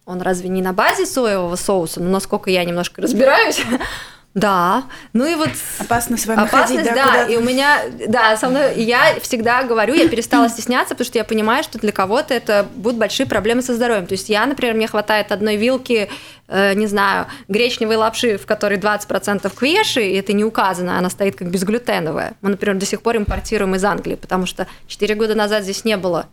он 0.04 0.20
разве 0.20 0.48
не 0.48 0.62
на 0.62 0.72
базе 0.72 1.06
соевого 1.06 1.56
соуса? 1.56 2.00
Ну, 2.00 2.10
насколько 2.10 2.50
я 2.50 2.64
немножко 2.64 3.00
разбираюсь. 3.00 3.62
Да, 4.32 4.84
ну 5.12 5.26
и 5.26 5.34
вот 5.34 5.50
Опасно 5.80 6.16
с 6.16 6.24
вами 6.24 6.44
Опасность, 6.44 6.88
ходить, 6.88 6.94
да, 6.94 7.04
куда-то? 7.04 7.32
и 7.32 7.36
у 7.36 7.40
меня, 7.40 7.80
да, 8.06 8.36
со 8.36 8.48
мной, 8.48 8.80
я 8.80 9.18
всегда 9.20 9.64
говорю, 9.64 9.94
я 9.94 10.08
перестала 10.08 10.48
стесняться, 10.48 10.94
потому 10.94 11.06
что 11.06 11.18
я 11.18 11.24
понимаю, 11.24 11.64
что 11.64 11.80
для 11.80 11.90
кого-то 11.90 12.32
это 12.32 12.64
будут 12.76 12.98
большие 12.98 13.26
проблемы 13.26 13.60
со 13.62 13.74
здоровьем. 13.74 14.06
То 14.06 14.12
есть 14.12 14.28
я, 14.28 14.46
например, 14.46 14.76
мне 14.76 14.86
хватает 14.86 15.32
одной 15.32 15.56
вилки, 15.56 16.08
э, 16.46 16.74
не 16.74 16.86
знаю, 16.86 17.26
гречневой 17.48 17.96
лапши, 17.96 18.38
в 18.38 18.46
которой 18.46 18.78
20% 18.78 19.52
квеши, 19.52 20.02
и 20.02 20.14
это 20.14 20.32
не 20.32 20.44
указано, 20.44 20.96
она 20.96 21.10
стоит 21.10 21.34
как 21.34 21.50
безглютеновая. 21.50 22.34
Мы, 22.40 22.50
например, 22.50 22.76
до 22.76 22.86
сих 22.86 23.02
пор 23.02 23.16
импортируем 23.16 23.74
из 23.74 23.84
Англии, 23.84 24.14
потому 24.14 24.46
что 24.46 24.68
4 24.86 25.16
года 25.16 25.34
назад 25.34 25.64
здесь 25.64 25.84
не 25.84 25.96
было 25.96 26.26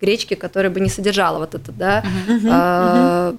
гречки, 0.00 0.34
которая 0.34 0.72
бы 0.72 0.80
не 0.80 0.90
содержала 0.90 1.38
вот 1.38 1.54
это, 1.54 1.70
да. 1.70 3.34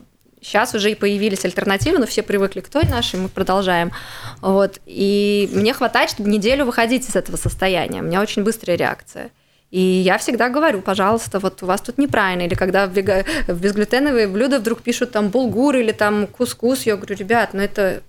Сейчас 0.47 0.73
уже 0.73 0.91
и 0.91 0.95
появились 0.95 1.43
альтернативы, 1.43 1.99
но 1.99 2.05
все 2.05 2.23
привыкли 2.23 2.61
к 2.61 2.69
той 2.69 2.83
нашей, 2.85 3.19
мы 3.19 3.27
продолжаем. 3.27 3.91
Вот. 4.39 4.79
И 4.85 5.49
мне 5.51 5.73
хватает, 5.73 6.09
чтобы 6.09 6.29
неделю 6.29 6.63
выходить 6.63 7.09
из 7.09 7.17
этого 7.17 7.35
состояния. 7.35 7.99
У 7.99 8.05
меня 8.05 8.21
очень 8.21 8.45
быстрая 8.45 8.77
реакция. 8.77 9.31
И 9.71 9.81
я 9.81 10.17
всегда 10.17 10.47
говорю, 10.47 10.81
пожалуйста, 10.81 11.39
вот 11.39 11.61
у 11.63 11.65
вас 11.65 11.81
тут 11.81 11.97
неправильно. 11.97 12.43
Или 12.43 12.55
когда 12.55 12.87
в, 12.87 12.93
безглютеновые 12.93 14.29
блюда 14.29 14.59
вдруг 14.59 14.83
пишут 14.83 15.11
там 15.11 15.27
булгур 15.27 15.75
или 15.75 15.91
там 15.91 16.27
кускус, 16.27 16.83
я 16.83 16.95
говорю, 16.95 17.17
ребят, 17.17 17.49
ну 17.51 17.61
это 17.61 18.01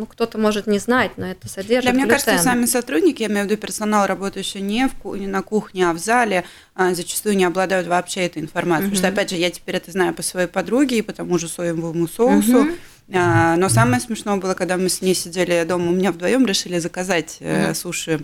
ну, 0.00 0.06
кто-то 0.06 0.38
может 0.38 0.66
не 0.66 0.78
знать, 0.78 1.12
но 1.18 1.26
это 1.26 1.46
содержит 1.46 1.82
Для 1.82 1.92
меня 1.92 2.06
глютен. 2.06 2.24
кажется, 2.24 2.42
сами 2.44 2.64
сотрудники, 2.64 3.20
я 3.22 3.28
имею 3.28 3.46
в 3.46 3.50
виду 3.50 3.60
персонал, 3.60 4.06
работающий 4.06 4.60
не, 4.62 4.88
в, 4.88 4.94
ку- 4.94 5.14
не 5.14 5.26
на 5.26 5.42
кухне, 5.42 5.88
а 5.88 5.92
в 5.92 5.98
зале, 5.98 6.44
а, 6.74 6.94
зачастую 6.94 7.36
не 7.36 7.44
обладают 7.44 7.86
вообще 7.86 8.22
этой 8.22 8.40
информацией. 8.40 8.90
Потому 8.90 8.96
что, 8.98 9.08
опять 9.08 9.30
же, 9.30 9.36
я 9.36 9.50
теперь 9.50 9.76
это 9.76 9.90
знаю 9.90 10.14
по 10.14 10.22
своей 10.22 10.46
подруге 10.48 10.96
и 10.98 11.02
по 11.02 11.12
тому 11.12 11.38
же 11.38 11.48
соевому 11.48 12.08
соусу. 12.08 12.62
А, 12.62 12.68
но 13.12 13.68
самое 13.68 14.00
смешное 14.00 14.36
было, 14.36 14.54
когда 14.54 14.76
мы 14.76 14.88
с 14.88 15.02
ней 15.02 15.14
сидели 15.14 15.64
дома, 15.64 15.88
у 15.88 15.92
меня 15.94 16.12
вдвоем 16.12 16.46
решили 16.46 16.78
заказать 16.78 17.38
э, 17.40 17.74
суши, 17.74 18.20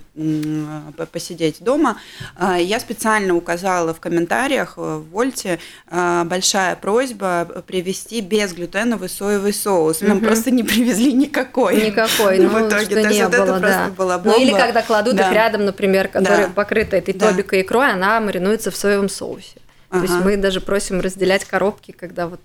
посидеть 1.12 1.56
дома. 1.60 1.98
А, 2.36 2.56
Я 2.58 2.80
специально 2.80 3.34
указала 3.34 3.92
в 3.94 4.00
комментариях 4.00 4.74
э, 4.76 4.80
в 4.80 5.10
Вольте 5.10 5.58
а, 5.88 6.24
большая 6.24 6.76
просьба 6.76 7.44
привезти 7.66 8.20
безглютеновый 8.20 9.08
соевый 9.08 9.52
соус. 9.52 10.00
Нам 10.02 10.18
Мгм. 10.18 10.26
просто 10.26 10.50
не 10.50 10.62
привезли 10.62 11.12
никакой. 11.12 11.84
Никакой, 11.86 12.38
в 12.46 12.52
ну, 12.52 12.68
итоге. 12.68 12.84
что 12.84 12.94
То 12.94 13.00
есть 13.00 13.10
не 13.12 13.28
было, 13.28 13.44
просто 13.58 13.60
да. 13.60 13.90
была 13.96 14.20
Ну 14.24 14.36
или 14.40 14.50
бомба. 14.50 14.64
когда 14.66 14.82
кладут 14.82 15.16
Да. 15.16 15.28
их 15.28 15.32
рядом, 15.34 15.64
например, 15.64 16.08
которые 16.08 16.46
Да. 16.46 16.52
покрыты 16.52 16.96
этой 16.96 17.14
Да. 17.14 17.30
тобикой 17.30 17.62
икрой, 17.62 17.92
она 17.92 18.20
маринуется 18.20 18.70
в 18.70 18.76
соевом 18.76 19.08
соусе. 19.08 19.56
То 19.90 19.98
есть 20.02 20.14
Ага. 20.14 20.24
мы 20.24 20.36
даже 20.36 20.60
просим 20.60 21.00
разделять 21.00 21.44
коробки, 21.44 21.92
когда 21.92 22.26
вот 22.26 22.40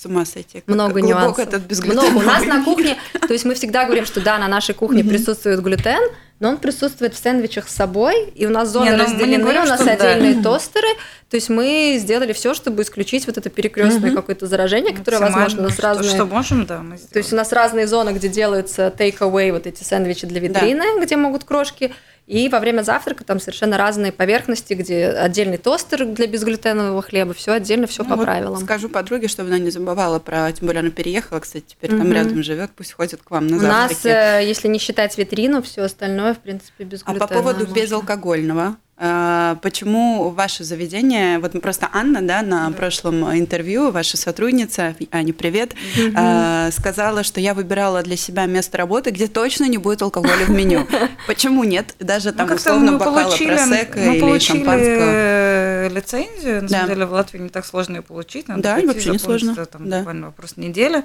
С 0.00 0.06
ума 0.06 0.24
сойти. 0.24 0.60
Как 0.60 0.68
много 0.68 1.00
нюансов. 1.00 1.40
этот 1.40 1.84
Много. 1.84 2.18
У 2.18 2.22
нас 2.22 2.44
на 2.44 2.62
кухне, 2.62 2.96
то 3.20 3.32
есть 3.32 3.44
мы 3.44 3.54
всегда 3.54 3.84
говорим, 3.84 4.06
что 4.06 4.20
да, 4.20 4.38
на 4.38 4.46
нашей 4.46 4.72
кухне 4.74 5.02
присутствует 5.02 5.60
глютен, 5.60 6.00
но 6.40 6.50
он 6.50 6.56
присутствует 6.58 7.14
в 7.14 7.18
сэндвичах 7.18 7.68
с 7.68 7.74
собой, 7.74 8.28
и 8.34 8.46
у 8.46 8.50
нас 8.50 8.68
зоны 8.70 8.84
Не, 8.86 8.90
ну 8.92 8.96
не 8.98 9.02
разделены, 9.04 9.42
говорим, 9.42 9.62
у 9.62 9.66
нас 9.66 9.80
что 9.80 9.86
да. 9.86 9.92
отдельные 9.92 10.42
тостеры, 10.42 10.88
то 11.30 11.34
есть 11.36 11.48
мы 11.48 11.96
сделали 12.00 12.32
все, 12.32 12.54
чтобы 12.54 12.82
исключить 12.82 13.26
вот 13.26 13.36
это 13.38 13.50
перекрестное 13.50 14.14
какое-то 14.14 14.46
заражение, 14.46 14.94
которое 14.94 15.18
возможно 15.18 15.60
у 15.60 15.62
нас 15.64 15.70
Максимально, 15.72 15.98
разные. 15.98 16.08
Что, 16.08 16.24
что 16.24 16.34
можем, 16.34 16.66
да, 16.66 16.78
мы 16.78 16.96
То 16.96 17.18
есть 17.18 17.32
у 17.32 17.36
нас 17.36 17.52
разные 17.52 17.86
зоны, 17.86 18.10
где 18.10 18.28
делаются 18.28 18.92
take-away, 18.96 19.52
вот 19.52 19.66
эти 19.66 19.82
сэндвичи 19.84 20.26
для 20.26 20.40
витрины, 20.40 21.02
где 21.02 21.16
могут 21.16 21.44
крошки. 21.44 21.92
И 22.26 22.50
во 22.50 22.60
время 22.60 22.82
завтрака 22.82 23.24
там 23.24 23.40
совершенно 23.40 23.78
разные 23.78 24.12
поверхности, 24.12 24.74
где 24.74 25.06
отдельный 25.08 25.56
тостер 25.56 26.04
для 26.04 26.26
безглютенового 26.26 27.00
хлеба, 27.00 27.32
все 27.32 27.52
отдельно, 27.52 27.86
все 27.86 28.02
Ну 28.02 28.10
по 28.10 28.16
вот 28.16 28.24
правилам. 28.26 28.60
Скажу 28.62 28.90
подруге, 28.90 29.28
чтобы 29.28 29.48
она 29.48 29.58
не 29.58 29.70
забывала 29.70 30.18
про... 30.18 30.52
Тем 30.52 30.66
более 30.66 30.80
она 30.80 30.90
переехала, 30.90 31.40
кстати, 31.40 31.64
теперь 31.68 31.88
там 31.88 32.00
Мгм. 32.00 32.12
рядом 32.12 32.42
живет, 32.42 32.70
пусть 32.76 32.92
ходит 32.92 33.22
к 33.22 33.30
вам 33.30 33.46
на 33.46 33.56
У 33.56 33.60
нас, 33.62 33.92
завтраки. 33.92 34.42
э, 34.42 34.46
если 34.46 34.68
не 34.68 34.78
считать 34.78 35.16
витрину, 35.16 35.62
все 35.62 35.80
остальное, 35.80 36.27
в 36.34 36.38
принципе, 36.38 36.84
без 36.84 37.02
А 37.04 37.14
по 37.14 37.26
поводу 37.26 37.60
можно. 37.60 37.74
безалкогольного, 37.74 38.76
э, 38.98 39.56
почему 39.62 40.30
ваше 40.30 40.64
заведение, 40.64 41.38
вот 41.38 41.52
просто 41.62 41.88
Анна, 41.92 42.20
да, 42.22 42.42
на 42.42 42.70
прошлом 42.72 43.24
интервью, 43.38 43.90
ваша 43.90 44.16
сотрудница, 44.16 44.94
Аня, 45.12 45.32
привет, 45.32 45.74
э, 45.96 46.70
сказала, 46.72 47.22
что 47.22 47.40
я 47.40 47.54
выбирала 47.54 48.02
для 48.02 48.16
себя 48.16 48.46
место 48.46 48.78
работы, 48.78 49.10
где 49.10 49.26
точно 49.28 49.64
не 49.68 49.78
будет 49.78 50.02
алкоголя 50.02 50.44
в 50.46 50.50
меню. 50.50 50.86
Почему 51.26 51.64
нет? 51.64 51.94
Даже 51.98 52.32
там 52.32 52.48
Ну, 52.48 52.54
условно 52.56 52.92
мы 52.92 52.98
бокала 52.98 53.22
получили, 53.24 53.48
просека 53.54 53.98
мы 53.98 54.12
или 54.14 54.20
получили 54.20 54.58
шампанского. 54.58 55.88
лицензию. 55.88 56.54
На 56.62 56.68
Да. 56.68 56.68
самом 56.68 56.88
деле 56.88 57.06
в 57.06 57.12
Латвии 57.12 57.38
не 57.38 57.48
так 57.48 57.64
сложно 57.66 57.96
ее 57.96 58.02
получить. 58.02 58.48
Надо 58.48 58.62
Да, 58.62 58.78
вообще 58.80 59.10
не 59.10 59.18
сложно, 59.18 59.54
Там 59.66 59.88
да. 59.88 59.98
буквально 59.98 60.26
вопрос 60.26 60.56
недели. 60.56 61.04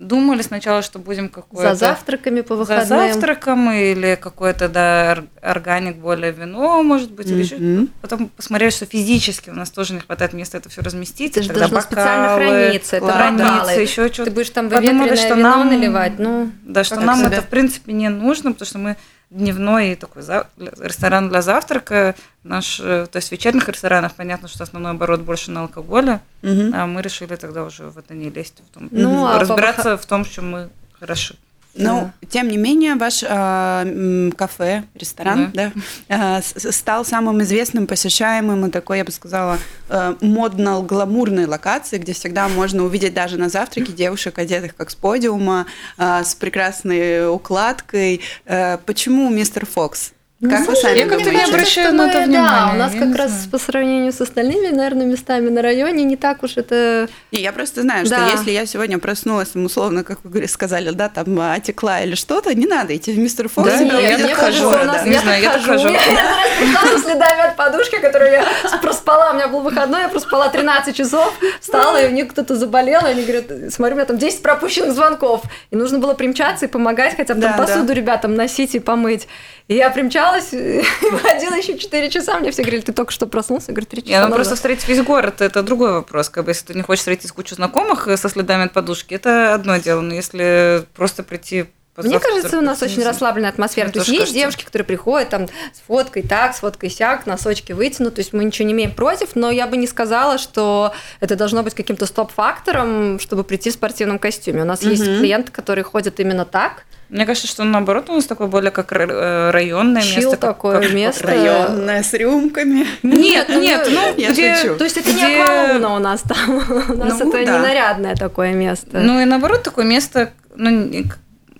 Думали 0.00 0.40
сначала, 0.40 0.80
что 0.80 0.98
будем 0.98 1.28
какое-то... 1.28 1.74
За 1.74 1.78
завтраками 1.88 2.40
по 2.40 2.54
за 2.56 2.60
выходным. 2.60 2.86
завтраком 3.12 3.70
или 3.70 4.18
какой-то, 4.18 4.70
да, 4.70 5.14
ор- 5.18 5.24
органик, 5.42 5.96
более 5.96 6.32
вино, 6.32 6.82
может 6.82 7.10
быть, 7.10 7.26
или 7.30 7.42
еще. 7.42 7.86
Потом 8.00 8.28
посмотрели, 8.28 8.70
что 8.70 8.86
физически 8.86 9.50
у 9.50 9.54
нас 9.54 9.70
тоже 9.70 9.92
не 9.92 10.00
хватает 10.00 10.32
места 10.32 10.56
это 10.56 10.70
все 10.70 10.80
разместить. 10.80 11.36
Это 11.36 11.42
же 11.42 11.52
должно 11.52 11.82
специально 11.82 12.28
бокалы, 12.34 12.44
храниться, 12.62 12.96
это 12.96 13.12
храниться, 13.12 13.80
еще 13.80 14.08
Ты 14.08 14.14
что-то. 14.14 14.30
будешь 14.30 14.48
там 14.48 14.70
Подумали, 14.70 14.96
выветренное 15.10 15.16
что 15.26 15.34
вино 15.34 15.56
нам- 15.56 15.68
наливать, 15.68 16.18
ну... 16.18 16.50
Да, 16.62 16.82
что 16.82 16.98
нам 17.00 17.22
это, 17.26 17.42
в 17.42 17.48
принципе, 17.48 17.92
не 17.92 18.08
нужно, 18.08 18.52
потому 18.52 18.66
что 18.66 18.78
мы 18.78 18.96
дневной 19.30 19.94
такой 19.96 20.22
за- 20.22 20.46
ресторан 20.58 21.28
для 21.28 21.40
завтрака. 21.42 22.14
Наш, 22.42 22.80
э, 22.80 23.06
то 23.10 23.16
есть 23.16 23.30
вечерних 23.32 23.68
ресторанах 23.68 24.14
понятно, 24.14 24.48
что 24.48 24.64
основной 24.64 24.92
оборот 24.92 25.20
больше 25.20 25.50
на 25.50 25.62
алкоголе, 25.62 26.20
Мгм. 26.42 26.72
а 26.74 26.86
мы 26.86 27.00
решили 27.02 27.36
тогда 27.36 27.64
уже 27.64 27.84
в 27.88 27.98
это 27.98 28.14
не 28.14 28.28
лезть, 28.30 28.60
в 28.68 28.74
том, 28.74 28.88
Ну, 28.90 29.26
а 29.26 29.34
по 29.34 29.40
разбираться 29.40 29.96
в 29.96 30.04
том, 30.06 30.24
что 30.24 30.42
мы 30.42 30.68
хороши. 30.98 31.36
Ну, 31.74 32.10
тем 32.28 32.48
не 32.48 32.56
менее, 32.56 32.96
ваш 32.96 33.22
м, 33.22 34.32
кафе, 34.32 34.84
ресторан, 34.94 35.50
да, 35.54 35.72
а, 36.08 36.42
с- 36.42 36.54
с- 36.60 36.72
стал 36.72 37.04
самым 37.04 37.40
известным, 37.42 37.86
посещаемым 37.86 38.66
и 38.66 38.70
такой, 38.70 38.98
я 38.98 39.04
бы 39.04 39.12
сказала, 39.12 39.56
э, 39.88 40.14
модно-гламурной 40.20 41.46
локацией, 41.46 42.02
где 42.02 42.12
всегда 42.12 42.48
можно 42.48 42.82
увидеть 42.84 43.14
даже 43.14 43.36
на 43.38 43.48
завтраке 43.48 43.92
девушек, 43.92 44.38
одетых 44.38 44.74
как 44.76 44.90
с 44.90 44.94
подиума, 44.94 45.66
а, 45.96 46.24
с 46.24 46.34
прекрасной 46.34 47.28
укладкой. 47.32 48.20
Э, 48.46 48.78
Почему 48.84 49.30
мистер 49.30 49.64
Фокс? 49.66 50.12
Как 50.42 50.66
вы 50.66 50.74
сами 50.74 50.98
я 51.00 51.06
как-то 51.06 51.30
не 51.30 51.42
обращаю 51.42 51.88
что 51.88 51.96
на 51.96 52.04
мы- 52.04 52.08
это 52.08 52.18
Да, 52.20 52.24
внимания, 52.24 52.72
у 52.72 52.76
нас 52.78 52.94
я 52.94 53.00
как 53.00 53.14
раз 53.14 53.30
знаю. 53.30 53.50
по 53.50 53.58
сравнению 53.58 54.10
с 54.10 54.20
остальными, 54.22 54.68
наверное, 54.74 55.04
местами 55.04 55.50
на 55.50 55.60
районе 55.60 56.04
не 56.04 56.16
так 56.16 56.42
уж 56.42 56.56
это... 56.56 57.08
Не, 57.30 57.40
я 57.42 57.52
просто 57.52 57.82
знаю, 57.82 58.06
что 58.06 58.16
Да. 58.16 58.26
если 58.28 58.50
я 58.50 58.64
сегодня 58.64 58.98
проснулась, 58.98 59.54
условно, 59.54 60.02
как 60.02 60.20
вы 60.24 60.48
сказали, 60.48 60.90
да, 60.92 61.10
там 61.10 61.38
а, 61.38 61.54
отекла 61.54 62.00
или 62.00 62.14
что-то, 62.14 62.54
не 62.54 62.66
надо 62.66 62.96
идти 62.96 63.12
в 63.12 63.18
мистер 63.18 63.50
Фокс. 63.50 63.68
Да, 63.68 63.78
нет, 63.80 63.92
я 63.92 63.98
увидят 63.98 64.28
так 64.30 64.38
хожу, 64.38 64.70
нас- 64.70 65.04
Не 65.04 65.18
знаю, 65.18 65.42
я 65.42 65.52
так 65.52 65.62
хожу. 65.62 65.88
Я 65.88 66.98
следами 67.02 67.48
от 67.48 67.56
подушки, 67.56 67.98
которую 68.00 68.30
я 68.32 68.44
проспала. 68.80 69.32
У 69.32 69.34
меня 69.34 69.48
был 69.48 69.60
выходной, 69.60 70.02
я 70.02 70.08
проспала 70.08 70.48
13 70.48 70.96
часов, 70.96 71.34
встала, 71.60 72.02
и 72.02 72.08
у 72.08 72.12
них 72.12 72.28
кто-то 72.28 72.56
заболел, 72.56 73.02
и 73.06 73.10
они 73.10 73.22
говорят, 73.24 73.44
смотрю, 73.74 73.94
у 73.94 73.98
меня 73.98 74.06
там 74.06 74.16
10 74.16 74.40
пропущенных 74.40 74.92
звонков. 74.94 75.42
И 75.70 75.76
нужно 75.76 75.98
было 75.98 76.14
примчаться 76.14 76.64
и 76.64 76.68
помогать 76.68 77.14
хотя 77.16 77.34
бы 77.34 77.42
там 77.42 77.52
Да, 77.52 77.58
да. 77.58 77.66
посуду 77.66 77.92
ребятам 77.92 78.34
носить 78.34 78.74
и 78.74 78.78
помыть. 78.78 79.28
И 79.70 79.74
я 79.76 79.88
примчалась, 79.90 80.52
и 80.52 80.82
выходила 81.12 81.54
еще 81.54 81.78
4 81.78 82.10
часа. 82.10 82.40
Мне 82.40 82.50
все 82.50 82.62
говорили, 82.62 82.80
ты 82.80 82.92
только 82.92 83.12
что 83.12 83.28
проснулся? 83.28 83.66
Я 83.68 83.74
говорю, 83.74 83.86
3 83.86 84.02
часа 84.02 84.10
Я, 84.10 84.18
ну, 84.18 84.24
назад». 84.24 84.36
просто 84.38 84.54
встретить 84.56 84.88
весь 84.88 85.00
город 85.00 85.40
это 85.40 85.62
другой 85.62 85.92
вопрос. 85.92 86.28
Как 86.28 86.44
бы, 86.44 86.50
если 86.50 86.66
ты 86.66 86.74
не 86.74 86.82
хочешь 86.82 87.02
встретить 87.02 87.30
кучу 87.30 87.54
знакомых 87.54 88.08
э, 88.08 88.16
со 88.16 88.28
следами 88.28 88.64
от 88.64 88.72
подушки, 88.72 89.14
это 89.14 89.54
одно 89.54 89.76
дело. 89.76 90.00
Но 90.00 90.12
если 90.12 90.84
просто 90.96 91.22
прийти 91.22 91.66
Мне 92.02 92.18
кажется, 92.18 92.58
у 92.58 92.62
нас 92.62 92.82
очень 92.82 93.02
расслабленная 93.04 93.50
атмосфера. 93.50 93.86
Мне 93.86 93.92
То 93.92 93.98
есть 94.00 94.08
есть 94.08 94.20
кажется. 94.20 94.38
девушки, 94.38 94.64
которые 94.64 94.86
приходят 94.86 95.28
там 95.28 95.46
с 95.46 95.80
фоткой 95.86 96.22
так, 96.22 96.54
с 96.54 96.60
фоткой 96.60 96.90
сяк, 96.90 97.26
носочки 97.26 97.72
вытянут. 97.72 98.14
То 98.16 98.20
есть 98.20 98.32
мы 98.32 98.44
ничего 98.44 98.66
не 98.66 98.72
имеем 98.74 98.92
против, 98.92 99.30
но 99.34 99.50
я 99.50 99.66
бы 99.66 99.76
не 99.76 99.86
сказала, 99.86 100.38
что 100.38 100.92
это 101.20 101.36
должно 101.36 101.62
быть 101.62 101.74
каким-то 101.74 102.06
стоп-фактором, 102.06 103.18
чтобы 103.20 103.44
прийти 103.44 103.70
в 103.70 103.74
спортивном 103.74 104.18
костюме. 104.18 104.62
У 104.62 104.66
нас 104.66 104.82
есть 104.82 105.06
Мгм. 105.06 105.18
клиенты, 105.18 105.52
которые 105.52 105.84
ходят 105.84 106.18
именно 106.20 106.44
так. 106.44 106.84
Мне 107.08 107.26
кажется, 107.26 107.48
что 107.48 107.64
наоборот 107.64 108.08
у 108.08 108.12
нас 108.14 108.24
такое 108.26 108.46
более 108.46 108.70
как 108.70 108.92
э, 108.92 109.50
районное 109.50 110.00
Чил 110.00 110.14
место. 110.30 110.30
как- 110.36 110.40
такое 110.56 110.80
как- 110.80 110.92
место. 110.92 111.26
Районная 111.26 112.04
с 112.04 112.12
рюмками. 112.12 112.86
Нет, 113.02 113.48
нет, 113.48 113.88
ну, 113.90 114.14
я 114.16 114.30
где- 114.30 114.54
шучу. 114.54 114.76
То 114.76 114.84
есть 114.84 114.96
это 114.96 115.08
не 115.12 115.16
где- 115.16 115.42
аквалуна 115.42 115.96
у 115.96 115.98
нас 115.98 116.22
там. 116.22 116.56
У 116.88 116.94
нас 116.94 117.18
Ну, 117.18 117.28
это 117.34 117.44
да. 117.46 117.58
не 117.58 117.58
нарядное 117.66 118.14
такое 118.14 118.52
место. 118.52 119.00
Ну 119.00 119.20
и 119.20 119.24
наоборот 119.24 119.64
такое 119.64 119.84
место, 119.84 120.30
ну, 120.54 120.70
не- 120.70 121.10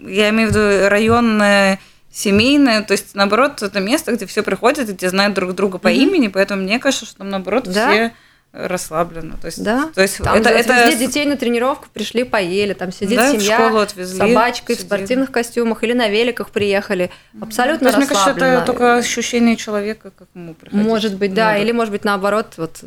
я 0.06 0.30
имею 0.30 0.50
в 0.50 0.52
виду 0.54 0.88
районное, 0.88 1.78
семейное, 2.12 2.82
то 2.82 2.92
есть 2.92 3.14
наоборот 3.14 3.62
это 3.62 3.80
место, 3.80 4.12
где 4.12 4.26
все 4.26 4.42
приходят, 4.42 4.88
и 4.88 4.92
где 4.92 5.08
знают 5.08 5.34
друг 5.34 5.54
друга 5.54 5.78
по 5.78 5.88
имени, 5.88 6.28
поэтому 6.28 6.62
мне 6.62 6.78
кажется, 6.78 7.06
что 7.06 7.18
там 7.18 7.30
наоборот 7.30 7.64
Да. 7.68 7.90
все 7.90 8.12
расслабленно. 8.52 9.36
То 9.38 9.46
есть, 9.46 9.62
Да. 9.62 9.90
то 9.94 10.02
есть 10.02 10.18
Там 10.18 10.36
это, 10.36 10.48
же 10.50 10.54
это 10.56 10.82
отвезли 10.82 11.06
детей 11.06 11.24
на 11.24 11.36
тренировку, 11.36 11.86
пришли, 11.92 12.24
поели, 12.24 12.72
там 12.72 12.90
сидит 12.92 13.16
да, 13.16 13.28
в 13.32 13.32
семья. 13.40 13.56
школу 13.58 13.78
отвезли. 13.78 14.14
с 14.16 14.18
собачкой 14.18 14.74
в 14.74 14.78
сидели. 14.78 14.88
спортивных 14.88 15.30
костюмах 15.30 15.84
или 15.84 15.92
на 15.92 16.08
великах 16.08 16.50
приехали. 16.50 17.10
То 17.38 17.44
Абсолютно 17.44 17.86
есть, 17.86 17.98
мне 17.98 18.06
кажется, 18.06 18.30
расслабленно. 18.30 18.54
это 18.58 18.66
только 18.66 18.96
ощущение 18.96 19.56
человека, 19.56 20.10
как 20.16 20.28
ему 20.34 20.54
приходить. 20.54 20.84
Может 20.86 21.14
быть, 21.16 21.32
да, 21.32 21.52
Ну, 21.54 21.60
или 21.62 21.72
может 21.72 21.92
быть 21.92 22.04
наоборот, 22.04 22.54
вот, 22.56 22.78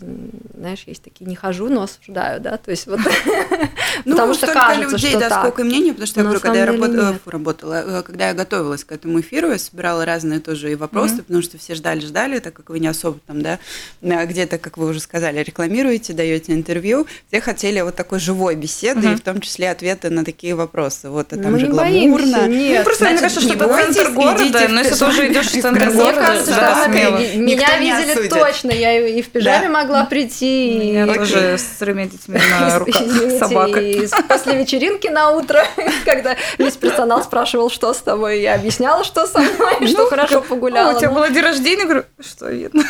знаешь, 0.58 0.84
есть 0.86 1.02
такие 1.04 1.26
не 1.30 1.36
хожу, 1.36 1.70
но 1.70 1.84
осуждаю, 1.84 2.42
да, 2.42 2.58
то 2.58 2.70
есть 2.72 2.86
вот, 2.88 3.00
Ну, 4.06 4.12
потому 4.16 4.34
что 4.34 4.48
столько 4.48 4.60
кажется, 4.68 4.90
людей, 4.96 5.10
что 5.12 5.20
да, 5.20 5.40
сколько 5.40 5.62
и 5.62 5.66
мнений, 5.66 5.92
потому 5.92 6.08
что 6.08 6.20
я 6.20 6.24
говорю, 6.26 6.40
когда 6.42 6.60
я 6.60 7.16
работала, 7.26 8.00
э, 8.00 8.04
когда 8.04 8.28
я 8.30 8.34
готовилась 8.34 8.84
к 8.84 8.92
этому 8.92 9.20
эфиру, 9.22 9.50
я 9.52 9.58
собирала 9.58 10.04
разные 10.06 10.40
тоже 10.40 10.72
и 10.72 10.76
вопросы, 10.76 11.18
потому 11.24 11.42
что 11.42 11.58
все 11.58 11.76
ждали-ждали, 11.76 12.40
так 12.40 12.54
как 12.54 12.70
вы 12.70 12.80
не 12.80 12.88
особо 12.88 13.20
там, 13.26 13.42
да, 13.42 13.60
э, 14.02 14.26
где-то, 14.26 14.58
как 14.58 14.78
вы 14.78 14.88
уже 14.88 15.00
сказали, 15.00 15.40
рекламируете, 15.54 16.14
даете 16.14 16.54
интервью, 16.54 17.06
все 17.30 17.40
хотели 17.40 17.80
вот 17.82 17.96
такой 17.96 18.20
живой 18.20 18.56
беседы, 18.56 19.02
Мгм. 19.08 19.14
и 19.14 19.16
в 19.16 19.22
том 19.22 19.40
числе 19.40 19.70
ответы 19.70 20.10
на 20.10 20.26
такие 20.26 20.56
вопросы. 20.56 21.10
Вот, 21.10 21.32
а 21.32 21.38
там 21.38 21.52
Мы 21.52 21.60
же 21.60 21.68
не 21.68 21.72
гламурно. 21.74 22.38
боимся, 22.38 22.48
нет. 22.48 22.78
Ну, 22.80 22.84
просто 22.86 23.06
мне 23.06 23.18
Значит, 23.18 23.36
кажется, 23.36 23.56
что 23.56 23.66
это 23.66 23.94
центр 23.94 24.12
города, 24.12 24.68
но 24.70 24.80
если 24.82 24.96
ты 24.96 25.06
уже 25.06 25.28
идешь 25.32 25.48
в 25.48 25.62
центр. 25.62 25.86
Мне 25.86 25.94
города, 25.96 26.22
кажется, 26.22 26.52
да, 26.52 26.86
смело. 26.86 27.18
меня 27.20 27.78
видели 27.80 28.12
осудит. 28.12 28.30
точно, 28.32 28.72
я 28.72 29.08
и 29.08 29.22
в 29.22 29.30
пижаме 29.30 29.68
Да. 29.68 29.74
могла 29.74 30.06
прийти. 30.06 30.94
Я 30.94 31.06
и- 31.06 31.14
тоже 31.14 31.58
с 31.60 31.64
тремя 31.78 32.06
детьми 32.08 32.40
на 32.60 32.80
руках 32.80 33.04
собака. 33.40 33.80
после 34.28 34.58
вечеринки 34.58 35.08
на 35.08 35.32
утро, 35.32 35.64
когда 36.06 36.36
весь 36.58 36.76
персонал 36.78 37.24
спрашивал, 37.24 37.70
что 37.70 37.94
с 37.94 38.00
тобой, 38.00 38.42
я 38.42 38.56
объясняла, 38.56 39.04
что 39.04 39.28
со 39.28 39.38
мной, 39.40 39.88
что 39.88 40.08
хорошо 40.08 40.42
погуляла. 40.42 40.96
у 40.96 41.00
тебя 41.00 41.10
Ну, 41.10 41.16
было 41.16 41.30
день 41.30 41.44
рождения? 41.44 41.84
Говорю, 41.84 42.04
что 42.20 42.50
видно? 42.50 42.84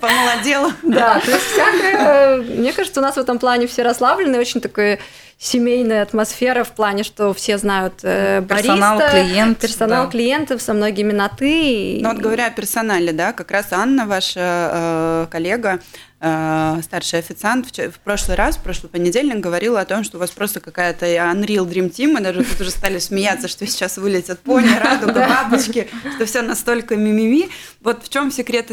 Помолодела. 0.00 0.72
Да, 0.82 1.01
то 1.20 1.30
есть 1.30 1.44
всякое. 1.52 2.36
Мне 2.38 2.72
кажется, 2.72 3.00
у 3.00 3.02
нас 3.02 3.16
в 3.16 3.18
этом 3.18 3.38
плане 3.38 3.66
все 3.66 3.82
расслаблены, 3.82 4.38
очень 4.38 4.60
такое 4.60 4.98
семейная 5.42 6.02
атмосфера 6.02 6.62
в 6.62 6.70
плане, 6.70 7.02
что 7.02 7.34
все 7.34 7.58
знают 7.58 7.94
э, 8.04 8.42
персонал, 8.48 8.98
бариста, 8.98 9.24
клиент, 9.24 9.58
персонал 9.58 10.04
да. 10.04 10.10
клиентов 10.12 10.62
со 10.62 10.72
многими 10.72 11.10
на 11.10 11.28
ты. 11.28 11.98
Ну 12.00 12.10
вот 12.10 12.18
говоря 12.18 12.46
о 12.46 12.50
персонале, 12.50 13.12
да, 13.12 13.32
как 13.32 13.50
раз 13.50 13.66
Анна, 13.72 14.06
ваша 14.06 14.70
э, 14.72 15.26
коллега, 15.30 15.80
э, 15.80 15.80
старший 16.22 17.18
официант, 17.18 17.66
в, 17.76 17.98
прошлый 17.98 18.36
раз, 18.36 18.56
в 18.56 18.60
прошлый 18.60 18.88
понедельник 18.88 19.40
говорила 19.40 19.80
о 19.80 19.84
том, 19.84 20.04
что 20.04 20.18
у 20.18 20.20
вас 20.20 20.30
просто 20.30 20.60
какая-то 20.60 21.04
Unreal 21.04 21.68
Dream 21.68 21.90
Team, 21.90 22.12
мы 22.12 22.20
даже 22.20 22.44
тут 22.44 22.60
уже 22.60 22.70
стали 22.70 23.00
смеяться, 23.00 23.48
что 23.48 23.66
сейчас 23.66 23.96
вылетят 23.96 24.38
пони, 24.38 24.72
радуга, 24.78 25.26
бабочки, 25.28 25.88
что 26.14 26.24
все 26.26 26.42
настолько 26.42 26.94
мимими. 26.94 27.48
Вот 27.80 28.04
в 28.04 28.08
чем 28.08 28.30
секрет 28.30 28.70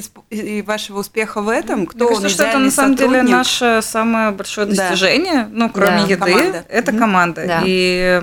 вашего 0.63 0.99
успеха 0.99 1.41
в 1.41 1.49
этом? 1.49 1.87
Кто 1.87 2.05
Мне 2.05 2.15
кажется, 2.17 2.29
что 2.29 2.43
это 2.43 2.59
на 2.59 2.69
самом 2.69 2.95
деле 2.95 3.23
наше 3.23 3.79
самое 3.81 4.29
большое 4.29 4.67
достижение, 4.67 5.47
ну, 5.51 5.71
кроме 5.71 6.03
еды, 6.03 6.63
это 6.69 6.91
команда. 6.91 7.45
Да. 7.47 7.63
И 7.65 8.21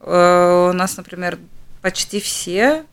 э, 0.00 0.68
у 0.70 0.72
нас, 0.72 0.96
например, 0.96 1.38
почти 1.82 2.20
все 2.20 2.84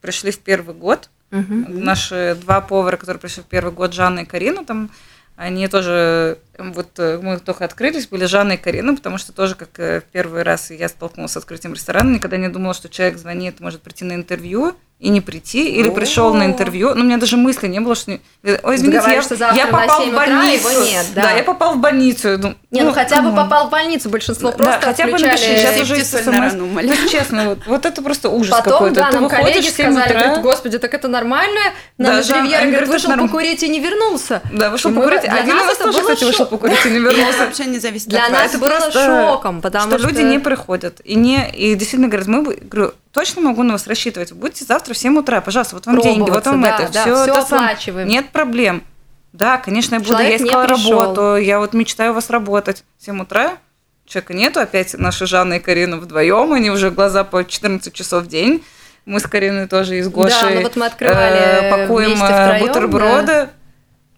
пришли 0.00 0.30
в 0.30 0.38
первый 0.38 0.74
год. 0.74 1.10
Угу. 1.32 1.54
Наши 1.68 2.36
два 2.40 2.60
повара, 2.60 2.96
которые 2.96 3.20
пришли 3.20 3.42
в 3.42 3.46
первый 3.46 3.72
год, 3.72 3.92
Жанна 3.94 4.20
и 4.20 4.24
Карина, 4.24 4.64
там 4.64 4.90
они 5.36 5.68
тоже, 5.68 6.38
вот 6.72 6.98
э, 6.98 7.18
мы 7.22 7.38
только 7.38 7.64
открылись, 7.64 8.06
были 8.06 8.26
Жанна 8.26 8.52
и 8.52 8.56
Карина, 8.56 8.94
потому 8.94 9.18
что 9.18 9.32
тоже, 9.32 9.54
как 9.54 9.78
э, 9.78 10.00
в 10.00 10.04
первый 10.04 10.42
раз 10.42 10.70
я 10.70 10.88
столкнулась 10.88 11.32
с 11.32 11.36
открытием 11.36 11.74
ресторана, 11.74 12.14
никогда 12.14 12.36
не 12.36 12.48
думала, 12.48 12.74
что 12.74 12.88
человек 12.88 13.18
звонит, 13.18 13.60
может 13.60 13.82
прийти 13.82 14.04
на 14.04 14.14
интервью, 14.14 14.74
и 15.00 15.08
не 15.08 15.22
прийти, 15.22 15.70
или 15.70 15.88
пришел 15.88 16.34
на 16.34 16.44
интервью. 16.44 16.94
Ну, 16.94 17.00
у 17.00 17.04
меня 17.04 17.16
даже 17.16 17.38
мысли 17.38 17.66
не 17.68 17.80
было, 17.80 17.94
что... 17.94 18.18
Ой, 18.42 18.76
извините, 18.76 19.02
я, 19.10 19.22
что 19.22 19.34
я 19.34 19.66
попал 19.66 20.04
в 20.04 20.12
больницу. 20.12 20.68
Его 20.68 20.84
нет, 20.84 21.06
да. 21.14 21.22
да, 21.22 21.30
я 21.32 21.42
попал 21.42 21.74
в 21.74 21.78
больницу. 21.78 22.36
Ну, 22.38 22.54
не, 22.70 22.82
ну, 22.82 22.88
ну 22.88 22.92
хотя 22.92 23.22
бы 23.22 23.34
попал 23.34 23.68
в 23.68 23.70
больницу, 23.70 24.10
большинство 24.10 24.52
просто 24.52 24.78
Да, 24.78 24.86
хотя 24.86 25.06
бы 25.06 25.12
напиши, 25.12 25.56
сейчас 25.56 25.80
уже 25.80 26.04
смс. 26.04 26.52
Ну, 26.52 27.08
честно, 27.10 27.48
вот, 27.48 27.58
вот 27.66 27.86
это 27.86 28.02
просто 28.02 28.28
ужас 28.28 28.54
Потом, 28.54 28.72
какой-то. 28.72 29.00
да, 29.00 29.10
нам 29.10 29.28
коллеги 29.30 29.68
сказали, 29.68 30.12
говорят, 30.12 30.42
господи, 30.42 30.78
так 30.78 30.92
это 30.92 31.08
нормально? 31.08 31.60
Нам 31.96 32.16
да, 32.16 32.22
же 32.22 32.34
Ривьера, 32.34 32.66
говорит, 32.66 32.88
вышел 32.88 33.16
покурить 33.16 33.62
и 33.62 33.68
не 33.70 33.80
вернулся. 33.80 34.42
Да, 34.52 34.68
вышел 34.68 34.92
покурить. 34.92 35.24
Один 35.24 35.56
из 35.56 35.66
вас 35.66 35.78
тоже, 35.78 36.00
кстати, 36.00 36.24
вышел 36.24 36.44
покурить 36.50 36.84
и 36.84 36.90
не 36.90 36.98
вернулся. 36.98 37.38
вообще 37.38 37.64
не 37.66 37.78
зависит 37.78 38.08
Для 38.08 38.28
нас 38.28 38.56
было 38.56 38.90
шоком, 38.90 39.60
потому 39.60 39.98
что... 39.98 40.08
люди 40.08 40.20
не 40.20 40.38
приходят. 40.38 41.00
И 41.04 41.14
действительно 41.14 42.08
говорят, 42.08 42.28
мы, 42.28 42.42
говорю, 42.42 42.92
точно 43.12 43.40
могу 43.42 43.62
на 43.62 43.72
вас 43.72 43.86
рассчитывать. 43.86 44.32
Будьте 44.32 44.64
завтра 44.64 44.94
в 44.94 44.98
7 44.98 45.18
утра, 45.18 45.40
пожалуйста, 45.40 45.76
вот 45.76 45.86
вам 45.86 46.00
деньги, 46.00 46.28
вот 46.28 46.44
вам 46.44 46.60
да, 46.60 46.78
это, 46.80 46.92
да, 46.92 47.02
все, 47.02 47.14
все 47.14 47.32
это 47.32 47.38
оплачиваем. 47.40 48.06
Сам. 48.06 48.12
Нет 48.12 48.30
проблем. 48.30 48.84
Да, 49.32 49.58
конечно, 49.58 49.94
я 49.94 50.00
буду, 50.00 50.10
Человек 50.10 50.40
я 50.40 50.46
искала 50.46 50.66
работу, 50.66 51.36
я 51.36 51.60
вот 51.60 51.72
мечтаю 51.72 52.10
у 52.10 52.14
вас 52.14 52.28
работать. 52.30 52.84
В 52.98 53.04
7 53.04 53.22
утра 53.22 53.58
человека 54.06 54.34
нету, 54.34 54.60
опять 54.60 54.94
наши 54.94 55.26
Жанна 55.26 55.54
и 55.54 55.58
Карина 55.60 55.96
вдвоем, 55.98 56.52
они 56.52 56.70
уже 56.70 56.90
глаза 56.90 57.24
по 57.24 57.44
14 57.44 57.92
часов 57.92 58.24
в 58.24 58.26
день. 58.26 58.64
Мы 59.06 59.18
с 59.20 59.22
Кариной 59.22 59.66
тоже 59.66 59.98
из 59.98 60.08
Гоши 60.08 60.36
да, 60.40 60.50
ну 60.50 60.62
вот 60.62 60.76
мы 60.76 60.86
открывали 60.86 61.38
э, 61.38 61.70
пакуем 61.70 62.16
втроем, 62.16 62.66
бутерброды. 62.66 63.26
Да 63.26 63.50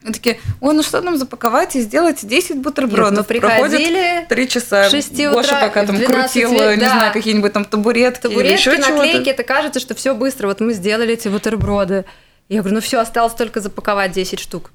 и 0.05 0.13
такие, 0.13 0.41
ой, 0.61 0.75
ну 0.75 0.83
что 0.83 1.01
нам 1.01 1.17
запаковать 1.17 1.77
и 1.77 1.81
сделать 1.81 2.27
10 2.27 2.59
бутербродов. 2.59 3.11
Нет, 3.13 3.19
мы 3.19 3.25
приходили 3.25 4.27
три 4.29 4.49
часа. 4.49 4.91
6 4.91 5.27
Гоша 5.29 5.61
пока 5.61 5.87
там 5.87 5.97
крутила, 5.97 6.59
да. 6.59 6.77
не 6.77 6.89
знаю, 6.89 7.13
какие-нибудь 7.13 7.53
там 7.53 7.65
табуретки, 7.65 8.23
табуретки 8.23 8.47
или 8.47 8.53
еще 8.53 8.77
наклейки, 8.79 9.29
это 9.29 9.45
кажется, 9.45 9.81
что 9.81 9.95
все 9.95 10.15
быстро. 10.15 10.49
Вот 10.49 10.61
мы 10.61 10.73
сделали 10.73 11.15
эти 11.15 11.29
бутерброды. 11.29 12.05
Я 12.49 12.61
говорю, 12.61 12.77
ну 12.77 12.81
все, 12.81 12.99
осталось 12.99 13.35
только 13.35 13.61
запаковать 13.61 14.13
10 14.13 14.41
штук. 14.41 14.73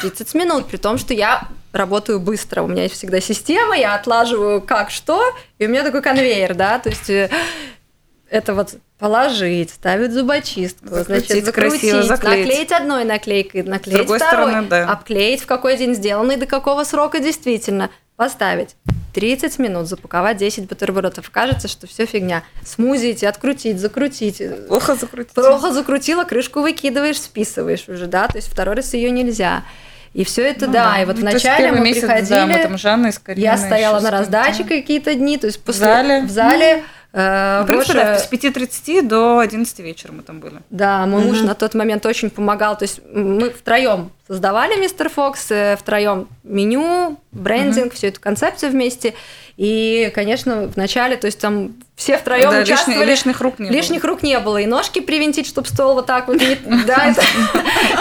30 0.00 0.34
минут, 0.34 0.66
при 0.66 0.76
том, 0.76 0.98
что 0.98 1.14
я 1.14 1.48
работаю 1.72 2.20
быстро. 2.20 2.62
У 2.62 2.66
меня 2.66 2.84
есть 2.84 2.94
всегда 2.94 3.20
система, 3.20 3.76
я 3.76 3.94
отлаживаю 3.94 4.60
как 4.60 4.90
что, 4.90 5.22
и 5.58 5.66
у 5.66 5.68
меня 5.68 5.82
такой 5.82 6.02
конвейер, 6.02 6.54
да, 6.54 6.78
то 6.78 6.90
есть 6.90 7.08
э, 7.08 7.30
это 8.30 8.54
вот 8.54 8.76
положить, 8.98 9.70
ставить 9.70 10.12
зубочистку, 10.12 10.88
закрутить, 10.88 11.26
значит, 11.28 11.44
закрутить, 11.44 11.80
красиво, 11.80 12.02
заклеить. 12.02 12.46
наклеить 12.46 12.72
одной 12.72 13.04
наклейкой, 13.04 13.62
наклеить 13.64 13.96
С 13.96 14.00
другой 14.00 14.18
второй, 14.18 14.48
стороны, 14.50 14.68
да. 14.68 14.88
обклеить 14.88 15.42
в 15.42 15.46
какой 15.46 15.76
день 15.76 15.94
сделано 15.94 16.32
и 16.32 16.36
до 16.36 16.46
какого 16.46 16.84
срока 16.84 17.18
действительно, 17.18 17.90
поставить. 18.16 18.76
30 19.14 19.58
минут 19.58 19.88
запаковать 19.88 20.36
10 20.36 20.68
бутербродов. 20.68 21.28
Кажется, 21.30 21.66
что 21.66 21.88
все 21.88 22.06
фигня. 22.06 22.44
Смузить, 22.64 23.24
открутить, 23.24 23.80
закрутить. 23.80 24.40
Плохо 24.68 24.94
закрутить. 24.94 25.32
Плохо 25.32 25.72
закрутила, 25.72 26.22
крышку 26.22 26.60
выкидываешь, 26.60 27.20
списываешь 27.20 27.88
уже, 27.88 28.06
да, 28.06 28.28
то 28.28 28.36
есть 28.36 28.48
второй 28.48 28.76
раз 28.76 28.94
ее 28.94 29.10
нельзя. 29.10 29.64
И 30.12 30.24
все 30.24 30.42
это, 30.42 30.66
ну, 30.66 30.72
да. 30.72 30.92
да. 30.92 31.02
И 31.02 31.04
вот 31.06 31.16
ну, 31.16 31.22
вначале 31.22 31.72
мы 31.72 31.80
месяц, 31.80 32.02
приходили. 32.02 32.28
Да, 32.28 32.46
мы 32.46 32.62
там 32.62 32.78
Жанна 32.78 33.10
с 33.10 33.20
Я 33.34 33.56
стояла 33.56 34.00
на 34.00 34.10
раздаче 34.10 34.64
какие-то 34.64 35.14
дни, 35.14 35.38
то 35.38 35.46
есть 35.46 35.60
после, 35.62 35.86
в 35.86 35.88
зале. 35.88 36.22
В 36.22 36.30
зале 36.30 36.66
Э, 36.66 36.82
в 37.12 37.66
принципе, 37.66 37.94
да, 37.94 38.18
с 38.18 38.30
5.30 38.30 39.02
до 39.02 39.40
11 39.40 39.78
вечера 39.80 40.12
мы 40.12 40.22
там 40.22 40.38
были. 40.38 40.60
Да, 40.70 41.06
мой 41.06 41.24
муж 41.24 41.40
на 41.40 41.54
тот 41.54 41.74
момент 41.74 42.06
очень 42.06 42.30
помогал. 42.30 42.78
То 42.78 42.84
есть 42.84 43.00
мы 43.12 43.50
втроем 43.50 44.12
создавали 44.28 44.78
Мистер 44.80 45.08
Фокс, 45.08 45.50
э, 45.50 45.76
втроем 45.76 46.28
меню, 46.44 47.18
брендинг, 47.32 47.94
всю 47.94 48.06
эту 48.06 48.20
концепцию 48.20 48.70
вместе. 48.70 49.14
И, 49.56 50.12
конечно, 50.14 50.68
в 50.68 50.76
начале, 50.76 51.16
то 51.16 51.26
есть 51.26 51.40
там 51.40 51.74
все 51.96 52.16
втроем 52.16 52.50
да, 52.50 52.60
участвовали. 52.60 53.00
Лишних, 53.00 53.08
лишних 53.08 53.40
рук 53.40 53.58
не 53.58 53.70
лишних 53.70 54.02
было. 54.02 54.10
рук 54.12 54.22
не 54.22 54.38
было. 54.38 54.58
И 54.58 54.66
ножки 54.66 55.00
привинтить, 55.00 55.48
чтобы 55.48 55.66
стол 55.66 55.94
вот 55.94 56.06
так 56.06 56.28
вот 56.28 56.40
не, 56.40 56.56
да, 56.86 57.12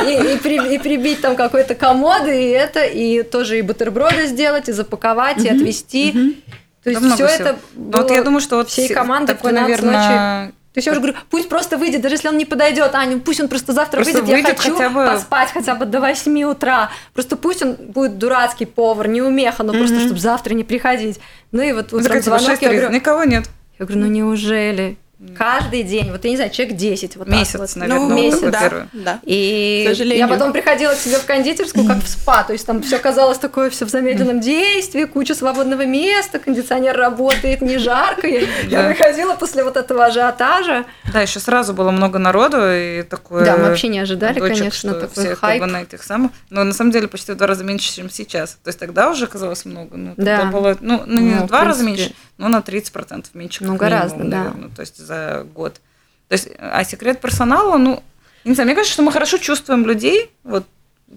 и, 0.05 0.36
и, 0.38 0.76
и 0.76 0.78
прибить 0.78 1.22
там 1.22 1.36
какой-то 1.36 1.74
комод, 1.74 2.28
и 2.28 2.49
это, 2.49 2.86
и 2.86 3.24
тоже 3.24 3.57
и 3.57 3.64
бутерброды 3.64 4.28
сделать, 4.28 4.70
и 4.70 4.72
запаковать, 4.72 5.43
и 5.43 5.49
отвезти. 5.49 6.38
То 6.84 6.90
есть 6.90 7.14
все 7.14 7.26
это 7.26 7.58
было 7.74 8.02
вот 8.02 8.12
я 8.12 8.24
думаю, 8.24 8.42
что 8.42 8.58
вот 8.58 8.70
всей 8.70 8.90
команды 8.90 9.34
такой, 9.34 9.52
наверное, 9.52 10.54
то 10.72 10.78
есть 10.78 10.86
я 10.86 10.92
уже 10.92 11.02
говорю, 11.02 11.18
пусть 11.32 11.50
просто 11.50 11.78
выйдет, 11.78 12.02
даже 12.02 12.16
если 12.16 12.28
он 12.28 12.38
не 12.38 12.46
подойдет, 12.46 12.94
Аня, 12.94 13.18
пусть 13.18 13.42
он 13.42 13.48
просто 13.48 13.74
завтра 13.74 13.98
просто 13.98 14.22
выйдет, 14.22 14.30
выйдет, 14.30 14.50
я 14.50 14.56
хочу 14.56 14.78
хотя 14.78 14.90
бы... 14.90 15.06
поспать 15.08 15.50
хотя 15.52 15.74
бы 15.74 15.86
до 15.86 16.00
8 16.00 16.44
утра. 16.44 16.92
Просто 17.14 17.38
пусть 17.38 17.64
он 17.64 17.74
будет 17.74 18.20
дурацкий 18.20 18.66
повар, 18.66 19.08
не 19.08 19.22
умеха, 19.24 19.64
но 19.64 19.74
mm-hmm. 19.74 19.78
просто 19.80 20.00
чтобы 20.00 20.20
завтра 20.20 20.54
не 20.54 20.64
приходить. 20.64 21.20
Ну 21.52 21.64
и 21.64 21.74
вот 21.74 21.92
утром 21.92 22.22
звонок, 22.22 22.62
я 22.62 22.70
говорю, 22.70 22.92
никого 22.92 23.24
нет. 23.24 23.50
Я 23.80 23.86
говорю, 23.86 24.02
ну 24.06 24.12
неужели? 24.12 24.98
Каждый 25.38 25.84
день, 25.84 26.11
вот 26.11 26.24
я 26.24 26.30
не 26.30 26.38
знаю, 26.38 26.49
человек 26.49 26.78
10. 26.78 27.17
Вот 27.17 27.28
месяц, 27.28 27.59
вот. 27.59 27.76
наверное, 27.76 28.07
ну, 28.07 28.15
месяц. 28.15 28.39
Да, 28.39 28.88
да. 28.93 29.20
И 29.24 29.93
я 30.15 30.30
потом 30.30 30.53
приходила 30.53 30.93
к 30.93 30.97
себе 30.97 31.17
в 31.17 31.26
кондитерскую, 31.26 31.86
как 31.86 32.01
в 32.01 32.07
спа, 32.07 32.43
то 32.43 32.53
есть 32.53 32.65
там 32.65 32.82
все 32.82 32.99
казалось 32.99 33.38
такое 33.38 33.70
все 33.70 33.86
в 33.86 33.89
замедленном 33.89 34.39
действии, 34.39 35.03
куча 35.03 35.36
свободного 35.36 35.86
места, 35.86 36.39
кондиционер 36.39 36.95
работает, 36.95 37.61
не 37.61 37.78
жарко. 37.78 38.28
Я, 38.28 38.47
я 38.70 38.88
выходила 38.88 39.36
после 39.36 39.65
вот 39.65 39.76
этого 39.76 40.05
ажиотажа. 40.05 40.86
Да, 41.11 41.22
еще 41.22 41.41
сразу 41.41 41.74
было 41.74 41.91
много 41.91 42.17
народу 42.17 42.57
и 42.61 43.03
такое. 43.03 43.43
Да, 43.43 43.57
мы 43.57 43.63
вообще 43.65 43.89
не 43.89 43.99
ожидали, 43.99 44.39
дочек, 44.39 44.57
конечно, 44.57 44.93
такой 44.93 45.26
все 45.26 45.36
хайп. 45.36 45.61
Как 45.61 45.67
бы 45.67 45.74
на 45.74 45.82
этих 45.82 46.03
самых. 46.03 46.32
Но 46.49 46.63
на 46.63 46.74
самом 46.74 46.91
деле 46.91 47.09
почти 47.09 47.34
в 47.34 47.36
два 47.36 47.47
раза 47.47 47.65
меньше, 47.65 47.93
чем 47.93 48.09
сейчас. 48.09 48.57
То 48.63 48.70
есть 48.70 48.80
тогда 48.80 49.09
уже 49.09 49.28
казалось 49.28 49.65
много. 49.65 49.97
Ну, 49.97 50.13
да. 50.15 50.45
было, 50.45 50.78
ну, 50.80 51.03
ну 51.05 51.20
не 51.20 51.36
ну, 51.36 51.43
в 51.43 51.47
два 51.47 51.65
раза 51.65 51.84
меньше, 51.84 52.13
но 52.38 52.47
на 52.47 52.59
30% 52.59 53.26
меньше. 53.34 53.65
Ну, 53.65 53.76
гораздо, 53.76 54.24
минимум, 54.24 54.32
да. 54.32 54.43
Наверное. 54.43 54.70
То 54.70 54.82
есть 54.82 55.09
за 55.10 55.47
год. 55.55 55.82
То 56.28 56.34
есть, 56.34 56.49
а 56.60 56.84
секрет 56.84 57.20
персонала, 57.20 57.78
ну, 57.78 58.03
не 58.45 58.53
знаю, 58.53 58.68
мне 58.68 58.76
кажется, 58.76 58.93
что 58.93 59.03
мы 59.03 59.12
хорошо 59.12 59.38
чувствуем 59.38 59.86
людей, 59.86 60.32
вот 60.43 60.66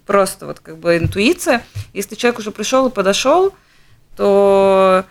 просто 0.07 0.47
вот 0.47 0.61
как 0.61 0.79
бы 0.79 0.97
интуиция. 0.97 1.63
Если 1.93 2.15
человек 2.15 2.39
уже 2.39 2.51
пришел 2.51 2.89
и 2.89 2.91
подошел, 2.91 3.55
то 4.17 5.05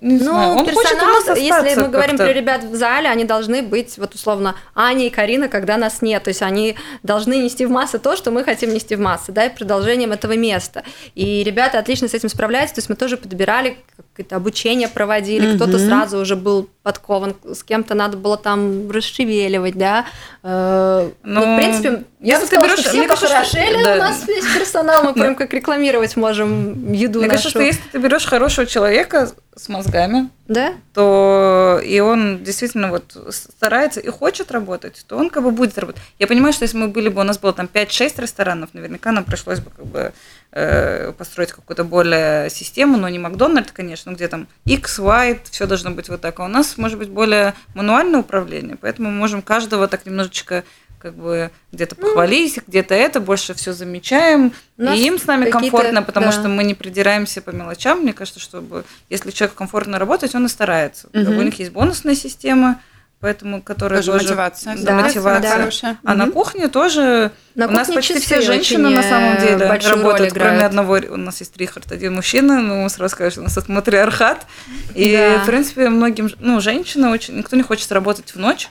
не 0.00 0.18
ну, 0.18 0.24
знаю. 0.24 0.56
Он 0.56 0.66
персонал, 0.66 1.14
хочет 1.22 1.38
если 1.38 1.80
мы 1.80 1.88
говорим 1.88 2.16
про 2.16 2.32
ребят 2.32 2.64
в 2.64 2.74
зале, 2.74 3.08
они 3.08 3.24
должны 3.24 3.62
быть, 3.62 3.96
вот 3.98 4.14
условно, 4.14 4.54
Аня 4.74 5.06
и 5.06 5.10
Карина, 5.10 5.48
когда 5.48 5.76
нас 5.76 6.02
нет. 6.02 6.24
То 6.24 6.28
есть 6.28 6.42
они 6.42 6.76
должны 7.02 7.38
нести 7.38 7.66
в 7.66 7.70
массы 7.70 7.98
то, 7.98 8.16
что 8.16 8.30
мы 8.30 8.44
хотим 8.44 8.72
нести 8.72 8.96
в 8.96 9.00
массы, 9.00 9.32
да, 9.32 9.46
и 9.46 9.54
продолжением 9.54 10.12
этого 10.12 10.36
места. 10.36 10.84
И 11.14 11.42
ребята 11.42 11.78
отлично 11.78 12.08
с 12.08 12.14
этим 12.14 12.28
справляются. 12.28 12.76
То 12.76 12.78
есть 12.80 12.88
мы 12.88 12.96
тоже 12.96 13.16
подбирали 13.16 13.78
какое-то 13.96 14.36
обучение 14.36 14.88
проводили, 14.88 15.48
mm-hmm. 15.48 15.56
кто-то 15.56 15.78
сразу 15.78 16.18
уже 16.18 16.36
был 16.36 16.68
подкован, 16.84 17.34
с 17.52 17.64
кем-то 17.64 17.94
надо 17.94 18.16
было 18.16 18.36
там 18.36 18.90
расшевеливать, 18.90 19.76
да. 19.76 20.06
Э, 20.42 21.10
ну, 21.22 21.40
ну, 21.40 21.54
в 21.54 21.56
принципе, 21.56 22.04
я 22.20 22.38
бы 22.38 22.46
сказала, 22.46 22.66
берешь, 22.66 22.80
что 22.80 22.90
все 22.90 23.08
похорошели, 23.08 23.82
да. 23.82 23.94
у 23.94 23.98
нас 23.98 24.28
весь 24.28 24.44
персонал, 24.54 25.04
мы 25.04 25.14
прям 25.14 25.34
как 25.34 25.52
рекламировать 25.52 26.16
можем 26.16 26.92
еду 26.92 27.20
Мне 27.20 27.28
нашу. 27.28 27.38
кажется, 27.38 27.50
что 27.50 27.60
если 27.62 27.82
ты 27.90 27.98
берешь 27.98 28.24
хорошего 28.24 28.66
человека 28.66 29.32
с 29.56 29.68
мозгами, 29.84 30.30
да? 30.48 30.74
то 30.92 31.80
и 31.84 32.00
он 32.00 32.42
действительно 32.42 32.90
вот 32.90 33.16
старается 33.30 34.00
и 34.00 34.08
хочет 34.08 34.50
работать, 34.50 35.04
то 35.06 35.16
он 35.16 35.30
как 35.30 35.42
бы 35.42 35.50
будет 35.50 35.78
работать. 35.78 36.02
Я 36.18 36.26
понимаю, 36.26 36.52
что 36.52 36.64
если 36.64 36.76
мы 36.76 36.88
были 36.88 37.08
бы, 37.08 37.20
у 37.20 37.24
нас 37.24 37.38
было 37.38 37.52
там 37.52 37.68
5-6 37.72 38.20
ресторанов, 38.20 38.70
наверняка 38.72 39.12
нам 39.12 39.24
пришлось 39.24 39.60
бы 39.60 39.70
как 39.70 39.86
бы 39.86 40.12
э, 40.52 41.12
построить 41.12 41.52
какую-то 41.52 41.84
более 41.84 42.50
систему, 42.50 42.96
но 42.96 43.08
не 43.08 43.18
Макдональд, 43.18 43.70
конечно, 43.72 44.10
где 44.10 44.28
там 44.28 44.48
X, 44.64 44.98
Y, 44.98 45.40
все 45.50 45.66
должно 45.66 45.90
быть 45.90 46.08
вот 46.08 46.20
так. 46.20 46.40
А 46.40 46.44
у 46.44 46.48
нас 46.48 46.76
может 46.78 46.98
быть 46.98 47.08
более 47.08 47.54
мануальное 47.74 48.20
управление, 48.20 48.76
поэтому 48.80 49.10
мы 49.10 49.16
можем 49.16 49.42
каждого 49.42 49.88
так 49.88 50.06
немножечко 50.06 50.64
как 51.04 51.16
бы 51.16 51.50
где-то 51.70 51.96
похвалить, 51.96 52.60
где-то 52.66 52.94
это, 52.94 53.20
больше 53.20 53.52
все 53.52 53.74
замечаем. 53.74 54.54
И 54.78 55.06
им 55.06 55.18
с 55.18 55.26
нами 55.26 55.50
комфортно, 55.50 56.02
потому 56.02 56.26
да. 56.26 56.32
что 56.32 56.48
мы 56.48 56.64
не 56.64 56.72
придираемся 56.72 57.42
по 57.42 57.50
мелочам. 57.50 58.00
Мне 58.00 58.14
кажется, 58.14 58.40
чтобы 58.40 58.86
если 59.10 59.30
человек 59.30 59.54
комфортно 59.54 59.98
работать, 59.98 60.34
он 60.34 60.46
и 60.46 60.48
старается. 60.48 61.08
Угу. 61.12 61.30
У 61.30 61.42
них 61.42 61.58
есть 61.58 61.72
бонусная 61.72 62.14
система, 62.14 62.80
поэтому 63.20 63.60
которая 63.60 64.00
тоже, 64.00 64.12
тоже 64.12 64.28
мотивация, 64.28 64.76
да, 64.78 64.94
мотивация. 64.94 65.82
Да. 65.82 65.98
А 66.04 66.12
угу. 66.12 66.18
на 66.20 66.30
кухне 66.30 66.68
тоже 66.68 67.32
на 67.54 67.66
у 67.66 67.70
нас 67.70 67.88
почти 67.88 68.18
все 68.18 68.40
женщины 68.40 68.88
на 68.88 69.02
самом 69.02 69.38
деле 69.42 69.66
работают, 69.66 70.32
кроме 70.32 70.64
одного. 70.64 71.00
У 71.10 71.18
нас 71.18 71.38
есть 71.40 71.54
Рихард, 71.58 71.92
один 71.92 72.14
мужчина, 72.14 72.62
но 72.62 72.78
ему 72.78 72.88
сразу 72.88 73.14
скажешь, 73.14 73.36
у 73.36 73.42
нас 73.42 73.58
это 73.58 73.70
матриархат. 73.70 74.46
И 74.94 75.14
да. 75.14 75.42
в 75.42 75.46
принципе 75.46 75.90
многим, 75.90 76.30
ну 76.38 76.62
женщины 76.62 77.10
очень, 77.10 77.36
никто 77.36 77.56
не 77.56 77.62
хочет 77.62 77.92
работать 77.92 78.34
в 78.34 78.38
ночь. 78.38 78.70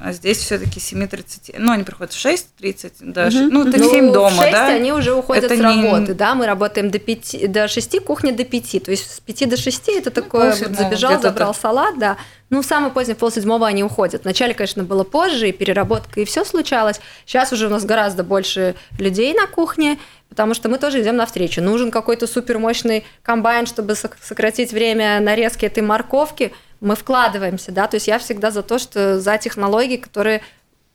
А 0.00 0.12
здесь 0.12 0.38
все-таки 0.38 0.78
7.30, 0.78 1.56
ну, 1.58 1.72
они 1.72 1.82
приходят 1.82 2.12
в 2.12 2.24
6.30, 2.24 2.92
даже, 3.00 3.46
угу. 3.46 3.52
ну, 3.52 3.70
ты 3.70 3.78
ну, 3.78 3.88
в 3.88 3.90
7 3.90 4.12
дома, 4.12 4.30
в 4.30 4.38
6 4.38 4.52
да? 4.52 4.66
они 4.68 4.92
уже 4.92 5.12
уходят 5.12 5.44
это 5.44 5.56
с 5.56 5.60
работы, 5.60 6.12
не... 6.12 6.14
да, 6.14 6.34
мы 6.34 6.46
работаем 6.46 6.90
до 6.90 6.98
5, 6.98 7.50
до 7.50 7.66
6, 7.66 8.00
кухня 8.04 8.32
до 8.32 8.44
5, 8.44 8.84
то 8.84 8.90
есть 8.90 9.10
с 9.10 9.20
5 9.20 9.48
до 9.48 9.56
6 9.56 9.88
это 9.88 10.10
ну, 10.14 10.22
такое, 10.22 10.54
вот 10.54 10.76
забежал, 10.76 11.20
забрал 11.20 11.52
так. 11.52 11.60
салат, 11.60 11.98
да, 11.98 12.16
ну, 12.50 12.62
самое 12.62 12.92
позднее, 12.92 13.16
пол 13.16 13.30
седьмого 13.30 13.66
они 13.66 13.84
уходят. 13.84 14.24
Вначале, 14.24 14.54
конечно, 14.54 14.82
было 14.82 15.04
позже, 15.04 15.50
и 15.50 15.52
переработка, 15.52 16.20
и 16.20 16.24
все 16.24 16.46
случалось. 16.46 16.98
Сейчас 17.26 17.52
уже 17.52 17.66
у 17.66 17.70
нас 17.70 17.84
гораздо 17.84 18.24
больше 18.24 18.74
людей 18.98 19.34
на 19.34 19.46
кухне, 19.46 19.98
потому 20.30 20.54
что 20.54 20.70
мы 20.70 20.78
тоже 20.78 21.02
идем 21.02 21.16
навстречу. 21.16 21.60
Нужен 21.60 21.90
какой-то 21.90 22.26
супермощный 22.26 23.04
комбайн, 23.22 23.66
чтобы 23.66 23.94
сократить 23.94 24.72
время 24.72 25.20
нарезки 25.20 25.66
этой 25.66 25.82
морковки– 25.82 26.52
мы 26.80 26.94
вкладываемся, 26.94 27.72
да, 27.72 27.86
то 27.86 27.96
есть 27.96 28.06
я 28.06 28.18
всегда 28.18 28.50
за 28.50 28.62
то, 28.62 28.78
что 28.78 29.20
за 29.20 29.38
технологии, 29.38 29.96
которые 29.96 30.42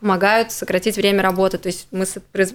помогают 0.04 0.52
сократить 0.52 0.98
время 0.98 1.24
работы. 1.24 1.58
То 1.58 1.68
есть 1.68 1.88
мы 1.92 2.06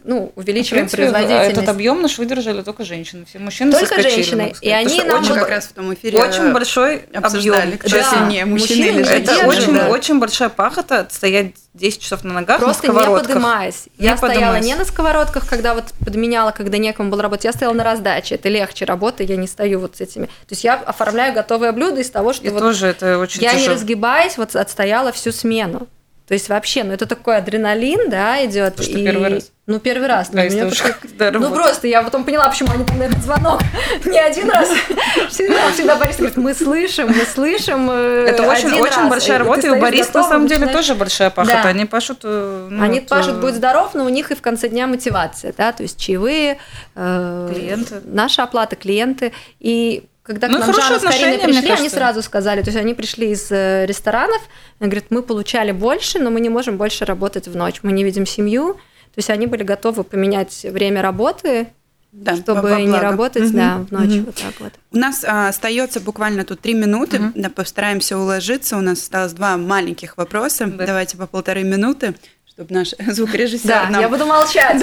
ну, 0.05 0.33
увеличиваем 0.37 0.87
в 0.87 0.91
принципе, 0.91 1.11
производительность. 1.11 1.59
Этот 1.59 1.69
объем 1.71 2.03
наш 2.03 2.19
выдержали 2.19 2.61
только 2.61 2.85
женщины. 2.85 3.25
Все 3.25 3.39
мужчины 3.39 3.73
Только 3.73 3.87
соскочили, 3.87 4.23
женщины. 4.23 4.55
И 4.61 4.69
они 4.71 5.03
нам 5.03 5.23
очень, 5.23 5.35
как 5.35 5.49
раз 5.49 5.65
в 5.65 5.73
том 5.73 5.95
эфире 5.95 6.19
очень 6.19 6.53
большой 6.53 7.07
обсуждали, 7.15 7.63
объем. 7.63 7.79
кто 7.79 7.89
да. 7.89 8.11
сильнее, 8.11 8.45
мужчины, 8.45 8.83
мужчины 8.83 8.99
или 8.99 9.03
женщины. 9.03 9.35
Это 9.35 9.47
очень, 9.47 9.75
да. 9.75 9.89
очень 9.89 10.19
большая 10.19 10.51
пахота 10.51 11.09
стоять 11.11 11.55
10 11.73 12.03
часов 12.03 12.23
на 12.23 12.35
ногах 12.35 12.61
Просто 12.61 12.87
на 12.87 12.93
сковородках. 12.93 13.29
не 13.29 13.35
подымаясь. 13.35 13.89
Не 13.97 14.07
я 14.07 14.13
подымаясь. 14.17 14.37
стояла 14.37 14.59
не 14.61 14.75
на 14.75 14.85
сковородках, 14.85 15.49
когда 15.49 15.73
вот 15.73 15.85
подменяла, 16.05 16.51
когда 16.51 16.77
некому 16.77 17.11
было 17.11 17.23
работать. 17.23 17.47
Я 17.47 17.53
стояла 17.55 17.73
на 17.73 17.85
раздаче. 17.85 18.35
Это 18.35 18.51
легче 18.51 18.85
работа, 18.85 19.23
я 19.23 19.37
не 19.37 19.47
стою 19.47 19.81
вот 19.81 19.97
с 19.97 20.03
этими. 20.03 20.27
То 20.27 20.51
есть 20.51 20.65
я 20.65 20.75
оформляю 20.75 21.33
готовое 21.33 21.73
блюдо 21.73 22.01
из 22.03 22.11
того, 22.11 22.35
что 22.35 22.47
и 22.47 22.51
вот 22.51 22.61
тоже 22.61 22.89
это 22.89 23.19
очень 23.19 23.43
я 23.43 23.53
тяжело. 23.53 23.69
не 23.69 23.75
разгибаясь, 23.75 24.37
вот 24.37 24.55
отстояла 24.55 25.13
всю 25.13 25.33
смену. 25.33 25.89
То 26.29 26.35
есть 26.35 26.51
вообще, 26.51 26.85
ну 26.85 26.93
это 26.93 27.07
такой 27.07 27.39
адреналин, 27.39 28.11
да, 28.11 28.45
идет. 28.45 28.77
Потому 28.77 28.99
и... 28.99 29.05
первый 29.05 29.29
раз. 29.29 29.51
Ну, 29.67 29.79
первый 29.81 30.09
раз. 30.09 30.29
Да, 30.31 30.45
меня 30.45 30.71
такой... 30.71 31.31
Ну, 31.41 31.55
просто 31.55 31.89
я 31.89 32.03
потом 32.03 32.25
поняла, 32.25 32.49
почему 32.49 32.71
они 32.73 32.85
на 32.99 33.05
этот 33.05 33.23
звонок 33.23 33.61
не 34.05 34.19
один 34.19 34.51
раз. 34.51 34.69
Всегда, 35.31 35.71
всегда 35.73 35.97
Борис 35.97 36.17
говорит, 36.17 36.37
мы 36.37 36.55
слышим, 36.55 37.09
мы 37.09 37.25
слышим 37.25 37.91
э, 37.91 38.27
Это 38.29 38.43
очень, 38.45 38.71
очень 38.81 39.09
большая 39.09 39.39
работа, 39.39 39.67
и 39.67 39.71
у 39.71 39.81
Бориса 39.81 40.11
на 40.15 40.29
самом 40.29 40.47
деле 40.47 40.67
тоже 40.69 40.95
большая 40.95 41.31
пахота. 41.31 41.69
Они 41.69 41.87
пашут... 41.87 42.21
Э, 42.25 42.69
ну, 42.71 42.83
они 42.83 43.01
пашут, 43.01 43.37
э, 43.37 43.41
будь 43.41 43.55
здоров, 43.55 43.95
но 43.95 44.05
у 44.05 44.09
них 44.09 44.31
и 44.31 44.35
в 44.35 44.43
конце 44.43 44.69
дня 44.69 44.87
мотивация, 44.87 45.55
да, 45.57 45.73
то 45.73 45.83
есть 45.83 45.99
чаевые, 45.99 46.59
клиенты. 46.95 48.03
наша 48.05 48.43
оплата, 48.43 48.77
клиенты. 48.77 49.33
И 49.61 50.05
когда 50.29 50.47
к 50.47 50.51
ну, 50.51 50.59
нам 50.59 50.75
Жанна 50.75 51.01
с 51.01 51.03
Кариной 51.03 51.39
пришли, 51.39 51.71
они 51.71 51.89
сразу 51.89 52.21
сказали, 52.21 52.61
то 52.61 52.69
есть 52.69 52.79
они 52.79 52.93
пришли 52.93 53.31
из 53.31 53.51
э, 53.51 53.87
ресторанов, 53.87 54.43
они 54.79 54.91
говорят, 54.91 55.07
мы 55.09 55.23
получали 55.23 55.73
больше, 55.73 56.19
но 56.19 56.31
мы 56.31 56.41
не 56.41 56.51
можем 56.51 56.77
больше 56.77 57.07
работать 57.07 57.49
в 57.49 57.57
ночь, 57.57 57.77
мы 57.83 57.93
не 57.93 58.05
видим 58.05 58.27
семью, 58.27 58.75
то 58.75 59.17
есть 59.17 59.31
они 59.31 59.47
были 59.47 59.63
готовы 59.63 60.05
поменять 60.05 60.65
время 60.65 61.01
работы, 61.01 61.69
да, 62.13 62.37
чтобы 62.37 62.71
не 62.83 62.99
работать 62.99 63.45
угу. 63.45 63.57
да, 63.57 63.79
в 63.79 63.91
ночь. 63.91 64.19
Угу. 64.19 64.27
Вот 64.27 64.35
так 64.35 64.61
вот. 64.61 64.73
У 64.93 64.99
нас 64.99 65.25
а, 65.25 65.49
остается 65.49 66.01
буквально 66.01 66.45
тут 66.45 66.61
три 66.61 66.75
минуты. 66.75 67.19
Угу. 67.19 67.33
Да, 67.35 67.51
постараемся 67.51 68.17
уложиться. 68.17 68.77
У 68.79 68.81
нас 68.81 68.99
осталось 68.99 69.33
два 69.33 69.57
маленьких 69.57 70.17
вопроса. 70.17 70.67
Да. 70.67 70.87
Давайте 70.87 71.17
по 71.17 71.27
полторы 71.27 71.65
минуты 71.65 72.15
чтобы 72.59 72.75
наш 72.75 72.89
звукорежиссер 72.99 73.69
Да, 73.69 73.89
нам... 73.89 74.01
я 74.01 74.09
буду 74.09 74.27
молчать. 74.27 74.83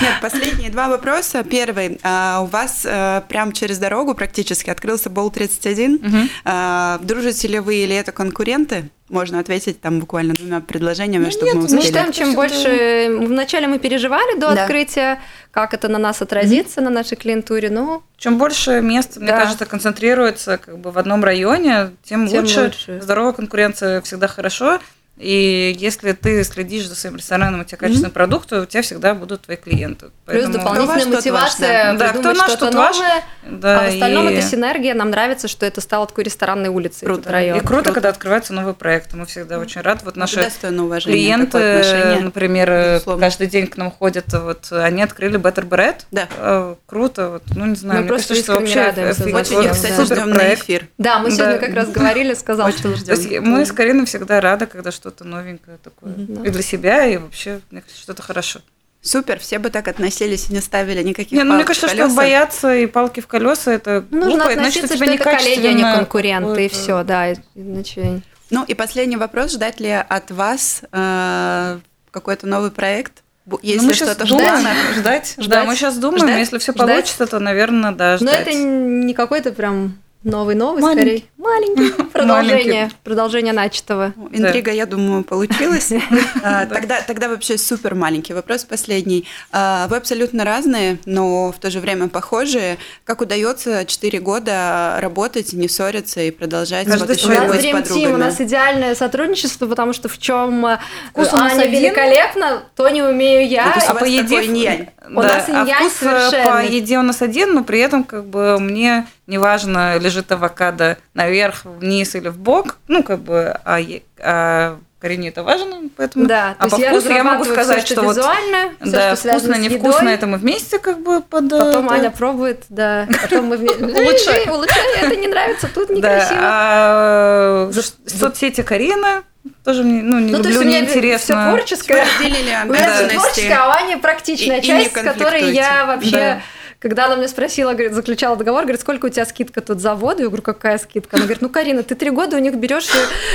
Нет, 0.00 0.14
последние 0.20 0.70
два 0.70 0.88
вопроса. 0.88 1.42
Первый. 1.42 1.98
А, 2.04 2.42
у 2.42 2.46
вас 2.46 2.86
а, 2.88 3.22
прям 3.22 3.50
через 3.50 3.78
дорогу 3.78 4.14
практически 4.14 4.70
открылся 4.70 5.10
Бол-31. 5.10 5.94
Угу. 5.96 6.28
А, 6.44 7.00
дружите 7.02 7.48
ли 7.48 7.58
вы 7.58 7.74
или 7.76 7.96
это 7.96 8.12
конкуренты? 8.12 8.84
Можно 9.08 9.40
ответить 9.40 9.80
там 9.80 9.98
буквально 9.98 10.34
двумя 10.34 10.60
предложениями, 10.60 11.24
ну, 11.24 11.30
чтобы 11.32 11.46
нет, 11.46 11.54
мы 11.56 11.64
успели. 11.64 11.80
Мы 11.80 11.86
считаем, 11.86 12.12
чем 12.12 12.34
больше... 12.34 13.18
Вначале 13.26 13.66
мы 13.66 13.80
переживали 13.80 14.38
до 14.38 14.54
да. 14.54 14.62
открытия, 14.62 15.18
как 15.50 15.74
это 15.74 15.88
на 15.88 15.98
нас 15.98 16.22
отразится, 16.22 16.80
mm-hmm. 16.80 16.84
на 16.84 16.90
нашей 16.90 17.16
клиентуре, 17.16 17.68
но... 17.68 18.04
Чем 18.16 18.38
больше 18.38 18.80
мест, 18.80 19.14
да. 19.16 19.20
мне 19.20 19.32
кажется, 19.32 19.66
концентрируется 19.66 20.58
как 20.58 20.78
бы 20.78 20.92
в 20.92 20.98
одном 20.98 21.24
районе, 21.24 21.90
тем, 22.04 22.28
тем 22.28 22.40
лучше. 22.42 22.60
лучше. 22.62 23.00
Здоровая 23.02 23.32
конкуренция 23.32 24.00
всегда 24.02 24.28
хорошо. 24.28 24.78
И 25.18 25.76
если 25.78 26.12
ты 26.12 26.42
следишь 26.42 26.88
за 26.88 26.94
своим 26.94 27.16
рестораном, 27.16 27.60
у 27.60 27.64
тебя 27.64 27.76
качественный 27.76 28.08
mm-hmm. 28.08 28.12
продукт, 28.12 28.48
то 28.48 28.62
у 28.62 28.66
тебя 28.66 28.82
всегда 28.82 29.14
будут 29.14 29.42
твои 29.42 29.56
клиенты. 29.56 30.06
Плюс 30.24 30.44
Поэтому... 30.44 30.54
дополнительная 30.54 31.06
ваш, 31.06 31.14
мотивация 31.14 31.94
да. 31.94 32.08
придумать 32.08 32.38
да, 32.38 32.48
что-то 32.48 32.70
новое. 32.70 32.90
Ваш, 32.90 33.24
да, 33.44 33.80
а 33.80 33.84
в 33.84 33.92
остальном 33.92 34.28
и... 34.28 34.32
это 34.32 34.46
синергия. 34.46 34.94
Нам 34.94 35.10
нравится, 35.10 35.48
что 35.48 35.66
это 35.66 35.80
стало 35.80 36.06
такой 36.06 36.24
ресторанной 36.24 36.70
улицей. 36.70 37.04
Круто. 37.06 37.30
Район. 37.30 37.58
И 37.58 37.60
круто, 37.60 37.74
круто, 37.74 37.92
когда 37.92 38.08
открываются 38.08 38.54
новые 38.54 38.74
проекты. 38.74 39.16
Мы 39.16 39.26
всегда 39.26 39.56
mm-hmm. 39.56 39.60
очень 39.60 39.80
рады. 39.82 40.00
Вот 40.04 40.16
наши 40.16 40.50
клиенты, 40.60 42.20
например, 42.22 42.94
Безусловно. 42.94 43.26
каждый 43.26 43.46
день 43.48 43.66
к 43.66 43.76
нам 43.76 43.90
ходят. 43.90 44.32
Вот 44.32 44.72
они 44.72 45.02
открыли 45.02 45.38
Better 45.38 45.68
Bread. 45.68 45.96
Да. 46.10 46.26
Э, 46.38 46.74
круто. 46.86 47.28
Вот, 47.30 47.42
ну, 47.54 47.66
не 47.66 47.76
знаю, 47.76 48.00
мы 48.00 48.06
мне 48.06 48.16
кажется, 48.16 48.34
что 48.34 48.54
вообще 48.54 48.86
очень, 48.86 49.70
кстати, 49.70 50.04
ждем 50.04 50.30
на 50.30 50.54
эфир. 50.54 50.88
Да, 50.96 51.18
мы 51.18 51.30
сегодня 51.30 51.58
как 51.58 51.74
раз 51.74 51.88
говорили, 51.92 52.34
сказал, 52.34 52.72
что 52.72 52.94
ждем. 52.96 53.44
Мы 53.44 53.66
с 53.66 53.72
Кариной 53.72 54.06
всегда 54.06 54.40
рады, 54.40 54.66
когда 54.66 54.90
что-то 55.02 55.24
новенькое 55.24 55.78
такое. 55.82 56.12
Mm-hmm. 56.12 56.46
И 56.46 56.50
для 56.50 56.62
себя, 56.62 57.06
и 57.06 57.16
вообще, 57.16 57.60
мне 57.72 57.80
кажется, 57.80 58.00
что-то 58.00 58.22
хорошо. 58.22 58.60
Супер, 59.00 59.40
все 59.40 59.58
бы 59.58 59.70
так 59.70 59.88
относились 59.88 60.48
и 60.48 60.52
не 60.52 60.60
ставили 60.60 61.02
никаких 61.02 61.32
не, 61.32 61.42
ну, 61.42 61.54
мне 61.54 61.64
кажется, 61.64 61.88
что 61.88 62.08
бояться 62.08 62.72
и 62.72 62.86
палки 62.86 63.18
в 63.18 63.26
колеса 63.26 63.72
это 63.72 64.04
Нужно 64.10 64.44
глупо, 64.44 64.54
значит, 64.54 64.84
у 64.84 64.86
тебя 64.86 65.06
что 65.06 65.14
это 65.14 65.24
коллеги, 65.24 65.66
а 65.66 65.72
не 65.72 65.82
конкуренты, 65.82 66.66
и 66.66 66.68
все, 66.68 67.02
да, 67.02 67.32
иначе... 67.56 68.22
Ну 68.50 68.64
и 68.64 68.74
последний 68.74 69.16
вопрос, 69.16 69.52
ждать 69.52 69.80
ли 69.80 69.90
от 69.90 70.30
вас 70.30 70.82
э, 70.92 71.80
какой-то 72.12 72.46
новый 72.46 72.70
проект? 72.70 73.24
Если 73.62 73.86
ну, 73.86 73.92
что-то 73.92 74.24
думаем, 74.24 74.60
ждать, 74.94 75.34
ждать, 75.36 75.48
да, 75.48 75.64
мы 75.64 75.74
сейчас 75.74 75.96
думаем, 75.96 76.26
ждать? 76.26 76.38
если 76.38 76.58
все 76.58 76.72
получится, 76.72 77.26
то, 77.26 77.40
наверное, 77.40 77.90
да, 77.90 78.18
ждать. 78.18 78.46
Но 78.46 78.52
это 78.52 78.54
не 78.54 79.14
какой-то 79.14 79.52
прям 79.52 79.98
Новый-новый, 80.24 80.82
скорее. 80.82 81.22
Маленький. 81.36 82.02
Продолжение. 82.04 82.90
Продолжение 83.02 83.52
начатого. 83.52 84.14
Интрига, 84.30 84.70
я 84.70 84.86
думаю, 84.86 85.24
получилась. 85.24 85.92
А, 86.44 86.66
тогда, 86.66 87.00
тогда 87.02 87.28
вообще 87.28 87.56
супер 87.56 87.94
маленький 87.94 88.32
вопрос 88.32 88.64
последний. 88.64 89.26
А, 89.52 89.86
вы 89.88 89.96
абсолютно 89.96 90.44
разные, 90.44 90.98
но 91.04 91.52
в 91.52 91.58
то 91.58 91.70
же 91.70 91.78
время 91.78 92.08
похожие. 92.08 92.78
Как 93.04 93.20
удается 93.20 93.84
4 93.84 94.18
года 94.20 94.96
работать, 95.00 95.52
не 95.52 95.68
ссориться 95.68 96.20
и 96.20 96.30
продолжать 96.30 96.88
вот 96.88 97.10
еще 97.10 97.26
у 97.26 97.46
нас 97.46 97.56
Dream 97.56 97.82
Team, 97.82 98.14
у 98.14 98.16
нас 98.16 98.40
идеальное 98.40 98.94
сотрудничество, 98.94 99.66
потому 99.66 99.92
что 99.92 100.08
в 100.08 100.18
чем 100.18 100.66
э, 100.66 100.78
Аня 101.14 101.66
великолепна, 101.66 102.64
то 102.74 102.88
не 102.88 103.02
умею 103.02 103.48
я. 103.48 103.72
А 103.86 103.94
по 103.94 104.04
еде 104.04 104.88
у 105.08 105.10
нас 105.10 105.48
а 105.48 105.64
вкус 105.64 106.02
э, 106.02 106.44
по 106.44 106.64
еде 106.64 106.98
у 106.98 107.02
нас 107.02 107.22
один, 107.22 107.54
но 107.54 107.64
при 107.64 107.80
этом 107.80 108.04
как 108.04 108.26
бы 108.26 108.58
мне 108.58 109.06
неважно, 109.26 109.98
лежит 109.98 110.11
авокадо 110.30 110.98
наверх, 111.14 111.64
вниз 111.64 112.14
или 112.14 112.28
в 112.28 112.38
бок, 112.38 112.78
ну, 112.88 113.02
как 113.02 113.20
бы, 113.20 113.58
а, 113.64 113.80
а 114.18 114.78
Карине 115.02 115.30
это 115.30 115.42
важно, 115.42 115.88
поэтому. 115.96 116.26
Да, 116.26 116.54
а 116.58 116.68
по 116.68 116.76
вкусу 116.76 117.08
я, 117.08 117.24
могу 117.24 117.44
сказать, 117.44 117.84
все, 117.84 117.94
что, 117.94 118.02
что 118.02 118.10
визуально, 118.10 118.72
вот, 118.78 118.88
все, 118.88 118.92
да, 118.92 119.16
что 119.16 119.30
вкусно, 119.30 119.54
невкусно, 119.56 120.08
это 120.08 120.26
мы 120.28 120.38
вместе 120.38 120.78
как 120.78 121.00
бы 121.00 121.20
под. 121.20 121.50
Потом 121.50 121.86
это... 121.86 121.94
Аня 121.94 122.10
пробует, 122.12 122.62
да, 122.68 123.08
потом 123.22 123.46
мы 123.46 123.56
вместе. 123.56 123.82
Улучшай, 123.84 124.48
улучшай, 124.48 125.00
это 125.00 125.16
не 125.16 125.26
нравится, 125.26 125.68
тут 125.74 125.90
некрасиво. 125.90 126.40
Да, 126.40 126.40
а 126.40 127.70
соцсети 128.06 128.62
Карина 128.62 129.24
тоже 129.64 129.82
мне, 129.82 130.02
ну, 130.02 130.20
не 130.20 130.30
ну, 130.30 130.38
люблю, 130.38 130.62
не 130.62 130.78
интересно. 130.78 131.34
Все 131.34 131.50
творческое. 131.50 132.04
Разделили 132.04 132.50
обязанности. 132.50 133.16
Творческое, 133.16 133.58
а 133.58 133.76
Аня 133.76 133.98
практичная 133.98 134.60
часть, 134.60 134.92
с 134.92 135.02
которой 135.02 135.52
я 135.52 135.84
вообще 135.84 136.42
когда 136.82 137.06
она 137.06 137.14
мне 137.14 137.28
спросила, 137.28 137.74
говорит, 137.74 137.92
заключала 137.92 138.34
договор, 138.34 138.62
говорит, 138.62 138.80
сколько 138.80 139.06
у 139.06 139.08
тебя 139.08 139.24
скидка 139.24 139.60
тут 139.60 139.80
за 139.80 139.94
воду? 139.94 140.22
Я 140.22 140.26
говорю, 140.26 140.42
какая 140.42 140.78
скидка? 140.78 141.14
Она 141.16 141.26
говорит, 141.26 141.40
ну, 141.40 141.48
Карина, 141.48 141.84
ты 141.84 141.94
три 141.94 142.10
года 142.10 142.36
у 142.36 142.40
них 142.40 142.56
берешь 142.56 142.88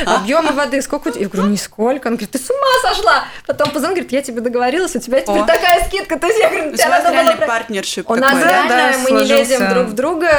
объемы 0.05 0.51
воды, 0.51 0.81
сколько 0.81 1.07
у 1.07 1.11
тебя? 1.11 1.21
Я 1.21 1.29
говорю, 1.29 1.47
нисколько. 1.47 2.09
Она 2.09 2.17
говорит, 2.17 2.31
ты 2.31 2.39
с 2.39 2.49
ума 2.49 2.93
сошла? 2.93 3.23
Потом 3.45 3.69
позвонила, 3.69 3.95
говорит, 3.95 4.11
я 4.11 4.21
тебе 4.21 4.41
договорилась, 4.41 4.97
у 4.97 4.99
тебя 4.99 5.21
теперь 5.21 5.45
такая 5.45 5.85
скидка. 5.85 6.19
То 6.19 6.27
есть 6.27 6.39
я 6.39 6.49
говорю, 6.49 6.73
у 6.73 6.75
тебя 6.75 6.89
надо 6.89 7.37
было... 7.37 7.47
партнершип 7.47 8.09
У 8.11 8.15
нас 8.15 8.43
реально, 8.43 8.97
мы 9.03 9.11
не 9.11 9.23
лезем 9.23 9.69
друг 9.73 9.87
в 9.87 9.93
друга, 9.93 10.29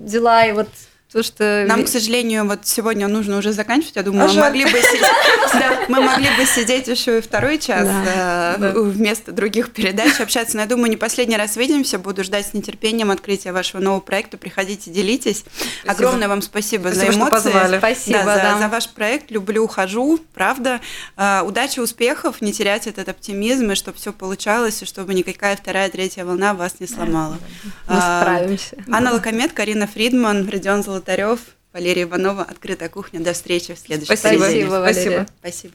дела 0.00 0.44
и 0.44 0.50
вот 0.50 0.68
Потому 1.14 1.32
что... 1.32 1.64
Нам, 1.68 1.84
к 1.84 1.88
сожалению, 1.88 2.44
вот 2.44 2.66
сегодня 2.66 3.06
нужно 3.06 3.38
уже 3.38 3.52
заканчивать. 3.52 3.94
Я 3.94 4.02
думаю, 4.02 4.28
а 4.28 4.32
мы 4.32 4.40
могли 4.40 4.64
бы 4.64 4.70
сидеть, 4.70 5.12
да, 5.52 5.84
мы 5.88 6.00
могли 6.00 6.26
бы 6.36 6.44
сидеть 6.44 6.88
еще 6.88 7.18
и 7.18 7.20
второй 7.20 7.58
час 7.58 7.86
да, 7.86 8.54
э, 8.56 8.58
да. 8.58 8.72
вместо 8.72 9.30
других 9.30 9.70
передач 9.70 10.20
общаться. 10.20 10.56
Но 10.56 10.62
я 10.62 10.68
думаю, 10.68 10.90
не 10.90 10.96
последний 10.96 11.36
раз 11.36 11.56
видимся. 11.56 12.00
Буду 12.00 12.24
ждать 12.24 12.48
с 12.48 12.52
нетерпением 12.52 13.12
открытия 13.12 13.52
вашего 13.52 13.80
нового 13.80 14.00
проекта. 14.00 14.38
Приходите, 14.38 14.90
делитесь. 14.90 15.44
Спасибо. 15.84 15.92
Огромное 15.92 16.26
вам 16.26 16.42
спасибо, 16.42 16.88
спасибо 16.88 17.12
за 17.12 17.16
эмоции. 17.16 17.50
Что. 17.50 17.78
Спасибо, 17.78 18.24
да, 18.24 18.36
да. 18.36 18.54
За, 18.54 18.58
за 18.62 18.68
ваш 18.68 18.88
проект. 18.88 19.30
Люблю, 19.30 19.68
хожу, 19.68 20.18
правда. 20.34 20.80
Э, 21.16 21.42
удачи, 21.42 21.78
успехов, 21.78 22.40
не 22.40 22.52
терять 22.52 22.88
этот 22.88 23.08
оптимизм, 23.08 23.70
и 23.70 23.74
чтобы 23.76 23.98
все 23.98 24.12
получалось, 24.12 24.82
и 24.82 24.84
чтобы 24.84 25.14
никакая 25.14 25.56
вторая, 25.56 25.88
третья 25.90 26.24
волна 26.24 26.54
вас 26.54 26.80
не 26.80 26.88
сломала. 26.88 27.38
Мы 27.88 28.00
справимся. 28.00 28.76
Анна 28.90 29.12
Лакомет, 29.12 29.52
Карина 29.52 29.86
Фридман, 29.86 30.48
Родион 30.48 30.82
Золотарев, 31.04 31.40
Валерия 31.74 32.04
Иванова, 32.04 32.42
«Открытая 32.42 32.88
кухня». 32.88 33.20
До 33.20 33.34
встречи 33.34 33.74
в 33.74 33.78
следующем 33.78 34.16
Спасибо. 34.16 34.42
Спасибо, 34.42 34.70
Валерия. 34.70 35.26
Спасибо. 35.40 35.74